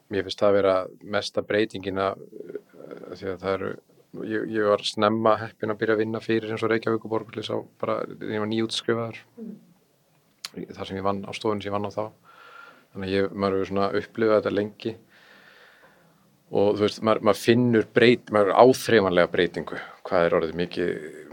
mér 0.10 0.26
finnst 0.26 0.42
það 0.42 0.50
að 0.50 0.58
vera 0.58 0.76
mesta 1.16 1.46
breytingina 1.46 2.10
því 3.14 3.32
að 3.34 3.42
það 3.44 3.54
eru 3.54 3.72
ég, 4.26 4.48
ég 4.56 4.70
var 4.70 4.84
snemma 4.86 5.36
heppin 5.44 5.74
að 5.74 5.82
byrja 5.82 5.98
að 5.98 6.04
vinna 6.04 6.22
fyrir 6.24 6.54
eins 6.54 6.64
og 6.66 6.72
Reykjavík 6.74 7.06
og 7.06 7.14
Borgurlis 7.14 7.52
á 7.54 7.58
bara, 7.82 8.00
ég 8.08 8.42
var 8.42 8.50
nýjútskrifaðar 8.50 9.20
mm. 9.40 9.52
þar 10.78 10.90
sem 10.90 10.98
ég 11.00 11.06
vann 11.06 11.22
á 11.28 11.32
stofun 11.38 11.62
sem 11.62 11.70
ég 11.70 11.78
vann 11.78 11.90
á 11.90 11.94
þá. 11.94 12.04
Þannig 12.90 13.06
að 13.06 13.16
ég, 13.16 13.30
maður 13.36 13.60
hefur 13.60 13.70
svona 13.70 13.92
upplifað 14.00 14.40
þetta 14.40 14.56
lengi. 14.56 14.96
Og 16.50 16.72
þú 16.80 16.82
veist, 16.82 17.02
maður, 17.06 17.26
maður 17.28 17.42
finnur 17.44 17.84
breyt, 17.94 18.32
maður 18.34 18.56
áþreifanlega 18.58 19.30
breytingu. 19.30 19.82
Hvað 20.10 20.24
er 20.26 20.36
orðið 20.40 20.56
mikið, 20.58 20.88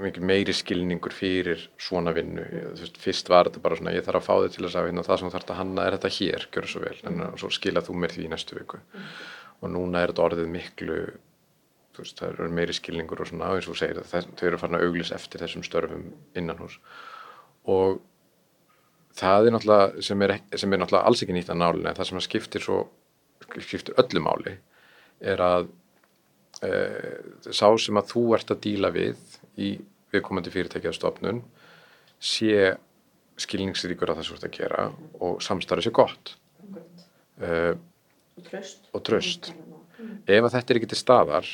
mikið 0.04 0.26
meiri 0.28 0.54
skilningur 0.58 1.14
fyrir 1.16 1.62
svona 1.80 2.12
vinnu? 2.12 2.44
Þú 2.76 2.82
veist, 2.82 3.00
fyrst 3.00 3.32
var 3.32 3.48
þetta 3.48 3.62
bara 3.64 3.78
svona, 3.80 3.94
ég 3.96 4.04
þarf 4.04 4.20
að 4.20 4.26
fá 4.26 4.34
þig 4.42 4.58
til 4.58 4.66
þess 4.66 4.76
að 4.76 4.90
vinna 4.90 5.06
það 5.06 5.22
sem 5.22 5.32
þarf 5.32 5.54
að 5.54 5.60
hanna 5.62 5.86
er 5.86 5.96
þetta 5.96 6.12
hér, 6.18 6.46
gjör 6.52 6.68
svo 6.68 6.82
vel. 6.84 6.98
En 7.08 7.24
svo 7.40 7.50
skila 7.56 7.84
þú 7.86 7.96
mér 8.02 8.12
því 8.12 8.26
í 8.26 8.32
næstu 8.34 8.60
viku. 8.60 8.82
Mm. 8.92 9.08
og 9.64 9.72
núna 9.72 10.02
er 10.02 10.12
þetta 10.12 10.24
orðið 10.26 10.50
miklu 10.52 10.98
veist, 12.00 12.18
það 12.18 12.32
eru 12.32 12.50
meiri 12.56 12.76
skilningur 12.76 13.22
og 13.22 13.30
svona 13.30 13.52
eins 13.54 13.68
og 13.70 13.78
segir 13.78 14.02
að 14.02 14.12
þau 14.36 14.46
eru 14.48 14.60
farin 14.60 14.78
að 14.78 14.86
auglis 14.86 15.12
eftir 15.14 15.42
þessum 15.42 15.64
störfum 15.66 16.06
innan 16.38 16.60
hús 16.60 16.78
og 17.66 18.00
það 19.16 19.48
er 19.48 19.56
náttúrulega 19.56 20.04
sem 20.08 20.22
er, 20.26 20.36
sem 20.54 20.72
er 20.72 20.82
náttúrulega 20.82 21.10
alls 21.10 21.24
ekki 21.24 21.36
nýtt 21.36 21.52
að 21.52 21.60
nálinni 21.62 21.96
það 21.96 22.10
sem 22.10 22.24
skiptir 22.26 22.64
svo 22.66 22.78
skiptir 23.56 23.96
öllu 24.02 24.22
máli 24.24 24.56
er 25.20 25.42
að 25.42 25.68
e, 26.62 26.72
sá 27.50 27.68
sem 27.80 28.00
að 28.00 28.10
þú 28.12 28.24
ert 28.36 28.52
að 28.52 28.62
díla 28.66 28.92
við 28.94 29.38
í 29.56 29.76
viðkomandi 30.12 30.52
fyrirtækjaðstofnun 30.54 31.42
sé 32.22 32.74
skilningsríkur 33.40 34.12
að 34.12 34.20
það 34.20 34.28
svo 34.28 34.38
ert 34.38 34.48
að 34.48 34.56
gera 34.56 34.84
og 35.20 35.40
samstarfið 35.44 35.88
sé 35.88 35.92
gott. 35.96 36.32
E, 37.36 37.50
og 38.96 39.02
tröst 39.04 39.50
ef 40.26 40.44
að 40.44 40.52
þetta 40.54 40.72
er 40.72 40.80
ekki 40.80 40.90
til 40.92 41.00
staðar 41.00 41.50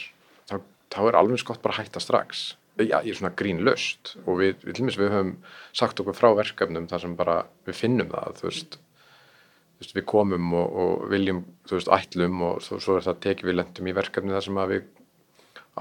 þá 0.92 1.00
er 1.08 1.18
alveg 1.18 1.40
skott 1.42 1.62
bara 1.64 1.76
að 1.76 1.86
hætta 1.86 2.02
strax. 2.02 2.52
Já, 2.80 3.02
ég 3.04 3.12
er 3.12 3.18
svona 3.18 3.34
grínlöst 3.36 4.14
og 4.24 4.38
við, 4.40 4.62
við, 4.64 4.78
við, 4.80 4.96
við 4.96 5.10
höfum 5.12 5.34
sagt 5.76 6.00
okkur 6.00 6.16
frá 6.16 6.30
verkefnum 6.38 6.88
þar 6.88 7.02
sem 7.04 7.16
bara 7.18 7.34
við 7.68 7.76
finnum 7.76 8.08
það 8.12 8.38
þú 8.38 8.46
veist, 8.48 8.78
þú 8.78 9.84
veist 9.84 9.98
við 9.98 10.06
komum 10.08 10.54
og, 10.56 10.78
og 10.84 11.02
viljum, 11.12 11.42
þú 11.68 11.76
veist, 11.76 11.92
ætlum 11.92 12.40
og 12.48 12.62
svo, 12.64 12.80
svo 12.80 12.96
er 12.96 13.04
það 13.04 13.20
tekið 13.26 13.50
við 13.50 13.58
lendum 13.58 13.90
í 13.92 13.94
verkefni 13.98 14.32
þar 14.32 14.46
sem 14.46 14.62
að 14.62 14.72
við 14.72 14.88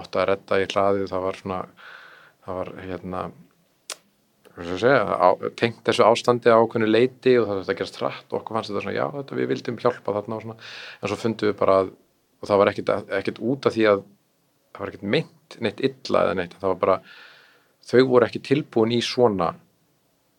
átt 0.01 0.19
að 0.19 0.27
redda 0.33 0.59
í 0.59 0.67
hlaðið 0.67 1.07
það 1.13 1.25
var 1.27 1.39
svona 1.39 1.61
það 2.43 2.59
var 2.59 2.73
hérna 2.81 3.23
tengt 5.55 5.81
þessu 5.87 6.03
ástandi 6.05 6.51
á 6.51 6.59
okkunni 6.59 6.89
leiti 6.89 7.37
og 7.39 7.47
það 7.47 7.61
þurfti 7.61 7.71
að 7.71 7.79
gera 7.79 7.91
strætt 7.91 8.33
og 8.33 8.41
okkur 8.41 8.57
fannst 8.57 8.71
þetta 8.71 8.83
svona 8.83 8.97
já, 8.97 9.05
þetta, 9.15 9.37
við 9.39 9.51
vildum 9.51 9.79
hjálpa 9.79 10.15
þarna 10.17 10.37
og 10.37 10.43
svona. 10.43 10.57
En 10.99 11.11
svo 11.11 11.17
fundum 11.21 11.51
við 11.51 11.59
bara 11.61 11.77
að 11.81 11.93
og 12.41 12.49
það 12.49 12.61
var 12.61 12.71
ekkert, 12.71 12.91
ekkert 13.19 13.39
út 13.45 13.67
af 13.69 13.75
því 13.75 13.85
að 13.91 14.03
það 14.71 14.83
var 14.83 14.91
ekkert 14.91 15.11
meint 15.15 15.57
neitt 15.59 15.83
illa 15.83 16.25
eða 16.25 16.37
neitt, 16.39 16.55
það 16.59 16.73
var 16.73 16.79
bara 16.85 16.97
þau 17.85 18.03
voru 18.07 18.27
ekki 18.27 18.43
tilbúin 18.45 18.95
í 18.95 19.01
svona 19.03 19.51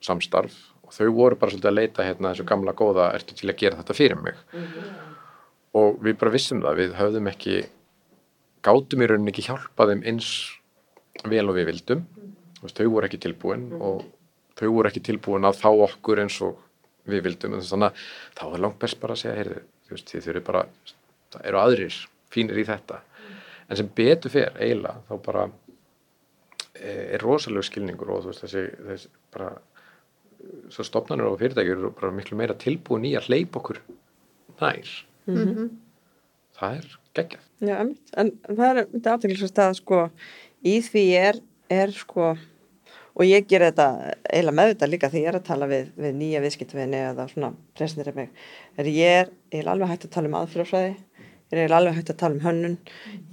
samstarf 0.03 0.57
og 0.83 0.95
þau 0.95 1.13
voru 1.17 1.39
bara 1.41 1.53
svolítið 1.53 1.71
að 1.71 1.79
leita 1.79 2.07
hérna 2.07 2.33
þessu 2.33 2.49
gamla 2.49 2.75
góða 2.77 3.11
ertu 3.17 3.37
til 3.37 3.51
að 3.51 3.61
gera 3.63 3.79
þetta 3.81 3.99
fyrir 3.99 4.23
mig 4.23 4.41
mm 4.53 4.65
-hmm. 4.65 4.89
og 5.81 6.03
við 6.05 6.19
bara 6.19 6.35
vissum 6.35 6.63
það, 6.63 6.81
við 6.81 6.97
höfðum 7.01 7.31
ekki 7.33 7.63
gátum 8.63 9.03
í 9.03 9.07
rauninni 9.07 9.33
ekki 9.33 9.49
hjálpa 9.49 9.87
þeim 9.91 10.03
eins 10.07 10.29
vel 11.25 11.49
og 11.49 11.57
við 11.57 11.67
vildum 11.67 11.99
mm 11.99 12.35
-hmm. 12.63 12.75
þau 12.79 12.89
voru 12.89 13.07
ekki 13.07 13.19
tilbúin 13.19 13.61
mm 13.61 13.71
-hmm. 13.71 13.83
og 13.83 14.05
þau 14.57 14.73
voru 14.73 14.89
ekki 14.89 15.01
tilbúin 15.01 15.45
að 15.45 15.61
fá 15.61 15.71
okkur 15.71 16.21
eins 16.21 16.41
og 16.41 16.59
við 17.07 17.23
vildum, 17.27 17.59
þannig 17.59 17.91
að 17.91 17.95
þá 18.39 18.45
er 18.55 18.61
langt 18.61 18.79
best 18.79 19.01
bara 19.01 19.13
að 19.13 19.23
segja, 19.23 19.37
heyrðu, 19.37 19.61
þið 19.91 20.25
þurfið 20.27 20.45
bara 20.47 20.67
það 21.33 21.47
eru 21.49 21.59
aðrir 21.59 21.95
fínir 22.31 22.59
í 22.59 22.65
þetta 22.69 23.01
en 23.73 23.81
sem 23.81 23.89
betur 23.97 24.33
fer 24.33 24.53
eiginlega 24.61 25.01
þá 25.09 25.15
bara 25.25 25.45
e, 26.77 26.91
er 27.17 27.23
rosalega 27.25 27.65
skilningur 27.69 28.13
og 28.13 28.25
þú 28.25 28.33
veist 28.33 28.45
þessi, 28.45 28.65
þessi 28.89 29.13
bara 29.33 29.53
svo 30.75 30.85
stopnarnir 30.87 31.31
og 31.31 31.39
fyrirtækjur 31.41 31.79
eru 31.79 31.93
bara 31.97 32.13
miklu 32.15 32.37
meira 32.39 32.57
tilbúin 32.59 33.07
í 33.09 33.15
að 33.17 33.31
hleypa 33.31 33.61
okkur 33.61 33.81
nær. 34.61 34.93
Mm 35.27 35.37
-hmm. 35.39 35.69
það 36.59 36.77
er 36.79 36.99
geggjað. 37.15 37.45
Já, 37.61 37.75
en, 37.81 37.97
en 38.17 38.33
það 38.49 38.69
er 38.69 38.87
þetta 38.93 39.13
afteklisast 39.15 39.59
að 39.59 39.75
sko 39.79 40.01
í 40.67 40.81
því 40.83 41.05
er, 41.19 41.39
er 41.71 41.95
sko 41.95 42.33
og 43.13 43.25
ég 43.29 43.47
ger 43.49 43.65
þetta 43.69 43.87
eiginlega 44.25 44.57
með 44.57 44.69
þetta 44.73 44.89
líka 44.89 45.11
þegar 45.13 45.23
ég 45.23 45.29
er 45.33 45.39
að 45.39 45.49
tala 45.49 45.69
við, 45.71 45.89
við 45.97 46.15
nýja 46.17 46.43
viðskiptvinni 46.45 47.01
eða 47.11 47.29
svona 47.29 47.53
presentir 47.77 48.15
mig 48.17 48.31
er 48.77 48.89
ég 48.89 49.19
er 49.21 49.33
eiginlega 49.53 49.73
alveg 49.75 49.93
hægt 49.93 50.07
að 50.09 50.15
tala 50.17 50.31
um 50.31 50.39
aðfyrirfræði 50.41 50.95
ég 51.61 51.67
er 51.69 51.75
alveg 51.77 51.99
hægt 51.99 52.13
að 52.15 52.21
tala 52.23 52.39
um 52.39 52.45
hönnun. 52.47 52.79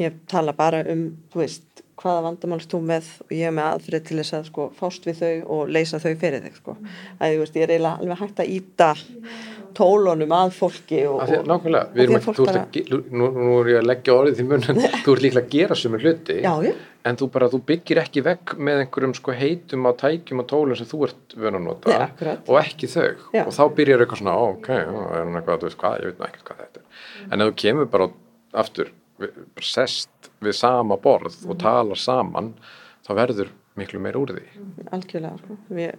Ég 0.02 0.18
tala 0.32 0.54
bara 0.58 0.82
um, 0.92 1.06
þú 1.34 1.44
veist 1.44 1.84
hvaða 2.00 2.24
vandamál 2.30 2.62
þú 2.64 2.80
með 2.88 3.08
og 3.26 3.32
ég 3.36 3.50
er 3.50 3.56
með 3.56 3.70
aðfrið 3.74 4.04
til 4.08 4.18
þess 4.22 4.36
að 4.38 4.46
sko 4.48 4.68
fást 4.80 5.08
við 5.10 5.18
þau 5.20 5.32
og 5.58 5.72
leysa 5.76 6.00
þau 6.00 6.14
fyrir 6.22 6.44
þig 6.46 6.60
sko. 6.62 6.78
Að 7.20 7.34
ég 7.34 7.42
veist 7.44 7.58
ég 7.60 7.66
er 7.68 7.74
eiginlega 7.76 8.00
alveg 8.04 8.22
hægt 8.24 8.44
að 8.44 8.54
íta 8.56 8.92
tólunum 9.78 10.32
að 10.34 10.54
fólki 10.58 11.02
og, 11.08 11.20
Því, 11.30 11.40
nákvæmlega, 11.48 11.90
við 11.94 12.04
erum 12.06 12.18
ekki, 12.20 12.46
bara... 12.46 12.62
að, 12.64 12.72
ge- 12.74 13.02
nú, 13.20 13.28
nú 13.36 13.50
er 13.62 13.70
ég 13.74 13.82
að 13.82 13.90
leggja 13.90 14.16
orðið 14.16 14.40
því 14.40 14.46
mun 14.50 14.66
en 14.74 14.80
þú 15.06 15.14
ert 15.14 15.24
líklega 15.26 15.46
að 15.46 15.52
gera 15.54 15.78
sumir 15.78 16.06
hluti 16.06 16.38
já, 16.44 16.54
en 17.10 17.20
þú 17.20 17.30
bara, 17.36 17.50
þú 17.54 17.60
byggir 17.70 18.02
ekki 18.04 18.24
vekk 18.26 18.56
með 18.66 18.82
einhverjum 18.84 19.14
sko 19.20 19.36
heitum 19.40 19.88
á 19.88 19.92
tækjum 20.02 20.44
og 20.44 20.50
tólum 20.50 20.80
sem 20.80 20.90
þú 20.90 21.04
ert 21.08 21.38
vön 21.40 21.60
að 21.60 21.66
nota 21.68 22.00
Nei, 22.02 22.36
og 22.50 22.60
ekki 22.64 22.90
þau. 22.92 23.08
Já. 23.36 23.44
og 23.46 23.54
þá 23.56 23.64
byrjar 23.78 24.04
eitthvað 24.06 24.24
svona, 24.24 24.36
ó, 24.36 24.46
ok, 24.58 24.70
já, 24.74 24.90
er 24.90 25.30
hún 25.30 25.40
eitthvað, 25.40 25.62
þú 25.64 25.70
veist 25.70 25.82
hvað, 25.84 26.02
ég 26.02 26.10
veit 26.10 26.69
en 27.32 27.42
ef 27.42 27.52
þú 27.52 27.56
kemur 27.64 27.86
bara 27.92 28.10
aftur 28.54 28.92
sest 29.62 30.10
við 30.42 30.56
sama 30.56 30.98
borð 30.98 31.36
Mhm. 31.44 31.50
og 31.52 31.58
talar 31.60 31.98
saman 32.00 32.54
þá 33.08 33.16
verður 33.18 33.50
miklu 33.78 34.00
meir 34.00 34.14
úr 34.20 34.28
því. 34.36 34.46
Algjörlega 34.92 35.38
sko. 35.40 35.58
við 35.72 35.96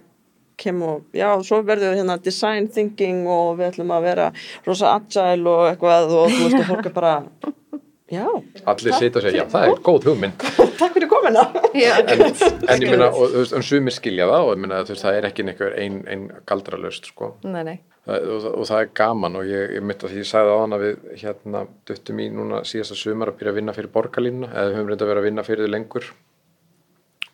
kem 0.57 0.81
og, 0.83 1.03
já, 1.13 1.29
svo 1.43 1.63
verður 1.65 1.93
við 1.95 2.01
hérna 2.03 2.17
design 2.21 2.67
thinking 2.67 3.25
og 3.27 3.57
við 3.57 3.71
ætlum 3.71 3.91
að 3.95 4.01
vera 4.03 4.31
rosa 4.67 4.91
agile 4.95 5.47
og 5.49 5.63
eitthvað 5.75 6.11
og 6.11 6.29
þú 6.29 6.43
veist 6.43 6.59
og 6.59 6.67
fólk 6.69 6.85
er 6.85 6.93
bara 6.93 7.23
já, 8.11 8.25
allir 8.67 8.93
sita 8.93 9.17
og 9.19 9.23
segja, 9.25 9.43
já, 9.43 9.49
það 9.49 9.63
er 9.71 9.81
góð 9.87 10.03
hugmynd. 10.09 10.37
Takk 10.81 10.93
fyrir 10.93 11.09
komina 11.09 11.45
en, 11.73 12.21
en 12.69 12.81
ég 12.83 12.89
meina, 12.91 13.07
og 13.09 13.31
þú 13.31 13.39
veist, 13.41 13.53
en 13.57 13.63
sumir 13.65 13.95
skilja 13.95 14.27
það 14.29 14.45
og 14.45 14.53
ég 14.55 14.61
meina, 14.65 14.83
þú 14.85 14.93
veist, 14.93 15.05
það 15.07 15.17
er 15.21 15.29
ekki 15.31 15.45
einhver 15.47 15.77
ein, 15.79 15.97
ein 16.07 16.27
galdralaust, 16.45 17.05
sko. 17.13 17.31
Nei, 17.43 17.63
nei. 17.63 17.79
Og, 18.09 18.47
og 18.55 18.65
það 18.65 18.79
er 18.79 18.91
gaman 18.97 19.37
og 19.37 19.49
ég, 19.49 19.75
ég 19.77 19.85
mitt 19.85 20.03
að 20.03 20.13
því 20.13 20.23
ég 20.23 20.29
sagði 20.29 20.55
á 20.55 20.61
hana 20.63 20.79
við 20.81 21.03
hérna 21.21 21.63
duttum 21.87 22.21
í 22.23 22.27
núna 22.33 22.63
síðasta 22.67 22.97
sumar 22.97 23.31
að 23.31 23.39
byrja 23.39 23.53
að 23.53 23.59
vinna 23.59 23.75
fyrir 23.77 23.93
borgarlínuna 23.93 24.49
eða 24.51 24.69
við 24.69 24.77
höfum 24.77 24.91
reynda 24.91 25.05
að 25.05 25.11
vera 25.11 25.23
að 25.23 25.27
vinna 25.27 25.45
fyrir 25.47 25.67
þau 25.67 25.73
lengur. 25.75 26.07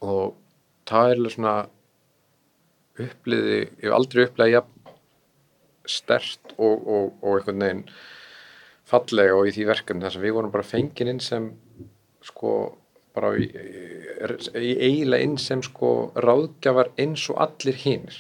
Og 0.07 0.26
það 0.89 1.13
er 1.13 1.22
svona 1.34 1.55
uppliði, 2.97 3.59
ég 3.61 3.86
hef 3.86 3.95
aldrei 3.95 4.24
uppliðið 4.26 4.55
jafn 4.57 4.74
stert 5.88 6.55
og, 6.57 6.76
og, 6.84 7.05
og 7.22 7.38
einhvern 7.38 7.63
veginn 7.63 7.86
fallega 8.88 9.38
og 9.38 9.47
í 9.47 9.53
því 9.55 9.70
verkefni. 9.72 10.03
Þess 10.03 10.20
að 10.20 10.28
við 10.28 10.36
vorum 10.36 10.51
bara 10.51 10.68
fengin 10.68 11.13
inn 11.13 11.24
sem 11.24 11.51
sko 12.28 12.51
bara 13.18 13.34
í, 13.39 13.47
í 13.47 14.74
eiginlega 14.76 15.26
inn 15.26 15.38
sem 15.41 15.63
sko 15.65 16.11
ráðgjafar 16.22 16.91
eins 17.01 17.24
og 17.32 17.39
allir 17.47 17.80
hinnir 17.82 18.18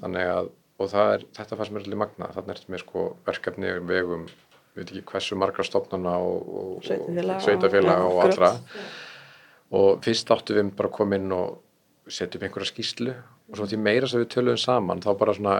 þannig 0.00 0.30
að 0.30 0.50
og 0.78 0.90
það 0.90 1.12
er, 1.14 1.24
þetta 1.38 1.58
fannst 1.60 1.74
mér 1.74 1.84
allir 1.84 2.00
magna 2.00 2.30
þannig 2.34 2.56
er 2.56 2.72
með 2.74 2.82
sko 2.82 3.04
verkefni 3.28 3.70
um 3.78 3.86
vegum 3.90 4.24
við 4.26 4.80
veit 4.80 4.90
ekki 4.90 5.04
hversu 5.12 5.38
margra 5.38 5.66
stofnana 5.66 6.16
og, 6.18 6.48
og, 6.48 6.72
og 6.74 6.88
og- 8.08 8.22
allra. 8.24 8.50
og 9.78 10.02
fyrst 10.06 10.32
áttu 10.34 10.56
við 10.56 10.72
bara 10.74 10.90
að 10.90 10.96
koma 10.98 11.20
inn 11.20 11.32
og 11.36 11.60
setja 12.10 12.38
upp 12.40 12.48
einhverja 12.48 12.72
skýslu 12.72 13.14
og 13.14 13.56
svo 13.58 13.68
því 13.70 13.78
meira 13.84 14.10
sem 14.10 14.20
við 14.24 14.32
töluðum 14.34 14.60
saman 14.64 15.00
þá 15.04 15.10
bara 15.20 15.36
svona 15.36 15.54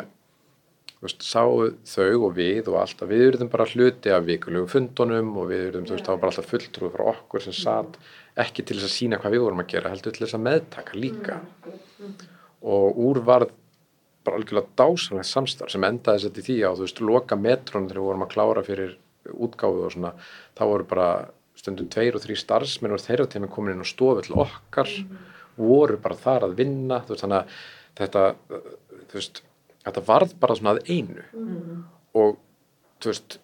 veist, 1.05 1.23
sáu 1.23 1.71
þau 1.85 2.27
og 2.29 2.35
við 2.37 2.69
og 2.73 2.79
alltaf. 2.81 3.09
Við 3.11 3.25
erum 3.29 3.51
bara 3.53 3.67
hluti 3.71 4.13
af 4.15 4.25
vikulegu 4.27 4.69
fundunum 4.73 5.35
og 5.41 5.51
við 5.53 5.79
það 5.85 6.07
var 6.09 6.21
bara 6.23 6.33
alltaf 6.33 6.51
fulltrúið 6.51 6.95
frá 6.97 7.05
okkur 7.13 7.45
sem 7.45 7.57
satt 7.57 7.99
ekki 8.41 8.65
til 8.67 8.79
þess 8.79 8.89
að 8.89 8.95
sína 8.97 9.19
hvað 9.23 9.37
við 9.37 9.45
vorum 9.45 9.63
að 9.63 9.69
gera, 9.75 9.93
heldur 9.93 10.15
til 10.17 10.25
þess 10.25 10.39
að 10.39 10.47
meðtaka 10.49 10.99
líka. 10.99 11.37
Og 12.65 12.99
úr 13.05 13.21
varð 13.27 13.53
bara 14.25 14.41
algjörlega 14.41 14.77
dásanlegt 14.81 15.31
samstarf 15.31 15.73
sem 15.75 15.87
endaði 15.87 16.25
sett 16.25 16.41
í 16.41 16.45
því 16.49 16.59
á, 16.65 16.71
þú 16.73 16.87
veist, 16.87 17.01
loka 17.05 17.39
metrónu 17.39 17.89
þegar 17.91 18.01
við 18.01 18.09
vorum 18.09 18.27
að 18.27 18.33
klára 18.35 18.65
fyrir 18.67 18.97
útgáfu 19.35 19.87
og 19.87 19.95
svona, 19.95 20.13
þá 20.57 20.63
voru 20.69 20.89
bara 20.91 21.09
stundum 21.59 21.89
tveir 21.93 22.17
og 22.17 22.25
þrý 22.25 22.37
starfsmenn 22.41 22.97
og 22.97 23.03
þeirra 23.05 23.29
tími 23.31 23.49
komin 23.53 23.77
inn 23.77 23.85
og 23.85 23.89
stofu 23.89 24.25
til 24.27 24.39
okkar 24.45 24.91
voru 25.57 25.99
bara 26.03 26.19
þar 26.19 26.49
að 26.49 26.57
vinna 26.59 27.01
þú 27.05 27.15
veist, 27.15 27.25
þannig 27.25 27.41
að 27.41 27.59
þetta 28.01 28.25
þú 29.15 29.21
veist, 29.21 29.43
þetta 29.85 30.05
varð 30.09 30.35
bara 30.43 30.57
svona 30.59 30.75
að 30.75 30.91
einu. 30.91 31.25
Og 32.19 32.39
þú 33.03 33.13
veist 33.13 33.39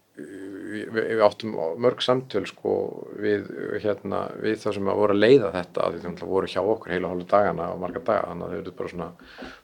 við, 0.71 0.89
við 0.97 1.23
áttum 1.27 1.55
mörg 1.83 2.03
samtöl 2.05 2.45
sko 2.49 2.75
við 3.21 3.49
hérna 3.83 4.23
við 4.41 4.59
þá 4.63 4.69
sem 4.77 4.91
að 4.91 5.01
voru 5.03 5.17
að 5.17 5.23
leiða 5.25 5.53
þetta 5.57 5.85
af 5.85 5.95
því 5.95 6.03
náttúrulega 6.05 6.31
voru 6.35 6.51
hjá 6.55 6.61
okkur 6.63 6.95
heila 6.95 7.13
hálfu 7.13 7.29
dagana 7.31 7.69
og 7.75 7.83
marga 7.83 8.03
daga 8.07 8.27
þannig 8.31 8.47
að 8.47 8.53
þau 8.53 8.61
eru 8.61 8.75
bara 8.81 8.93
svona, 8.95 9.09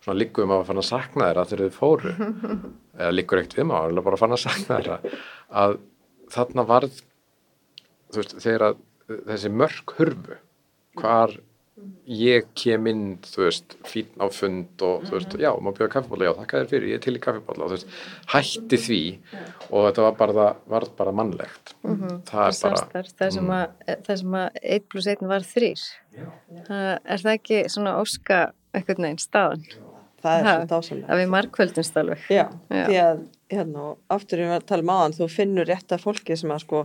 svona 0.05 0.21
líkuðum 0.21 0.55
að 0.57 0.65
fann 0.71 0.83
að 0.83 0.89
sakna 0.91 1.29
þeirra 1.31 1.47
þegar 1.51 1.67
þau 1.67 1.79
fóru. 1.81 2.15
Eða 3.01 3.13
líkur 3.15 3.43
eitt 3.43 3.59
við 3.59 3.69
maður 3.71 4.07
bara 4.09 4.19
að 4.19 4.25
fann 4.25 4.37
að 4.37 4.43
sakna 4.47 4.81
þeirra. 4.81 5.19
Að 5.65 5.79
þarna 6.37 6.67
varð 6.67 7.03
veist 8.15 8.37
þegar 8.43 8.71
að 8.71 8.83
þessi 9.29 9.53
mörg 9.55 9.97
hurfu 9.99 10.39
hvar 10.97 11.35
ég 12.09 12.47
kem 12.57 12.87
inn, 12.89 13.03
þú 13.27 13.43
veist, 13.45 13.75
fín 13.85 14.07
á 14.17 14.27
fund 14.33 14.83
og 14.87 15.03
þú 15.09 15.17
veist, 15.19 15.35
já, 15.43 15.51
maður 15.61 15.77
bjóða 15.81 15.93
kaffibóla, 15.93 16.29
já, 16.29 16.33
þakka 16.39 16.61
þér 16.63 16.71
fyrir, 16.71 16.89
ég 16.93 17.01
er 17.01 17.03
til 17.05 17.15
í 17.19 17.23
kaffibóla 17.27 17.67
og 17.67 17.73
þú 17.73 17.77
veist, 17.77 17.97
hætti 18.33 18.79
því 18.87 19.01
og 19.69 19.87
þetta 19.89 20.05
var 20.07 20.15
bara, 20.21 20.37
það 20.39 20.71
varð 20.77 20.93
bara 21.01 21.13
mannlegt. 21.21 21.75
Það 21.83 21.91
er 21.91 22.01
bara, 22.31 22.47
Mm. 22.47 22.55
Samstarf, 22.57 23.11
það 23.21 23.35
sem 23.37 23.51
að, 23.59 23.67
það 24.07 24.21
sem 24.23 24.39
að 24.41 24.61
1 24.79 24.89
plus 24.95 25.07
1 25.13 25.27
var 25.35 25.41
3. 25.53 25.75
Það, 26.67 26.87
er 27.05 27.27
það 27.27 27.35
ekki 27.37 27.61
svona 27.77 27.97
óska 28.01 28.41
einhvern 28.75 29.07
veginn 29.09 29.19
staðan? 29.27 29.67
það 30.27 30.39
er 30.41 30.45
Ha, 30.47 30.53
svo 30.57 30.67
dásamlega 30.73 31.11
Að 31.13 31.19
við 31.21 31.29
markvöldumst 31.31 31.97
alveg. 32.01 32.23
Já, 32.33 32.47
Já. 32.73 32.87
því 32.89 32.97
að 33.03 33.19
hérna, 33.53 33.83
og 33.93 33.99
aftur 34.11 34.41
ég 34.43 34.49
var 34.51 34.63
að 34.63 34.67
tala 34.67 34.83
um 34.83 34.89
aðan, 34.97 35.13
þú 35.21 35.29
finnur 35.31 35.69
rétt 35.69 35.93
að 35.95 36.03
fólki 36.03 36.37
sem 36.41 36.51
að 36.51 36.63
sko 36.65 36.81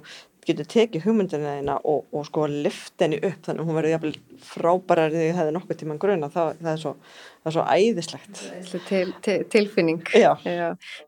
getur 0.46 0.68
tekið 0.70 1.06
hugmyndina 1.06 1.58
þína 1.60 1.76
og, 1.88 2.06
og 2.16 2.26
sko 2.28 2.48
lift 2.50 3.02
henni 3.02 3.20
upp 3.22 3.46
þannig 3.46 3.62
að 3.62 3.68
hún 3.68 3.78
verður 3.78 3.94
jafnvel 3.94 4.14
frábærar 4.46 5.14
þegar 5.14 5.28
ég 5.28 5.38
hefði 5.38 5.56
nokkuð 5.58 5.80
tíman 5.82 6.00
gruna, 6.02 6.30
það, 6.34 6.54
það, 6.62 6.72
er, 6.72 6.80
svo, 6.82 6.94
það 7.42 7.52
er 7.52 7.56
svo 7.58 7.66
æðislegt. 7.76 8.42
Til, 8.88 9.04
til, 9.26 9.36
tilfinning. 9.54 10.02
Já. 10.18 10.32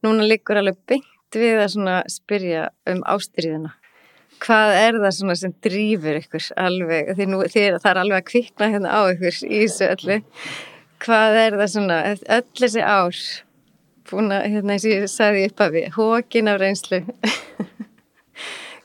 Núna 0.05 0.27
liggur 0.27 0.61
alveg 0.61 0.77
beint 0.89 1.39
við 1.39 1.63
að 1.63 2.03
spyrja 2.13 2.67
um 2.89 3.01
ástriðina. 3.09 3.73
Hvað 4.43 4.75
er 4.75 4.99
það 4.99 5.39
sem 5.39 5.55
drýfur 5.63 6.19
ykkur 6.19 6.51
alveg, 6.59 7.13
því 7.15 7.27
nú 7.29 7.41
því 7.45 7.65
það 7.77 7.89
er 7.93 8.01
alveg 8.01 8.19
að 8.19 8.29
kvikna 8.29 8.69
hérna 8.73 8.91
á 8.91 9.01
ykkur 9.13 9.39
í 9.47 9.61
þessu 9.63 9.87
öllu. 9.87 10.19
Hvað 11.03 11.39
er 11.39 11.57
það 11.59 11.71
svona, 11.73 11.99
öll 12.11 12.59
þessi 12.59 12.83
ár, 12.83 13.21
búin 14.09 14.35
að, 14.35 14.49
hérna 14.53 14.75
eins 14.75 14.87
og 14.87 14.93
ég 14.93 15.07
sagði 15.11 15.45
upp 15.49 15.63
af 15.63 15.73
við, 15.73 15.87
hókin 15.97 16.51
af 16.51 16.59
reynslu. 16.61 17.01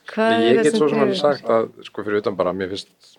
Hvað 0.09 0.45
ég 0.45 0.61
get 0.63 0.77
svo 0.77 0.89
sem 0.91 1.03
drýfur? 1.03 1.19
sagt 1.21 1.51
að, 1.53 1.71
sko, 1.89 2.05
fyrir 2.07 2.23
utan 2.23 2.37
bara, 2.39 2.55
mér 2.57 2.71
finnst, 2.73 3.19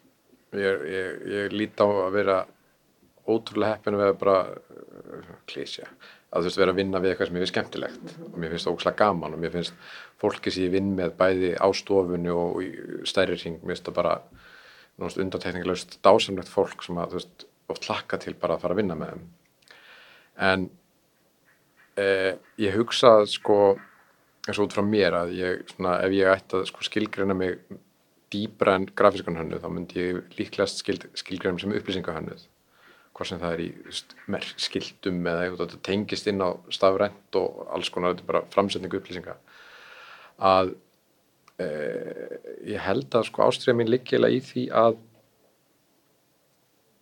ég, 0.57 0.85
ég, 0.89 1.19
ég 1.35 1.55
lít 1.55 1.81
á 1.81 1.87
að 1.87 2.15
vera 2.17 2.37
ótrúlega 3.29 3.75
heppin 3.75 3.97
að 3.97 4.03
vera 4.03 4.17
bara 4.17 4.37
uh, 4.49 5.33
klísja, 5.49 5.85
að 6.33 6.45
þú 6.45 6.49
veist, 6.49 6.61
vera 6.63 6.73
að 6.73 6.81
vinna 6.81 7.01
við 7.03 7.13
eitthvað 7.13 7.29
sem 7.29 7.37
ég 7.37 7.45
finnst 7.45 7.55
skemmtilegt. 7.55 8.15
Og 8.25 8.37
mér 8.41 8.53
finnst 8.55 8.67
það 8.67 8.77
ókslega 8.77 9.01
gaman 9.03 9.35
og 9.35 9.43
mér 9.43 9.53
finnst 9.53 9.91
fólki 10.21 10.53
sem 10.53 10.65
ég 10.65 10.73
vinn 10.77 10.95
með 10.97 11.13
bæði 11.19 11.51
á 11.61 11.67
stofunni 11.77 12.33
og 12.33 12.63
stærri 13.09 13.37
ring, 13.37 13.59
mér 13.61 13.75
finnst 13.75 13.89
það 13.89 13.99
bara 14.01 14.15
undantekningilegust 14.99 15.99
dásamlegt 16.05 16.51
fólk 16.51 16.83
sem 16.83 16.97
að, 16.99 17.13
þú 17.13 17.21
veist, 17.21 17.45
oft 17.69 17.85
hlakka 17.85 18.17
til 18.23 18.33
bara 18.39 18.57
að 18.57 18.65
fara 18.65 18.75
að 18.75 18.81
vinna 18.81 18.97
með 18.97 19.13
þeim. 19.13 19.27
En 20.49 20.65
eh, 21.99 22.33
ég 22.57 22.75
hugsa 22.79 23.19
sko 23.29 23.77
og 24.57 24.65
út 24.65 24.75
frá 24.75 24.83
mér 24.85 25.17
að 25.19 25.35
ég 25.37 25.63
svona, 25.73 25.99
ef 26.05 26.15
ég 26.15 26.31
ætti 26.31 26.57
að 26.57 26.67
sko, 26.69 26.85
skilgreina 26.87 27.35
mig 27.37 27.59
dýbra 28.33 28.77
en 28.79 28.87
grafískan 28.97 29.37
hönnuð 29.39 29.63
þá 29.63 29.69
myndi 29.73 29.99
ég 30.01 30.37
líklegast 30.37 30.81
skil, 30.83 30.97
skilgreina 31.17 31.61
sem 31.61 31.73
upplýsingahönnuð. 31.77 32.45
Hvað 33.17 33.29
sem 33.29 33.41
það 33.41 33.55
er 33.55 33.63
í 33.63 33.69
þú 33.75 33.85
veist, 33.89 34.15
merk, 34.31 34.51
skiltum 34.61 35.19
eða 35.27 35.45
eitthvað 35.45 35.63
þetta 35.65 35.81
tengist 35.89 36.29
inn 36.31 36.45
á 36.45 36.49
stafrænt 36.73 37.39
og 37.39 37.63
alls 37.75 37.89
konar 37.93 38.13
þetta 38.13 38.25
er 38.25 38.31
bara 38.31 38.43
framsetningu 38.53 39.01
upplýsinga. 39.01 39.35
Að 40.49 40.73
e, 41.59 41.69
ég 42.69 42.85
held 42.85 43.19
að 43.19 43.27
sko 43.27 43.45
ástriða 43.49 43.79
mín 43.81 43.91
liggilega 43.91 44.37
í 44.37 44.43
því 44.45 44.65
að 44.85 44.99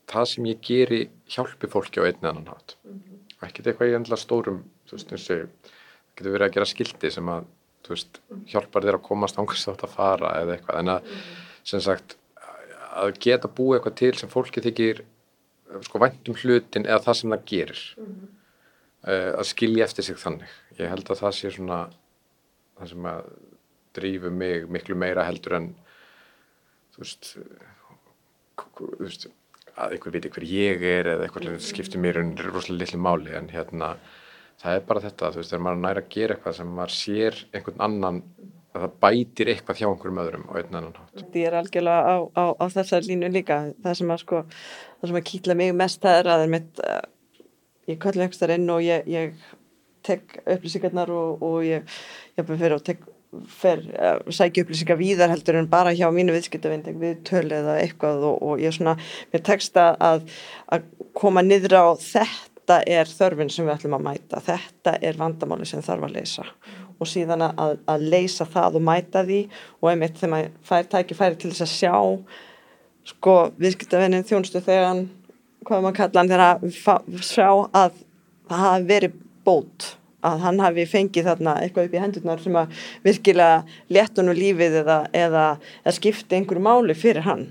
það 0.08 0.30
sem 0.32 0.48
ég 0.50 0.64
geri 0.64 1.02
hjálpi 1.30 1.70
fólki 1.70 2.02
á 2.02 2.08
einn 2.08 2.22
eða 2.22 2.34
annan 2.34 2.52
hátt. 2.54 2.78
Og 3.38 3.50
ekkert 3.50 3.70
eitthvað 3.70 3.92
í 3.92 3.98
endla 4.00 4.20
stórum 4.20 4.64
þú 4.88 4.98
veist, 4.98 5.12
ég 5.30 5.76
getur 6.18 6.34
verið 6.34 6.50
að 6.50 6.56
gera 6.58 6.70
skildi 6.70 7.12
sem 7.14 7.30
að 7.32 7.46
veist, 7.88 8.22
hjálpar 8.52 8.84
þér 8.84 8.98
að 8.98 9.06
komast 9.06 9.38
ángast 9.40 9.70
átt 9.72 9.86
að 9.86 9.94
fara 9.94 10.34
eða 10.42 10.58
eitthvað. 10.58 10.80
En 10.82 10.94
að 10.98 11.12
sem 11.68 11.84
sagt 11.84 12.18
að 12.98 13.14
geta 13.24 13.52
búið 13.52 13.78
eitthvað 13.78 13.98
til 14.02 14.12
sem 14.20 14.32
fólki 14.32 14.64
þykir 14.66 15.04
sko 15.86 16.02
væntum 16.02 16.38
hlutin 16.42 16.88
eða 16.88 17.04
það 17.06 17.20
sem 17.20 17.34
það 17.36 17.48
gerir. 17.52 17.84
Uh, 19.08 19.32
að 19.38 19.46
skilja 19.52 19.86
eftir 19.86 20.08
sig 20.08 20.20
þannig. 20.20 20.54
Ég 20.80 20.92
held 20.92 21.08
að 21.08 21.22
það 21.22 21.36
sé 21.38 21.52
svona 21.54 21.82
það 22.78 22.92
sem 22.92 23.10
að 23.12 23.28
drífu 23.98 24.32
mig 24.34 24.68
miklu 24.70 24.98
meira 25.00 25.26
heldur 25.26 25.58
en 25.58 25.68
þú 26.94 27.04
veist, 27.04 27.34
þú 28.58 28.90
veist 29.02 29.28
að 29.78 29.96
einhver 29.96 30.16
viti 30.16 30.32
hver 30.34 30.46
ég 30.50 30.86
er 30.90 31.12
eða 31.14 31.28
eitthvað 31.28 31.50
sem 31.52 31.60
skiptir 31.70 32.02
mér 32.02 32.20
en 32.24 32.34
rosalega 32.40 32.84
litlu 32.84 33.02
máli. 33.02 33.34
En 33.38 33.50
hérna 33.54 33.94
það 34.62 34.78
er 34.78 34.86
bara 34.90 35.04
þetta, 35.06 35.32
þú 35.34 35.42
veist, 35.42 35.52
þegar 35.52 35.64
maður 35.66 35.78
er 35.78 35.84
næra 35.86 36.04
að 36.04 36.14
gera 36.14 36.38
eitthvað 36.38 36.56
sem 36.58 36.72
maður 36.78 36.96
sér 36.98 37.42
einhvern 37.54 37.84
annan 37.88 38.22
að 38.78 38.86
það 38.86 38.96
bætir 39.04 39.52
eitthvað 39.52 39.82
hjá 39.82 39.88
einhverjum 39.90 40.22
öðrum 40.24 40.48
á 40.50 40.54
einn 40.60 40.78
annan 40.78 40.96
hátt. 40.96 41.12
Þetta 41.18 41.44
er 41.44 41.58
algjörlega 41.60 42.14
á, 42.14 42.16
á, 42.38 42.44
á 42.58 42.66
þessar 42.74 43.06
línu 43.08 43.30
líka. 43.34 43.60
Það 43.84 44.00
sem 44.00 44.14
að 44.14 44.24
sko, 44.24 44.42
það 45.02 45.12
sem 45.12 45.20
að 45.20 45.28
kýtla 45.32 45.58
mig 45.58 45.76
mest 45.78 46.02
það 46.06 46.22
er 46.22 46.32
að 46.32 46.42
það 46.42 46.48
er 46.48 46.56
mitt, 46.56 46.82
uh, 46.86 47.46
ég 47.92 48.02
kalli 48.04 48.26
einhverstar 48.26 48.56
inn 48.58 48.74
og 48.74 48.82
ég, 48.86 49.12
ég 49.14 49.54
tek 50.08 50.40
upplýsingarnar 50.46 51.14
og, 51.14 51.46
og 51.46 51.62
ég, 51.68 51.96
ég 52.38 52.50
fyrir 52.50 52.78
og 52.78 52.84
tek, 52.88 53.06
fer, 53.62 53.86
uh, 53.98 54.20
sækja 54.34 54.66
upplýsingar 54.66 55.00
víðar 55.00 55.34
heldur 55.34 55.60
en 55.60 55.70
bara 55.72 55.96
hjá 55.98 56.08
mínu 56.14 56.36
viðskiptavind, 56.36 56.92
við 57.02 57.24
töl 57.28 57.46
eða 57.46 57.80
eitthvað 57.82 58.28
og, 58.30 58.38
og 58.42 58.62
ég 58.64 58.76
svona, 58.76 58.98
mér 59.34 59.46
tekst 59.48 59.78
að, 59.82 60.28
að 60.72 60.88
koma 61.18 61.44
niður 61.46 61.80
á 61.82 61.86
þetta 62.02 62.47
er 62.88 63.10
þörfin 63.10 63.52
sem 63.54 63.68
við 63.68 63.76
ætlum 63.78 63.96
að 63.98 64.06
mæta, 64.10 64.42
þetta 64.44 64.96
er 65.08 65.20
vandamáli 65.20 65.68
sem 65.70 65.84
þarf 65.86 66.08
að 66.08 66.18
leysa. 66.18 66.46
Og 66.98 67.10
síðan 67.10 67.46
að, 67.48 67.78
að 67.88 68.08
leysa 68.12 68.48
það 68.50 68.80
og 68.80 68.86
mæta 68.88 69.24
því 69.28 69.42
og 69.82 69.92
einmitt 69.92 70.18
þegar 70.18 70.34
maður 70.34 70.52
fær 70.68 70.90
tækifæri 70.92 71.40
til 71.40 71.52
þess 71.54 71.66
að 71.68 71.74
sjá 71.76 71.96
sko 73.08 73.36
viðskiptavennin 73.62 74.26
þjónstu 74.28 74.64
þegar 74.66 75.06
hvað 75.68 75.86
maður 75.86 75.98
kalla 76.02 76.24
hann 76.24 76.32
þegar 76.32 76.46
að 76.48 77.24
sjá 77.24 77.48
að 77.72 78.02
það 78.48 78.64
hafi 78.66 78.90
verið 78.92 79.18
bót 79.48 79.92
að 80.28 80.44
hann 80.44 80.62
hafi 80.64 80.86
fengið 80.90 81.28
þarna 81.30 81.56
eitthvað 81.62 81.88
upp 81.88 81.96
í 81.96 82.02
hendurnar 82.02 82.44
sem 82.44 82.58
að 82.60 82.86
virkilega 83.06 83.58
léttunum 83.94 84.38
lífið 84.38 84.80
eða, 84.82 84.98
eða, 85.16 85.46
eða 85.84 85.96
skipti 85.96 86.40
einhverju 86.40 86.64
máli 86.66 86.96
fyrir 86.98 87.28
hann. 87.28 87.46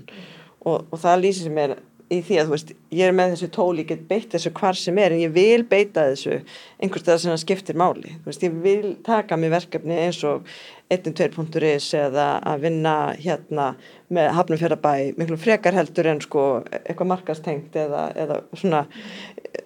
Og, 0.67 0.83
og 0.91 0.99
það 0.99 1.23
lýsir 1.23 1.61
er 1.63 1.77
í 2.07 2.21
því 2.23 2.37
að 2.39 2.47
þú 2.47 2.53
veist, 2.53 2.71
ég 2.95 3.09
er 3.09 3.15
með 3.15 3.33
þessu 3.33 3.49
tóli, 3.55 3.83
ég 3.83 3.89
get 3.91 4.07
beitt 4.07 4.31
þessu 4.31 4.51
hvar 4.55 4.77
sem 4.79 4.99
er 5.01 5.15
en 5.15 5.21
ég 5.21 5.33
vil 5.35 5.65
beita 5.67 6.05
þessu 6.11 6.37
einhvers 6.79 7.03
stað 7.03 7.19
sem 7.23 7.39
skiptir 7.41 7.77
máli. 7.79 8.15
Þú 8.21 8.31
veist, 8.31 8.45
ég 8.47 8.57
vil 8.63 8.93
taka 9.03 9.37
mig 9.39 9.51
verkefni 9.51 9.97
eins 10.05 10.21
og 10.27 10.47
1.2.is 10.93 11.89
eða 11.99 12.27
að 12.47 12.63
vinna 12.63 12.95
hérna 13.19 13.67
með 14.13 14.29
hafnumfjörðabæ 14.37 14.93
miklu 15.19 15.39
frekar 15.41 15.75
heldur 15.75 16.07
en 16.13 16.23
sko 16.23 16.45
eitthvað 16.79 17.11
markastengt 17.11 17.75
eða, 17.75 18.05
eða 18.15 18.39
svona 18.53 18.85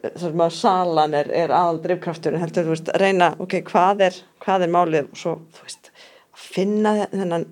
þessum 0.02 0.46
að 0.48 0.58
salan 0.58 1.18
er, 1.20 1.30
er 1.44 1.54
aðal 1.54 1.84
drivkraftur 1.84 2.34
en 2.34 2.42
heldur 2.42 2.66
þú 2.66 2.74
veist, 2.74 2.89
að 2.89 3.06
reyna, 3.06 3.34
ok, 3.44 3.60
hvað 3.70 4.08
er 4.08 4.22
hvað 4.42 4.66
er 4.66 4.74
málið? 4.74 5.10
Og 5.12 5.22
svo, 5.22 5.36
þú 5.54 5.68
veist 5.68 5.92
að 5.92 6.46
finna 6.52 6.96
þennan 7.12 7.48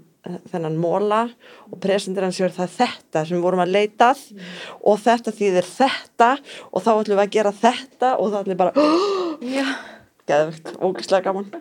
þennan 0.51 0.75
móla 0.79 1.21
og 1.69 1.77
presendir 1.83 2.23
hans 2.25 2.37
sér 2.39 2.53
það 2.55 2.69
þetta 2.75 3.19
sem 3.25 3.35
við 3.37 3.45
vorum 3.45 3.63
að 3.63 3.75
leitað 3.75 4.19
mm. 4.33 4.39
og 4.91 4.95
þetta 5.05 5.31
þýðir 5.39 5.65
þetta 5.69 6.29
og 6.69 6.79
þá 6.83 6.91
ætlum 6.95 7.15
við 7.15 7.23
að 7.23 7.35
gera 7.37 7.53
þetta 7.61 8.09
og 8.17 8.25
það 8.33 8.39
ætlum 8.41 8.53
við 8.53 8.61
bara 8.63 8.75
oh, 8.83 8.89
geðvikt, 10.29 10.67
ógislega 10.83 11.25
gaman 11.29 11.47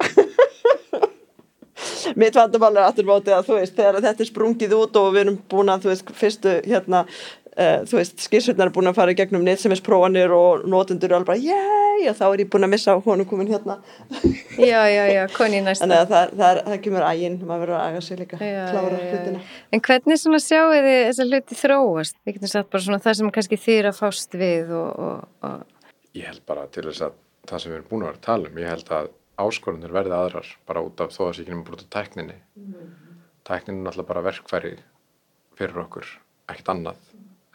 mitt 2.18 2.34
vandamál 2.34 2.76
er 2.76 2.88
aftur 2.88 3.06
mótið 3.08 3.34
að 3.36 3.46
þú 3.46 3.54
veist 3.60 3.76
þegar 3.76 4.00
þetta 4.02 4.24
er 4.24 4.30
sprungið 4.30 4.74
út 4.78 4.98
og 4.98 5.06
við 5.14 5.22
erum 5.22 5.38
búin 5.50 5.72
að 5.72 5.84
þú 5.84 5.88
veist 5.92 6.06
fyrstu 6.18 6.54
hérna 6.66 7.00
uh, 7.58 7.84
þú 7.88 7.98
veist 7.98 8.22
skýrsurnar 8.22 8.70
er 8.70 8.74
búin 8.74 8.90
að 8.90 8.98
fara 8.98 9.14
gegnum 9.18 9.44
nýtsemisspróanir 9.46 10.30
og 10.34 10.64
nótundur 10.70 11.12
og 11.12 11.18
alveg 11.20 11.28
bara 11.28 11.42
yey 11.42 12.08
og 12.08 12.16
þá 12.18 12.24
er 12.28 12.42
ég 12.44 12.50
búin 12.52 12.66
að 12.66 12.72
missa 12.74 12.94
á 12.94 12.96
honum 13.02 13.26
komin 13.28 13.50
hérna. 13.50 13.74
Já, 14.58 14.80
já, 14.86 15.04
já, 15.10 15.22
koni 15.34 15.58
næsta. 15.64 15.84
Þannig 15.84 15.98
að 15.98 16.08
það, 16.12 16.24
það, 16.40 16.54
það 16.68 16.78
kemur 16.86 17.04
æginn, 17.08 17.36
maður 17.42 17.62
verður 17.64 17.76
að 17.78 17.84
aga 17.88 18.00
sig 18.06 18.16
líka 18.22 18.36
já, 18.38 18.64
klára 18.70 18.98
já, 18.98 19.02
hlutina. 19.12 19.40
En 19.74 19.80
hvernig 19.88 20.16
svona 20.22 20.40
sjáu 20.42 20.68
þið 20.74 20.88
þess 20.94 21.22
að 21.24 21.28
hluti 21.32 21.54
þróast? 21.62 22.16
Við 22.24 22.32
getum 22.38 22.52
sagt 22.54 22.70
bara 22.74 22.84
svona 22.86 23.04
það 23.04 23.14
sem 23.18 23.34
kannski 23.38 23.56
þýr 23.66 23.84
að 23.90 23.98
fást 23.98 24.32
við 24.38 24.66
og, 24.78 24.90
og, 25.08 25.18
og... 25.48 25.58
Ég 26.18 26.24
held 26.30 26.42
bara 26.48 26.62
til 26.74 26.86
þess 26.88 27.02
að 27.08 27.12
það 27.48 27.58
sem 27.62 27.70
við 27.72 27.78
erum 27.78 27.90
búin 27.90 28.02
að 28.04 28.08
vera 28.10 28.20
að 28.20 28.28
tala 28.28 28.44
um 28.48 28.58
ég 28.62 28.70
held 28.74 28.88
að 28.98 29.06
áskorunir 29.38 29.92
verði 29.94 30.14
aðrar 30.18 30.48
bara 30.66 30.82
út 30.82 30.98
af 31.02 31.14
þó 31.14 31.22
að 31.30 31.34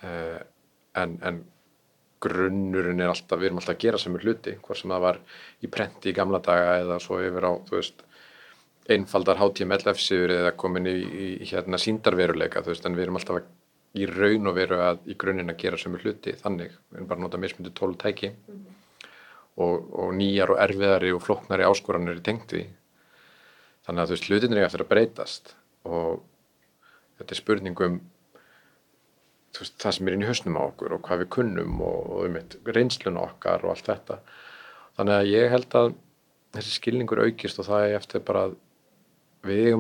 uh, 0.04 0.40
en, 1.00 1.18
en 1.22 1.44
grunnurinn 2.24 3.02
er 3.04 3.12
alltaf, 3.12 3.40
við 3.40 3.50
erum 3.50 3.60
alltaf 3.60 3.76
að 3.76 3.84
gera 3.84 4.00
sem 4.02 4.16
er 4.16 4.26
hluti, 4.26 4.56
hvort 4.64 4.80
sem 4.80 4.94
það 4.94 5.06
var 5.06 5.20
í 5.64 5.70
prenti 5.72 6.12
í 6.12 6.16
gamla 6.16 6.40
daga 6.44 6.78
eða 6.84 7.00
svo 7.04 7.20
yfir 7.24 7.48
á, 7.50 7.52
veist, 7.72 8.06
einfaldar 8.94 9.40
HTML-F-sigur 9.40 10.34
eða 10.38 10.54
komin 10.60 10.88
í, 10.92 10.96
í 11.44 11.50
hérna 11.50 11.80
síndarveruleika, 11.80 12.64
þú 12.64 12.74
veist, 12.74 12.88
en 12.88 12.98
við 12.98 13.08
erum 13.08 13.20
alltaf 13.20 13.44
í 13.94 14.08
raun 14.10 14.50
og 14.50 14.56
veru 14.58 14.80
að 14.82 15.04
í 15.12 15.18
grunninn 15.20 15.54
að 15.54 15.60
gera 15.64 15.80
sem 15.80 15.96
er 15.96 16.06
hluti, 16.06 16.36
þannig, 16.40 16.78
við 16.90 17.00
erum 17.00 17.10
bara 17.12 17.22
að 17.22 17.26
nota 17.28 17.42
mismundi 17.42 17.74
tól 17.78 17.94
tæki 18.00 18.32
mm 18.32 18.56
-hmm. 18.56 19.10
og, 19.66 19.90
og 20.04 20.14
nýjar 20.18 20.56
og 20.56 20.64
erfiðari 20.64 21.12
og 21.14 21.22
floknari 21.22 21.68
áskoranir 21.68 22.22
í 22.22 22.26
tengti, 22.26 22.64
þannig 23.86 24.02
að 24.02 24.08
þú 24.08 24.16
veist, 24.16 24.30
hlutin 24.30 24.58
er 24.58 24.66
eftir 24.66 24.86
að 24.86 24.92
breytast 24.96 25.56
og 25.84 26.24
þetta 27.18 27.32
er 27.32 27.42
spurningum 27.42 28.02
veist, 29.60 29.76
það 29.82 29.96
sem 29.98 30.10
er 30.10 30.16
inn 30.16 30.26
í 30.26 30.30
höstnum 30.30 30.58
á 30.58 30.64
okkur 30.64 30.96
og 30.98 31.04
hvað 31.06 31.24
við 31.24 31.32
kunnum 31.36 31.82
og, 31.86 32.00
og 32.10 32.28
um 32.28 32.38
eitt 32.40 32.58
reynslun 32.66 33.20
okkar 33.22 33.66
og 33.66 33.74
allt 33.74 33.90
þetta. 33.92 34.20
Þannig 34.98 35.20
að 35.20 35.32
ég 35.32 35.54
held 35.54 35.78
að 35.80 35.90
þessi 36.54 36.76
skilningur 36.78 37.24
aukist 37.26 37.62
og 37.62 37.70
það 37.70 37.88
er 37.88 37.98
eftir 37.98 38.24
bara 38.26 38.46
að 38.48 38.56
við 39.44 39.74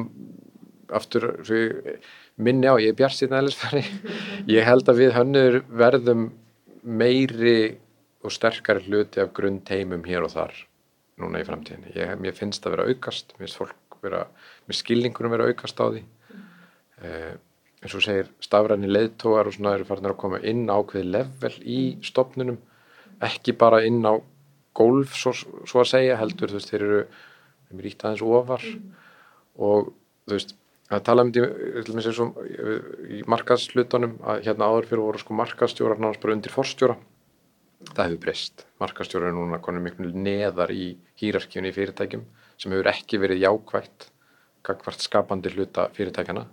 aftur 0.93 1.29
minni 2.35 2.69
á, 2.69 2.75
ég 2.81 2.91
er 2.91 2.97
bjart 2.97 3.17
síðan 3.17 3.39
eðlisfæri 3.39 3.83
ég 4.57 4.67
held 4.67 4.89
að 4.89 4.99
við 4.99 5.15
hönnur 5.15 5.59
verðum 5.69 6.27
meiri 6.83 7.57
og 8.23 8.33
sterkari 8.33 8.83
hluti 8.87 9.21
af 9.23 9.31
grunn 9.35 9.61
teimum 9.65 10.03
hér 10.07 10.25
og 10.25 10.33
þar 10.33 10.53
núna 11.21 11.41
í 11.41 11.47
framtíðinni. 11.47 11.93
Ég, 11.95 12.13
mér 12.19 12.35
finnst 12.35 12.63
það 12.63 12.77
vera 12.77 12.89
aukast 12.89 13.33
mér 13.35 13.45
finnst 13.45 13.59
fólk 13.61 13.97
vera, 14.03 14.25
mér 14.67 14.79
skilningurum 14.79 15.33
vera 15.33 15.49
aukast 15.51 15.79
á 15.79 15.85
því. 15.87 16.03
Eða 17.03 17.33
eins 17.83 17.95
og 17.97 18.03
segir 18.05 18.29
stafræni 18.43 18.87
leðtógar 18.87 19.49
og 19.49 19.55
svona 19.55 19.75
eru 19.77 19.87
farin 19.87 20.07
að 20.07 20.19
koma 20.21 20.39
inn 20.39 20.69
ákveði 20.71 21.09
level 21.11 21.53
í 21.67 21.79
stopnunum 22.05 22.59
ekki 23.23 23.55
bara 23.59 23.83
inn 23.85 24.01
á 24.07 24.15
golf 24.73 25.15
svo, 25.19 25.33
svo 25.35 25.83
að 25.83 25.91
segja 25.91 26.17
heldur 26.21 26.51
þú 26.51 26.59
veist 26.59 26.71
þeir 26.71 26.85
eru, 26.87 27.01
er 27.73 27.89
ítt 27.89 28.05
aðeins 28.05 28.25
ofar. 28.25 28.63
Mm. 28.63 28.99
og 29.53 29.91
þú 30.25 30.37
veist 30.37 30.55
að 30.93 31.03
tala 31.07 31.25
um 31.25 31.31
því 31.33 31.43
í 33.17 33.21
markaslutunum 33.29 34.15
að 34.21 34.45
hérna 34.47 34.69
áður 34.69 34.89
fyrir 34.89 35.03
voru 35.07 35.21
sko 35.21 35.37
markastjórar 35.37 35.99
náttúrulega 35.99 36.23
bara 36.23 36.37
undir 36.37 36.53
forstjóra. 36.53 36.97
Það 37.83 38.05
hefur 38.05 38.19
breyst, 38.23 38.65
markastjórar 38.79 39.31
er 39.31 39.35
núna 39.35 39.59
konum 39.63 39.83
miklu 39.83 40.11
neðar 40.15 40.71
í 40.71 40.93
hýrarkjunni 41.19 41.71
í 41.73 41.75
fyrirtækjum 41.75 42.25
sem 42.57 42.71
hefur 42.71 42.91
ekki 42.93 43.19
verið 43.19 43.43
jákvægt 43.43 44.09
gagvart 44.63 45.03
skapandi 45.03 45.51
hluta 45.51 45.89
fyrirtækjana 45.95 46.45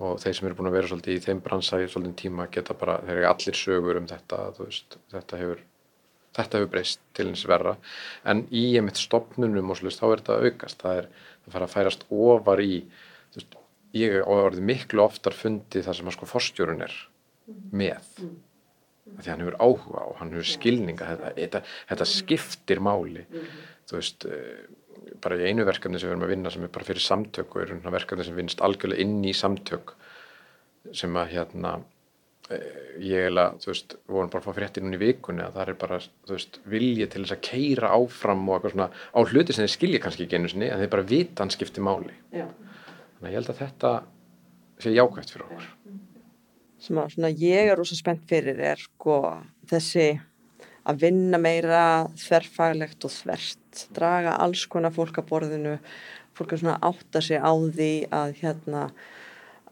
og 0.00 0.20
þeir 0.22 0.36
sem 0.36 0.48
eru 0.48 0.56
búin 0.58 0.70
að 0.70 0.76
vera 0.78 0.90
svolítið 0.90 1.16
í 1.16 1.24
þeim 1.26 1.42
bransa 1.44 1.80
í 1.80 1.88
svolítið 1.90 2.16
tíma 2.22 2.48
geta 2.52 2.76
bara, 2.78 2.98
þeir 3.04 3.18
eru 3.18 3.28
allir 3.30 3.58
sögur 3.60 4.00
um 4.00 4.08
þetta, 4.10 4.40
veist, 4.58 4.96
þetta 5.12 5.40
hefur 5.42 5.62
þetta 6.36 6.60
hefur 6.60 6.70
breyst 6.72 7.00
til 7.16 7.26
eins 7.30 7.42
verra. 7.50 7.76
En 8.28 8.44
í 8.54 8.64
einmitt 8.78 9.00
stopnunum 9.00 9.72
og 9.72 9.80
svolítið 9.80 10.00
þá 10.00 10.06
er 10.08 10.22
þetta 10.22 10.38
aukast, 10.46 10.84
það 10.84 11.00
er 11.00 11.08
það 11.16 11.54
fara 11.56 11.68
að 11.68 11.74
færast 11.74 12.06
ofar 12.10 12.62
í 12.64 12.74
veist, 13.34 13.56
ég 13.96 14.20
á 14.22 14.30
orðið 14.30 14.68
miklu 14.70 15.04
oftar 15.04 15.36
fundið 15.36 15.88
það 15.88 15.98
sem 15.98 16.12
að 16.12 16.16
sko 16.16 16.30
forstjórun 16.30 16.86
er 16.86 16.96
með. 17.74 18.12
Mm. 18.22 18.36
Því 19.18 19.32
hann 19.32 19.44
hefur 19.44 19.58
áhuga 19.60 20.04
og 20.06 20.18
hann 20.20 20.34
hefur 20.34 20.50
skilninga 20.54 21.08
þetta, 21.12 21.32
þetta, 21.38 21.62
þetta 21.92 22.08
skiptir 22.08 22.82
máli. 22.84 23.24
Mm. 23.26 23.54
þú 23.90 23.98
veist 23.98 24.26
eh, 24.30 24.66
bara 25.20 25.38
í 25.40 25.48
einu 25.50 25.66
verkefni 25.68 26.00
sem 26.00 26.08
við 26.08 26.14
erum 26.14 26.26
að 26.26 26.34
vinna 26.34 26.52
sem 26.52 26.66
er 26.66 26.74
bara 26.74 26.86
fyrir 26.86 27.04
samtök 27.04 27.56
og 27.56 27.64
er 27.64 27.72
verkefni 27.96 28.26
sem 28.26 28.36
finnst 28.38 28.62
algjörlega 28.64 29.04
inn 29.04 29.24
í 29.26 29.32
samtök 29.36 29.94
sem 30.96 31.16
að 31.20 31.34
hérna 31.34 31.72
eh, 32.52 32.94
ég 33.04 33.28
að, 33.32 33.58
þú 33.64 33.72
veist, 33.72 33.96
við 34.06 34.16
vorum 34.16 34.32
bara 34.32 34.44
að 34.44 34.48
fá 34.48 34.58
fréttir 34.60 34.84
núna 34.84 34.98
í 34.98 35.02
vikunni 35.02 35.44
að 35.44 35.58
það 35.58 35.72
er 35.72 35.80
bara, 35.82 36.00
þú 36.28 36.36
veist, 36.36 36.60
vilja 36.76 37.10
til 37.10 37.24
þess 37.24 37.36
að 37.36 37.44
keira 37.50 37.92
áfram 37.96 38.46
og 38.48 38.56
eitthvað 38.56 38.76
svona 38.76 38.90
á 38.90 39.20
hluti 39.20 39.56
sem 39.56 39.66
þeir 39.66 39.74
skilja 39.76 40.04
kannski 40.06 40.26
ekki 40.26 40.40
einu 40.40 40.52
sinni 40.52 40.70
en 40.70 40.80
þeir 40.80 40.94
bara 40.94 41.08
vita 41.10 41.44
hann 41.44 41.52
skipti 41.54 41.84
máli. 41.84 42.16
Já. 42.32 42.46
þannig 42.46 43.26
að 43.26 43.34
ég 43.34 43.38
held 43.40 43.52
að 43.52 43.62
þetta 43.64 43.92
sé 44.80 44.94
jákvæmt 44.96 45.34
fyrir 45.34 45.48
okkur 45.48 45.68
sem 46.80 46.98
að 47.00 47.14
svona 47.14 47.30
ég 47.36 47.70
er 47.70 47.80
ósað 47.80 48.00
spennt 48.00 48.26
fyrir 48.30 48.60
er 48.72 48.80
sko 48.80 49.20
þessi 49.70 50.08
að 50.88 51.02
vinna 51.04 51.38
meira 51.40 51.82
þverfaglegt 52.18 53.04
og 53.06 53.12
þvert, 53.14 53.86
draga 53.94 54.36
alls 54.40 54.64
konar 54.70 54.94
fólk 54.94 55.20
að 55.20 55.28
borðinu, 55.28 55.74
fólk 56.36 56.54
er 56.54 56.62
svona 56.62 56.78
átta 56.90 57.22
sig 57.24 57.40
á 57.40 57.52
því 57.52 57.92
að 58.16 58.36
hérna 58.40 58.86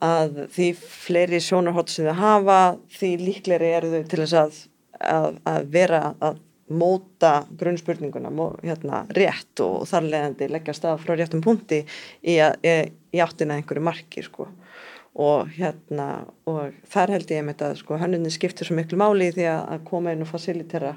að 0.04 0.44
því 0.54 0.66
fleiri 0.78 1.40
sjónarhótt 1.42 1.90
sem 1.90 2.06
þau 2.06 2.18
hafa, 2.20 2.58
því 2.94 3.14
líkleri 3.22 3.72
eru 3.78 3.88
þau 3.94 4.04
til 4.10 4.20
þess 4.20 4.36
að, 4.38 4.60
að, 5.00 5.40
að 5.48 5.72
vera 5.74 6.02
að 6.22 6.44
móta 6.68 7.32
grunnspurninguna 7.58 8.30
hérna, 8.60 9.02
rétt 9.16 9.62
og 9.64 9.88
þarlegandi 9.88 10.50
leggja 10.52 10.76
stað 10.76 11.02
frá 11.02 11.14
réttum 11.16 11.42
punkti 11.42 11.80
í, 11.80 12.36
í, 12.36 12.74
í 13.16 13.22
áttina 13.24 13.56
einhverju 13.56 13.84
marki 13.88 14.22
sko 14.26 14.50
og 15.18 15.48
hérna 15.56 16.08
og 16.46 16.76
þar 16.88 17.14
held 17.16 17.32
ég 17.34 17.48
að 17.66 17.78
sko, 17.80 17.98
hannunni 17.98 18.30
skiptir 18.30 18.68
svo 18.68 18.76
miklu 18.78 18.98
máli 19.00 19.32
því 19.34 19.48
að 19.50 19.82
koma 19.88 20.14
inn 20.14 20.22
og 20.22 20.30
fasilitera 20.30 20.94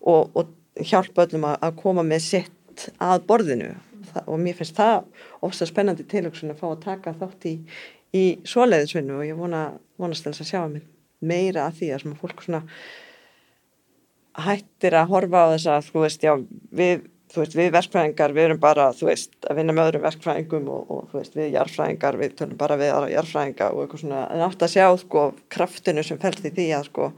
og, 0.00 0.28
og 0.36 0.52
hjálpa 0.76 1.26
öllum 1.26 1.48
að, 1.48 1.56
að 1.68 1.78
koma 1.80 2.04
með 2.06 2.24
sitt 2.26 2.86
að 3.02 3.24
borðinu. 3.28 3.72
Það, 4.12 4.28
og 4.28 4.40
mér 4.42 4.58
finnst 4.58 4.76
það 4.76 5.04
ofsa 5.46 5.68
spennandi 5.68 6.04
tilöksun 6.08 6.52
að 6.52 6.60
fá 6.60 6.66
að 6.72 6.82
taka 6.84 7.14
þátt 7.20 7.46
í, 7.48 7.54
í 8.12 8.24
svoleiðisvinnu 8.48 9.20
og 9.20 9.26
ég 9.28 9.38
vona, 9.38 9.62
vonast 10.00 10.26
þess 10.26 10.44
að 10.44 10.50
sjá 10.50 10.60
mig 10.68 10.84
meira 11.22 11.68
að 11.68 11.78
því 11.78 11.90
að 11.94 12.06
að 12.10 12.20
fólk 12.20 12.44
svona 12.44 12.62
hættir 14.42 14.96
að 14.96 15.10
horfa 15.12 15.44
á 15.44 15.52
þess 15.54 15.68
að 15.70 15.88
þú 15.88 16.04
veist, 16.04 16.24
já, 16.24 16.32
við 16.72 17.04
þú 17.32 17.42
veist, 17.42 17.54
við 17.58 17.70
verkfræðingar, 17.76 18.34
við 18.36 18.48
erum 18.48 18.60
bara, 18.62 18.88
þú 18.96 19.08
veist, 19.08 19.36
að 19.48 19.60
vinna 19.60 19.76
með 19.76 19.90
öðrum 19.90 20.04
verkfræðingum 20.08 20.68
og, 20.72 20.90
og 20.92 21.06
þú 21.12 21.20
veist, 21.20 21.38
við 21.38 21.54
jarfræðingar, 21.56 22.18
við 22.20 22.34
tölum 22.40 22.60
bara 22.60 22.80
við 22.80 22.92
aðra 22.96 23.14
jarfræðinga 23.14 23.70
og 23.72 23.84
eitthvað 23.84 24.04
svona, 24.04 24.26
en 24.34 24.44
átt 24.48 24.66
að 24.66 24.74
sjá, 24.74 24.84
sko, 25.02 25.24
kraftinu 25.56 26.04
sem 26.06 26.20
fælst 26.22 26.46
í 26.48 26.52
því 26.52 26.68
að, 26.76 26.90
sko, 26.90 27.08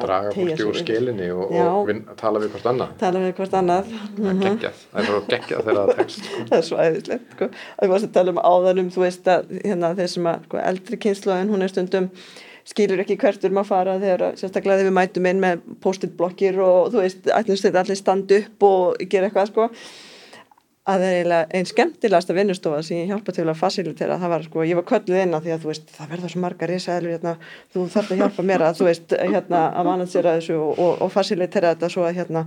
draga 0.00 0.32
fólki 0.34 0.66
úr 0.66 0.78
skilinni 0.80 1.28
og, 1.34 1.52
og 1.52 1.88
vin, 1.88 2.02
tala 2.20 2.40
við 2.42 2.54
hvort 2.54 2.68
annað. 2.72 2.92
Tala 3.00 3.22
við 3.22 3.32
hvort 3.38 3.56
annað. 3.58 3.90
Það 4.16 4.30
er 4.30 4.38
geggjað, 4.44 4.84
það 4.92 5.10
er 5.14 5.26
geggjað 5.32 5.64
þegar 5.66 5.80
það 5.80 5.92
tekst 6.00 6.28
sko. 6.28 6.44
það 6.50 6.58
er 6.58 6.66
svo 6.68 6.84
æðislegt 6.84 7.34
sko. 7.34 7.48
að 7.50 7.84
við 7.84 7.94
varum 7.94 8.08
að 8.08 8.14
tala 8.16 8.34
um 8.34 8.42
áðanum 8.50 8.92
þú 8.94 9.04
veist 9.04 9.32
að 9.34 9.50
hérna, 9.58 9.92
þessum 9.98 10.30
að 10.30 10.46
sko, 10.46 10.62
eldri 10.70 11.00
kynsluðin 11.04 11.52
hún 11.52 11.66
er 11.66 11.74
stundum 11.74 12.08
skilur 12.68 13.02
ekki 13.02 13.18
hvertur 13.20 13.54
maður 13.54 13.70
fara 13.70 13.96
þegar 14.02 14.36
sérstaklega 14.38 14.80
þegar 14.80 14.90
við 14.90 14.96
mætum 14.98 15.26
inn 15.30 15.42
með 15.42 15.66
post-it 15.82 16.14
blokkir 16.18 16.60
og 16.64 16.92
þú 16.92 17.02
veist, 17.04 17.28
allir 17.34 17.98
standa 17.98 18.40
upp 18.40 18.70
og 18.70 19.04
gera 19.10 19.30
eitthvað 19.30 19.52
sko. 19.52 19.68
Að 20.90 21.02
það 21.02 21.06
er 21.06 21.16
eiginlega 21.18 21.58
einn 21.58 21.66
skemmtilegast 21.68 22.30
að 22.32 22.38
vinnustofa 22.40 22.78
sem 22.82 23.02
ég 23.02 23.10
hjálpa 23.12 23.34
til 23.36 23.44
að 23.44 23.58
fasilitera 23.60 24.16
það 24.18 24.32
var 24.32 24.46
sko, 24.46 24.62
ég 24.66 24.78
var 24.78 24.86
kölluð 24.88 25.20
inn 25.20 25.36
að 25.36 25.44
því 25.44 25.52
að 25.54 25.60
þú 25.60 25.70
veist 25.70 25.92
það 25.92 26.14
verður 26.14 26.32
svo 26.32 26.40
margar 26.40 26.72
risaðilur 26.72 27.14
hérna, 27.14 27.34
þú 27.74 27.84
þarf 27.92 28.14
að 28.14 28.22
hjálpa 28.22 28.46
mér 28.48 28.64
að 28.64 28.80
þú 28.80 28.88
veist 28.88 29.14
hérna 29.20 29.60
að 29.68 29.90
manansera 29.90 30.34
þessu 30.38 30.56
og, 30.56 30.72
og, 30.80 31.04
og 31.04 31.12
fasilitera 31.12 31.74
þetta 31.74 31.92
svo 31.92 32.08
að 32.08 32.16
hérna 32.22 32.46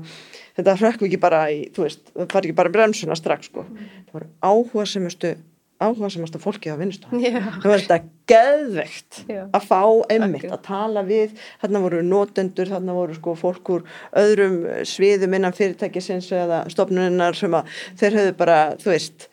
þetta 0.58 0.76
hrökkum 0.82 1.08
ekki 1.08 1.22
bara 1.22 1.44
í, 1.54 1.62
þú 1.78 1.86
veist, 1.86 2.04
það 2.10 2.34
far 2.34 2.48
ekki 2.48 2.58
bara 2.58 2.74
bremsuna 2.74 3.20
strax 3.22 3.52
sko, 3.52 3.68
það 3.70 4.18
voru 4.18 4.32
áhuga 4.50 4.90
semustu 4.90 5.36
áhuga 5.82 6.10
semast 6.12 6.36
að 6.38 6.44
fólki 6.46 6.72
á 6.72 6.78
vinnustofa 6.80 7.20
það 7.64 7.66
var 7.68 7.82
þetta 7.82 7.98
geðveikt 8.30 9.20
að 9.34 9.66
fá 9.68 9.82
einmitt, 10.14 10.46
að 10.48 10.62
tala 10.66 11.04
við. 11.08 11.36
Þarna 11.62 11.82
voru 11.84 12.02
notendur, 12.08 12.72
þarna 12.72 12.96
voru 12.96 13.18
sko 13.18 13.36
fólk 13.40 13.72
úr 13.74 13.86
öðrum 14.20 14.60
sviðum 14.88 15.38
innan 15.38 15.56
fyrirtækisins 15.58 16.30
eða 16.36 16.64
stofnuninnar 16.72 17.38
sem 17.38 17.58
að 17.58 17.72
þeir 18.00 18.20
höfðu 18.20 18.36
bara, 18.40 18.60
þú 18.80 18.94
veist 18.94 19.28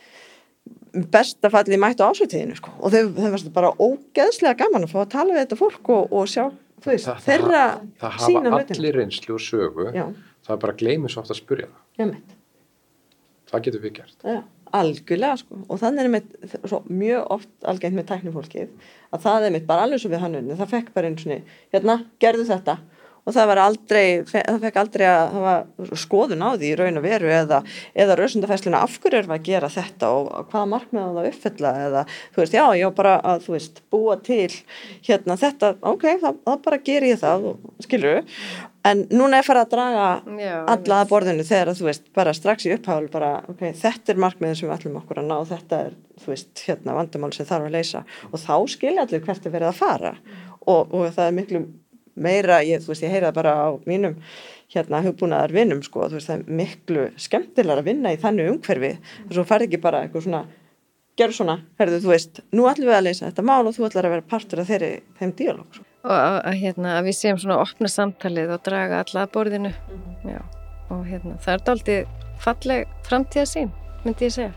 besta 1.13 1.53
fallið 1.53 1.83
mættu 1.85 2.07
ásveitíðinu 2.07 2.59
sko. 2.59 2.75
Og 2.81 2.95
þeir, 2.95 3.13
þeir 3.15 3.35
varst 3.37 3.53
bara 3.55 3.71
ógeðslega 3.79 4.59
gaman 4.65 4.89
að 4.89 4.97
fá 4.97 5.01
að 5.05 5.13
tala 5.15 5.37
við 5.37 5.45
þetta 5.45 5.61
fólk 5.61 5.93
og, 5.95 6.11
og 6.11 6.31
sjá 6.31 6.45
þú 6.81 6.91
veist, 6.95 7.07
Þa, 7.07 7.17
þeirra 7.29 7.65
það, 7.71 7.91
það 8.01 8.19
hafa 8.25 8.63
allir 8.65 8.99
reynslu 8.99 9.37
og 9.37 9.45
sögu. 9.45 9.91
Já. 9.95 10.07
það 10.47 10.57
er 10.57 10.63
bara 10.65 10.75
að 10.75 10.83
gleymi 10.83 11.13
svo 11.13 11.23
oft 11.23 11.35
að 11.37 11.43
spurja 11.45 11.71
það. 11.71 12.17
Það 13.51 13.63
getur 13.67 13.83
við 13.85 13.95
gert. 14.01 14.19
Já 14.27 14.41
algjörlega 14.77 15.41
sko. 15.41 15.61
Og 15.69 15.81
þannig 15.81 16.05
er 16.05 16.13
mitt 16.15 16.57
svo, 16.69 16.83
mjög 16.87 17.35
oft 17.37 17.51
algengt 17.73 17.99
með 17.99 18.09
tæknifólkið 18.11 18.89
að 19.11 19.27
það 19.27 19.47
er 19.47 19.55
mitt 19.57 19.69
bara 19.69 19.87
alveg 19.87 20.03
svo 20.03 20.13
við 20.13 20.25
hannunni 20.25 20.59
það 20.59 20.73
fekk 20.75 20.93
bara 20.95 21.11
og 21.11 21.31
niður, 21.31 21.59
hérna, 21.75 21.97
gerðu 22.23 22.47
þetta 22.51 22.77
og 23.25 23.37
það 23.37 23.51
var 23.51 23.63
aldrei, 23.65 24.05
það 24.29 24.61
fekk 24.65 24.81
aldrei 24.83 25.07
að 25.09 25.35
hafa 25.37 25.91
skoðun 26.05 26.47
á 26.47 26.49
því 26.55 26.71
í 26.71 26.79
raun 26.81 27.01
og 27.01 27.07
veru 27.07 27.33
eða, 27.35 27.61
eða 28.05 28.19
rausundafæsluna 28.21 28.83
af 28.87 28.97
hverju 29.03 29.21
er 29.21 29.29
það 29.29 29.37
að 29.37 29.47
gera 29.51 29.73
þetta 29.77 30.13
og 30.17 30.31
hvaða 30.53 30.71
markmiða 30.75 31.13
það 31.19 31.31
uppfylla 31.33 31.75
eða 31.85 32.07
þú 32.15 32.43
veist, 32.43 32.59
já, 32.59 32.65
já, 32.81 32.89
bara 33.03 33.15
að 33.33 33.47
þú 33.47 33.57
veist, 33.57 33.85
búa 33.93 34.19
til 34.31 34.51
hérna 35.07 35.39
þetta, 35.41 35.75
ok, 35.93 36.09
það, 36.25 36.43
það 36.49 36.67
bara 36.67 36.83
ger 36.91 37.09
ég 37.11 37.23
það, 37.23 37.49
skilur 37.87 38.23
en 38.87 39.03
núna 39.13 39.41
er 39.41 39.47
farið 39.47 39.67
að 39.67 39.73
draga 39.75 40.07
Já, 40.41 40.55
alla 40.73 41.01
að 41.03 41.11
borðinu 41.11 41.45
þegar 41.47 41.73
þú 41.77 41.89
veist, 41.89 42.07
bara 42.17 42.33
strax 42.37 42.67
í 42.67 42.73
uppháðul 42.75 43.11
bara, 43.13 43.33
ok, 43.51 43.67
þetta 43.77 44.15
er 44.15 44.23
markmiðin 44.25 44.59
sem 44.59 44.69
við 44.71 44.77
ætlum 44.77 44.97
okkur 45.03 45.21
að 45.21 45.29
ná, 45.29 45.37
þetta 45.51 45.81
er, 45.87 45.99
þú 46.23 46.33
veist, 46.33 46.65
hérna 46.65 46.97
vandamál 46.97 47.33
sem 47.37 47.49
þarf 47.49 47.69
að 47.69 47.77
leysa. 47.77 48.03
Og 48.31 48.41
þá 48.41 48.55
skilja 48.73 49.05
allir 49.05 49.25
hvert 49.27 49.47
er 49.47 49.55
verið 49.55 49.73
að 49.73 49.81
fara. 49.81 50.15
Og, 50.61 50.95
og 50.97 51.07
það 51.17 51.27
er 51.27 51.37
miklu 51.37 51.63
meira, 52.15 52.61
ég, 52.67 52.83
þú 52.83 52.93
veist, 52.93 53.05
ég 53.05 53.13
heyra 53.15 53.33
bara 53.35 53.53
á 53.55 53.69
mínum 53.89 54.17
hérna 54.71 55.03
hugbúnaðar 55.05 55.55
vinnum, 55.55 55.83
sko, 55.83 56.07
þú 56.09 56.19
veist, 56.19 56.31
það 56.31 56.39
er 56.39 56.57
miklu 56.61 57.07
skemmtilegar 57.19 57.83
að 57.83 57.91
vinna 57.91 58.15
í 58.15 58.21
þannig 58.23 58.51
umhverfi. 58.55 58.93
Þess 59.27 59.35
að 59.35 59.41
þú 59.41 59.47
færð 59.51 59.67
ekki 59.67 59.83
bara 59.83 60.03
eitthvað 60.05 60.27
svona 60.27 60.45
gerð 61.19 61.37
svona, 61.37 61.57
herðu, 61.81 62.01
þú 62.05 62.13
veist, 62.15 62.41
nú 62.55 62.67
ætlum 62.71 62.89
við 62.89 62.97
að 62.97 63.07
leysa 63.09 63.27
þetta 63.27 63.47
mál 63.51 63.67
og 63.67 63.75
þú 63.77 63.87
ætlar 63.89 64.09
að 64.09 64.15
vera 64.15 64.29
partur 64.31 64.63
af 64.63 64.71
þeirri, 64.71 64.93
þeim 65.19 65.35
díalóg, 65.37 65.67
sko. 65.75 65.87
Og 66.01 66.15
að, 66.17 66.55
hérna, 66.63 66.95
að 66.97 67.11
við 67.11 67.17
séum 67.19 67.41
svona 67.43 67.59
opna 67.61 67.91
samtalið 67.93 68.55
og 68.55 68.63
draga 68.65 69.03
alla 69.05 69.27
að 69.27 69.35
borðinu. 69.35 69.73
Mm 69.75 70.01
-hmm. 70.01 70.33
Já, 70.33 70.41
og 70.95 71.05
hérna, 71.05 71.37
það 71.45 71.53
er 71.55 71.71
aldrei 71.75 71.99
falleg 72.41 72.89
framtíða 73.05 73.47
sín 73.51 73.71
myndi 74.05 74.25
ég 74.25 74.33
segja 74.33 74.53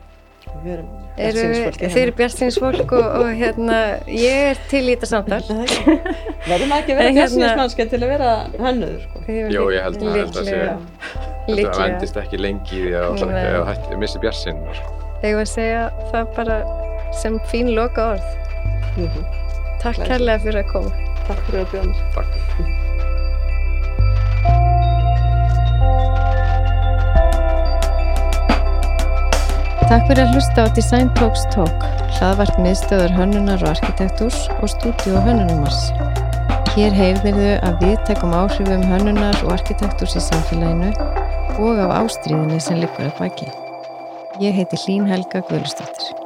Eru, 1.14 1.44
þeir 1.78 2.00
eru 2.02 2.14
bjartinsfólk 2.18 2.94
og, 2.98 3.04
og 3.22 3.28
hérna 3.38 3.80
ég 4.10 4.54
er 4.54 4.62
til 4.72 4.82
í 4.88 4.96
þetta 4.96 5.10
samtal. 5.12 5.42
Verður 5.46 6.70
maður 6.72 6.80
ekki 6.80 6.96
að 6.96 7.00
vera 7.00 7.10
hérna- 7.10 7.18
bjartinsmannskja 7.20 7.86
til 7.92 8.00
að 8.00 8.14
vera 8.16 8.32
hannuður 8.58 9.04
sko. 9.04 9.24
Jó, 9.54 9.62
ég 9.76 9.86
held 9.86 10.02
að 10.02 10.18
það 10.18 10.50
sé 10.50 10.58
þetta 11.48 11.78
vendist 11.80 12.20
ekki 12.24 12.42
lengi 12.42 12.80
í 12.80 12.86
því 12.88 12.94
að 13.00 13.24
það 13.24 13.98
missi 14.02 14.24
bjartin 14.24 14.64
Þegar 15.24 15.40
við 15.40 15.50
segja 15.54 15.84
það 16.12 16.36
bara 16.38 16.60
sem 17.22 17.40
fín 17.52 17.74
loka 17.78 18.14
orð 18.16 18.30
mm 18.98 19.08
-hmm. 19.08 19.26
Takk 19.84 20.08
kærlega 20.08 20.40
fyrir 20.40 20.64
að 20.64 20.72
koma. 20.72 20.96
Takk 21.28 21.46
fyrir 21.50 21.62
að 21.66 21.72
bjóða 21.76 22.83
Takk. 29.94 30.08
Fyrir 30.10 30.24
að 30.24 30.32
hlusta 30.34 30.64
á 30.66 30.74
Design 30.74 31.10
Talks 31.14 31.44
Talk, 31.54 31.84
hlaðvart 32.16 32.56
miðstöður 32.66 33.12
hönnunar 33.14 33.62
og 33.62 33.76
arkitektúrs 33.76 34.40
og 34.56 34.72
stúdíu 34.72 35.14
og 35.20 35.28
hönnunumars. 35.28 35.84
Hér 36.74 36.98
heyrðir 36.98 37.38
þau 37.38 37.52
að 37.70 37.86
við 37.86 38.02
tekum 38.10 38.34
áhrifum 38.34 38.88
hönnunar 38.90 39.38
og 39.46 39.54
arkitektúrs 39.60 40.18
í 40.18 40.26
samfélaginu 40.32 40.90
og 41.62 41.86
af 41.86 41.94
ástríðinni 42.00 42.58
sem 42.58 42.82
likur 42.82 43.12
að 43.12 43.22
baki. 43.22 43.54
Ég 44.42 44.58
heiti 44.58 44.82
Hlín 44.82 45.06
Helga 45.14 45.46
Guðlustóttir. 45.46 46.23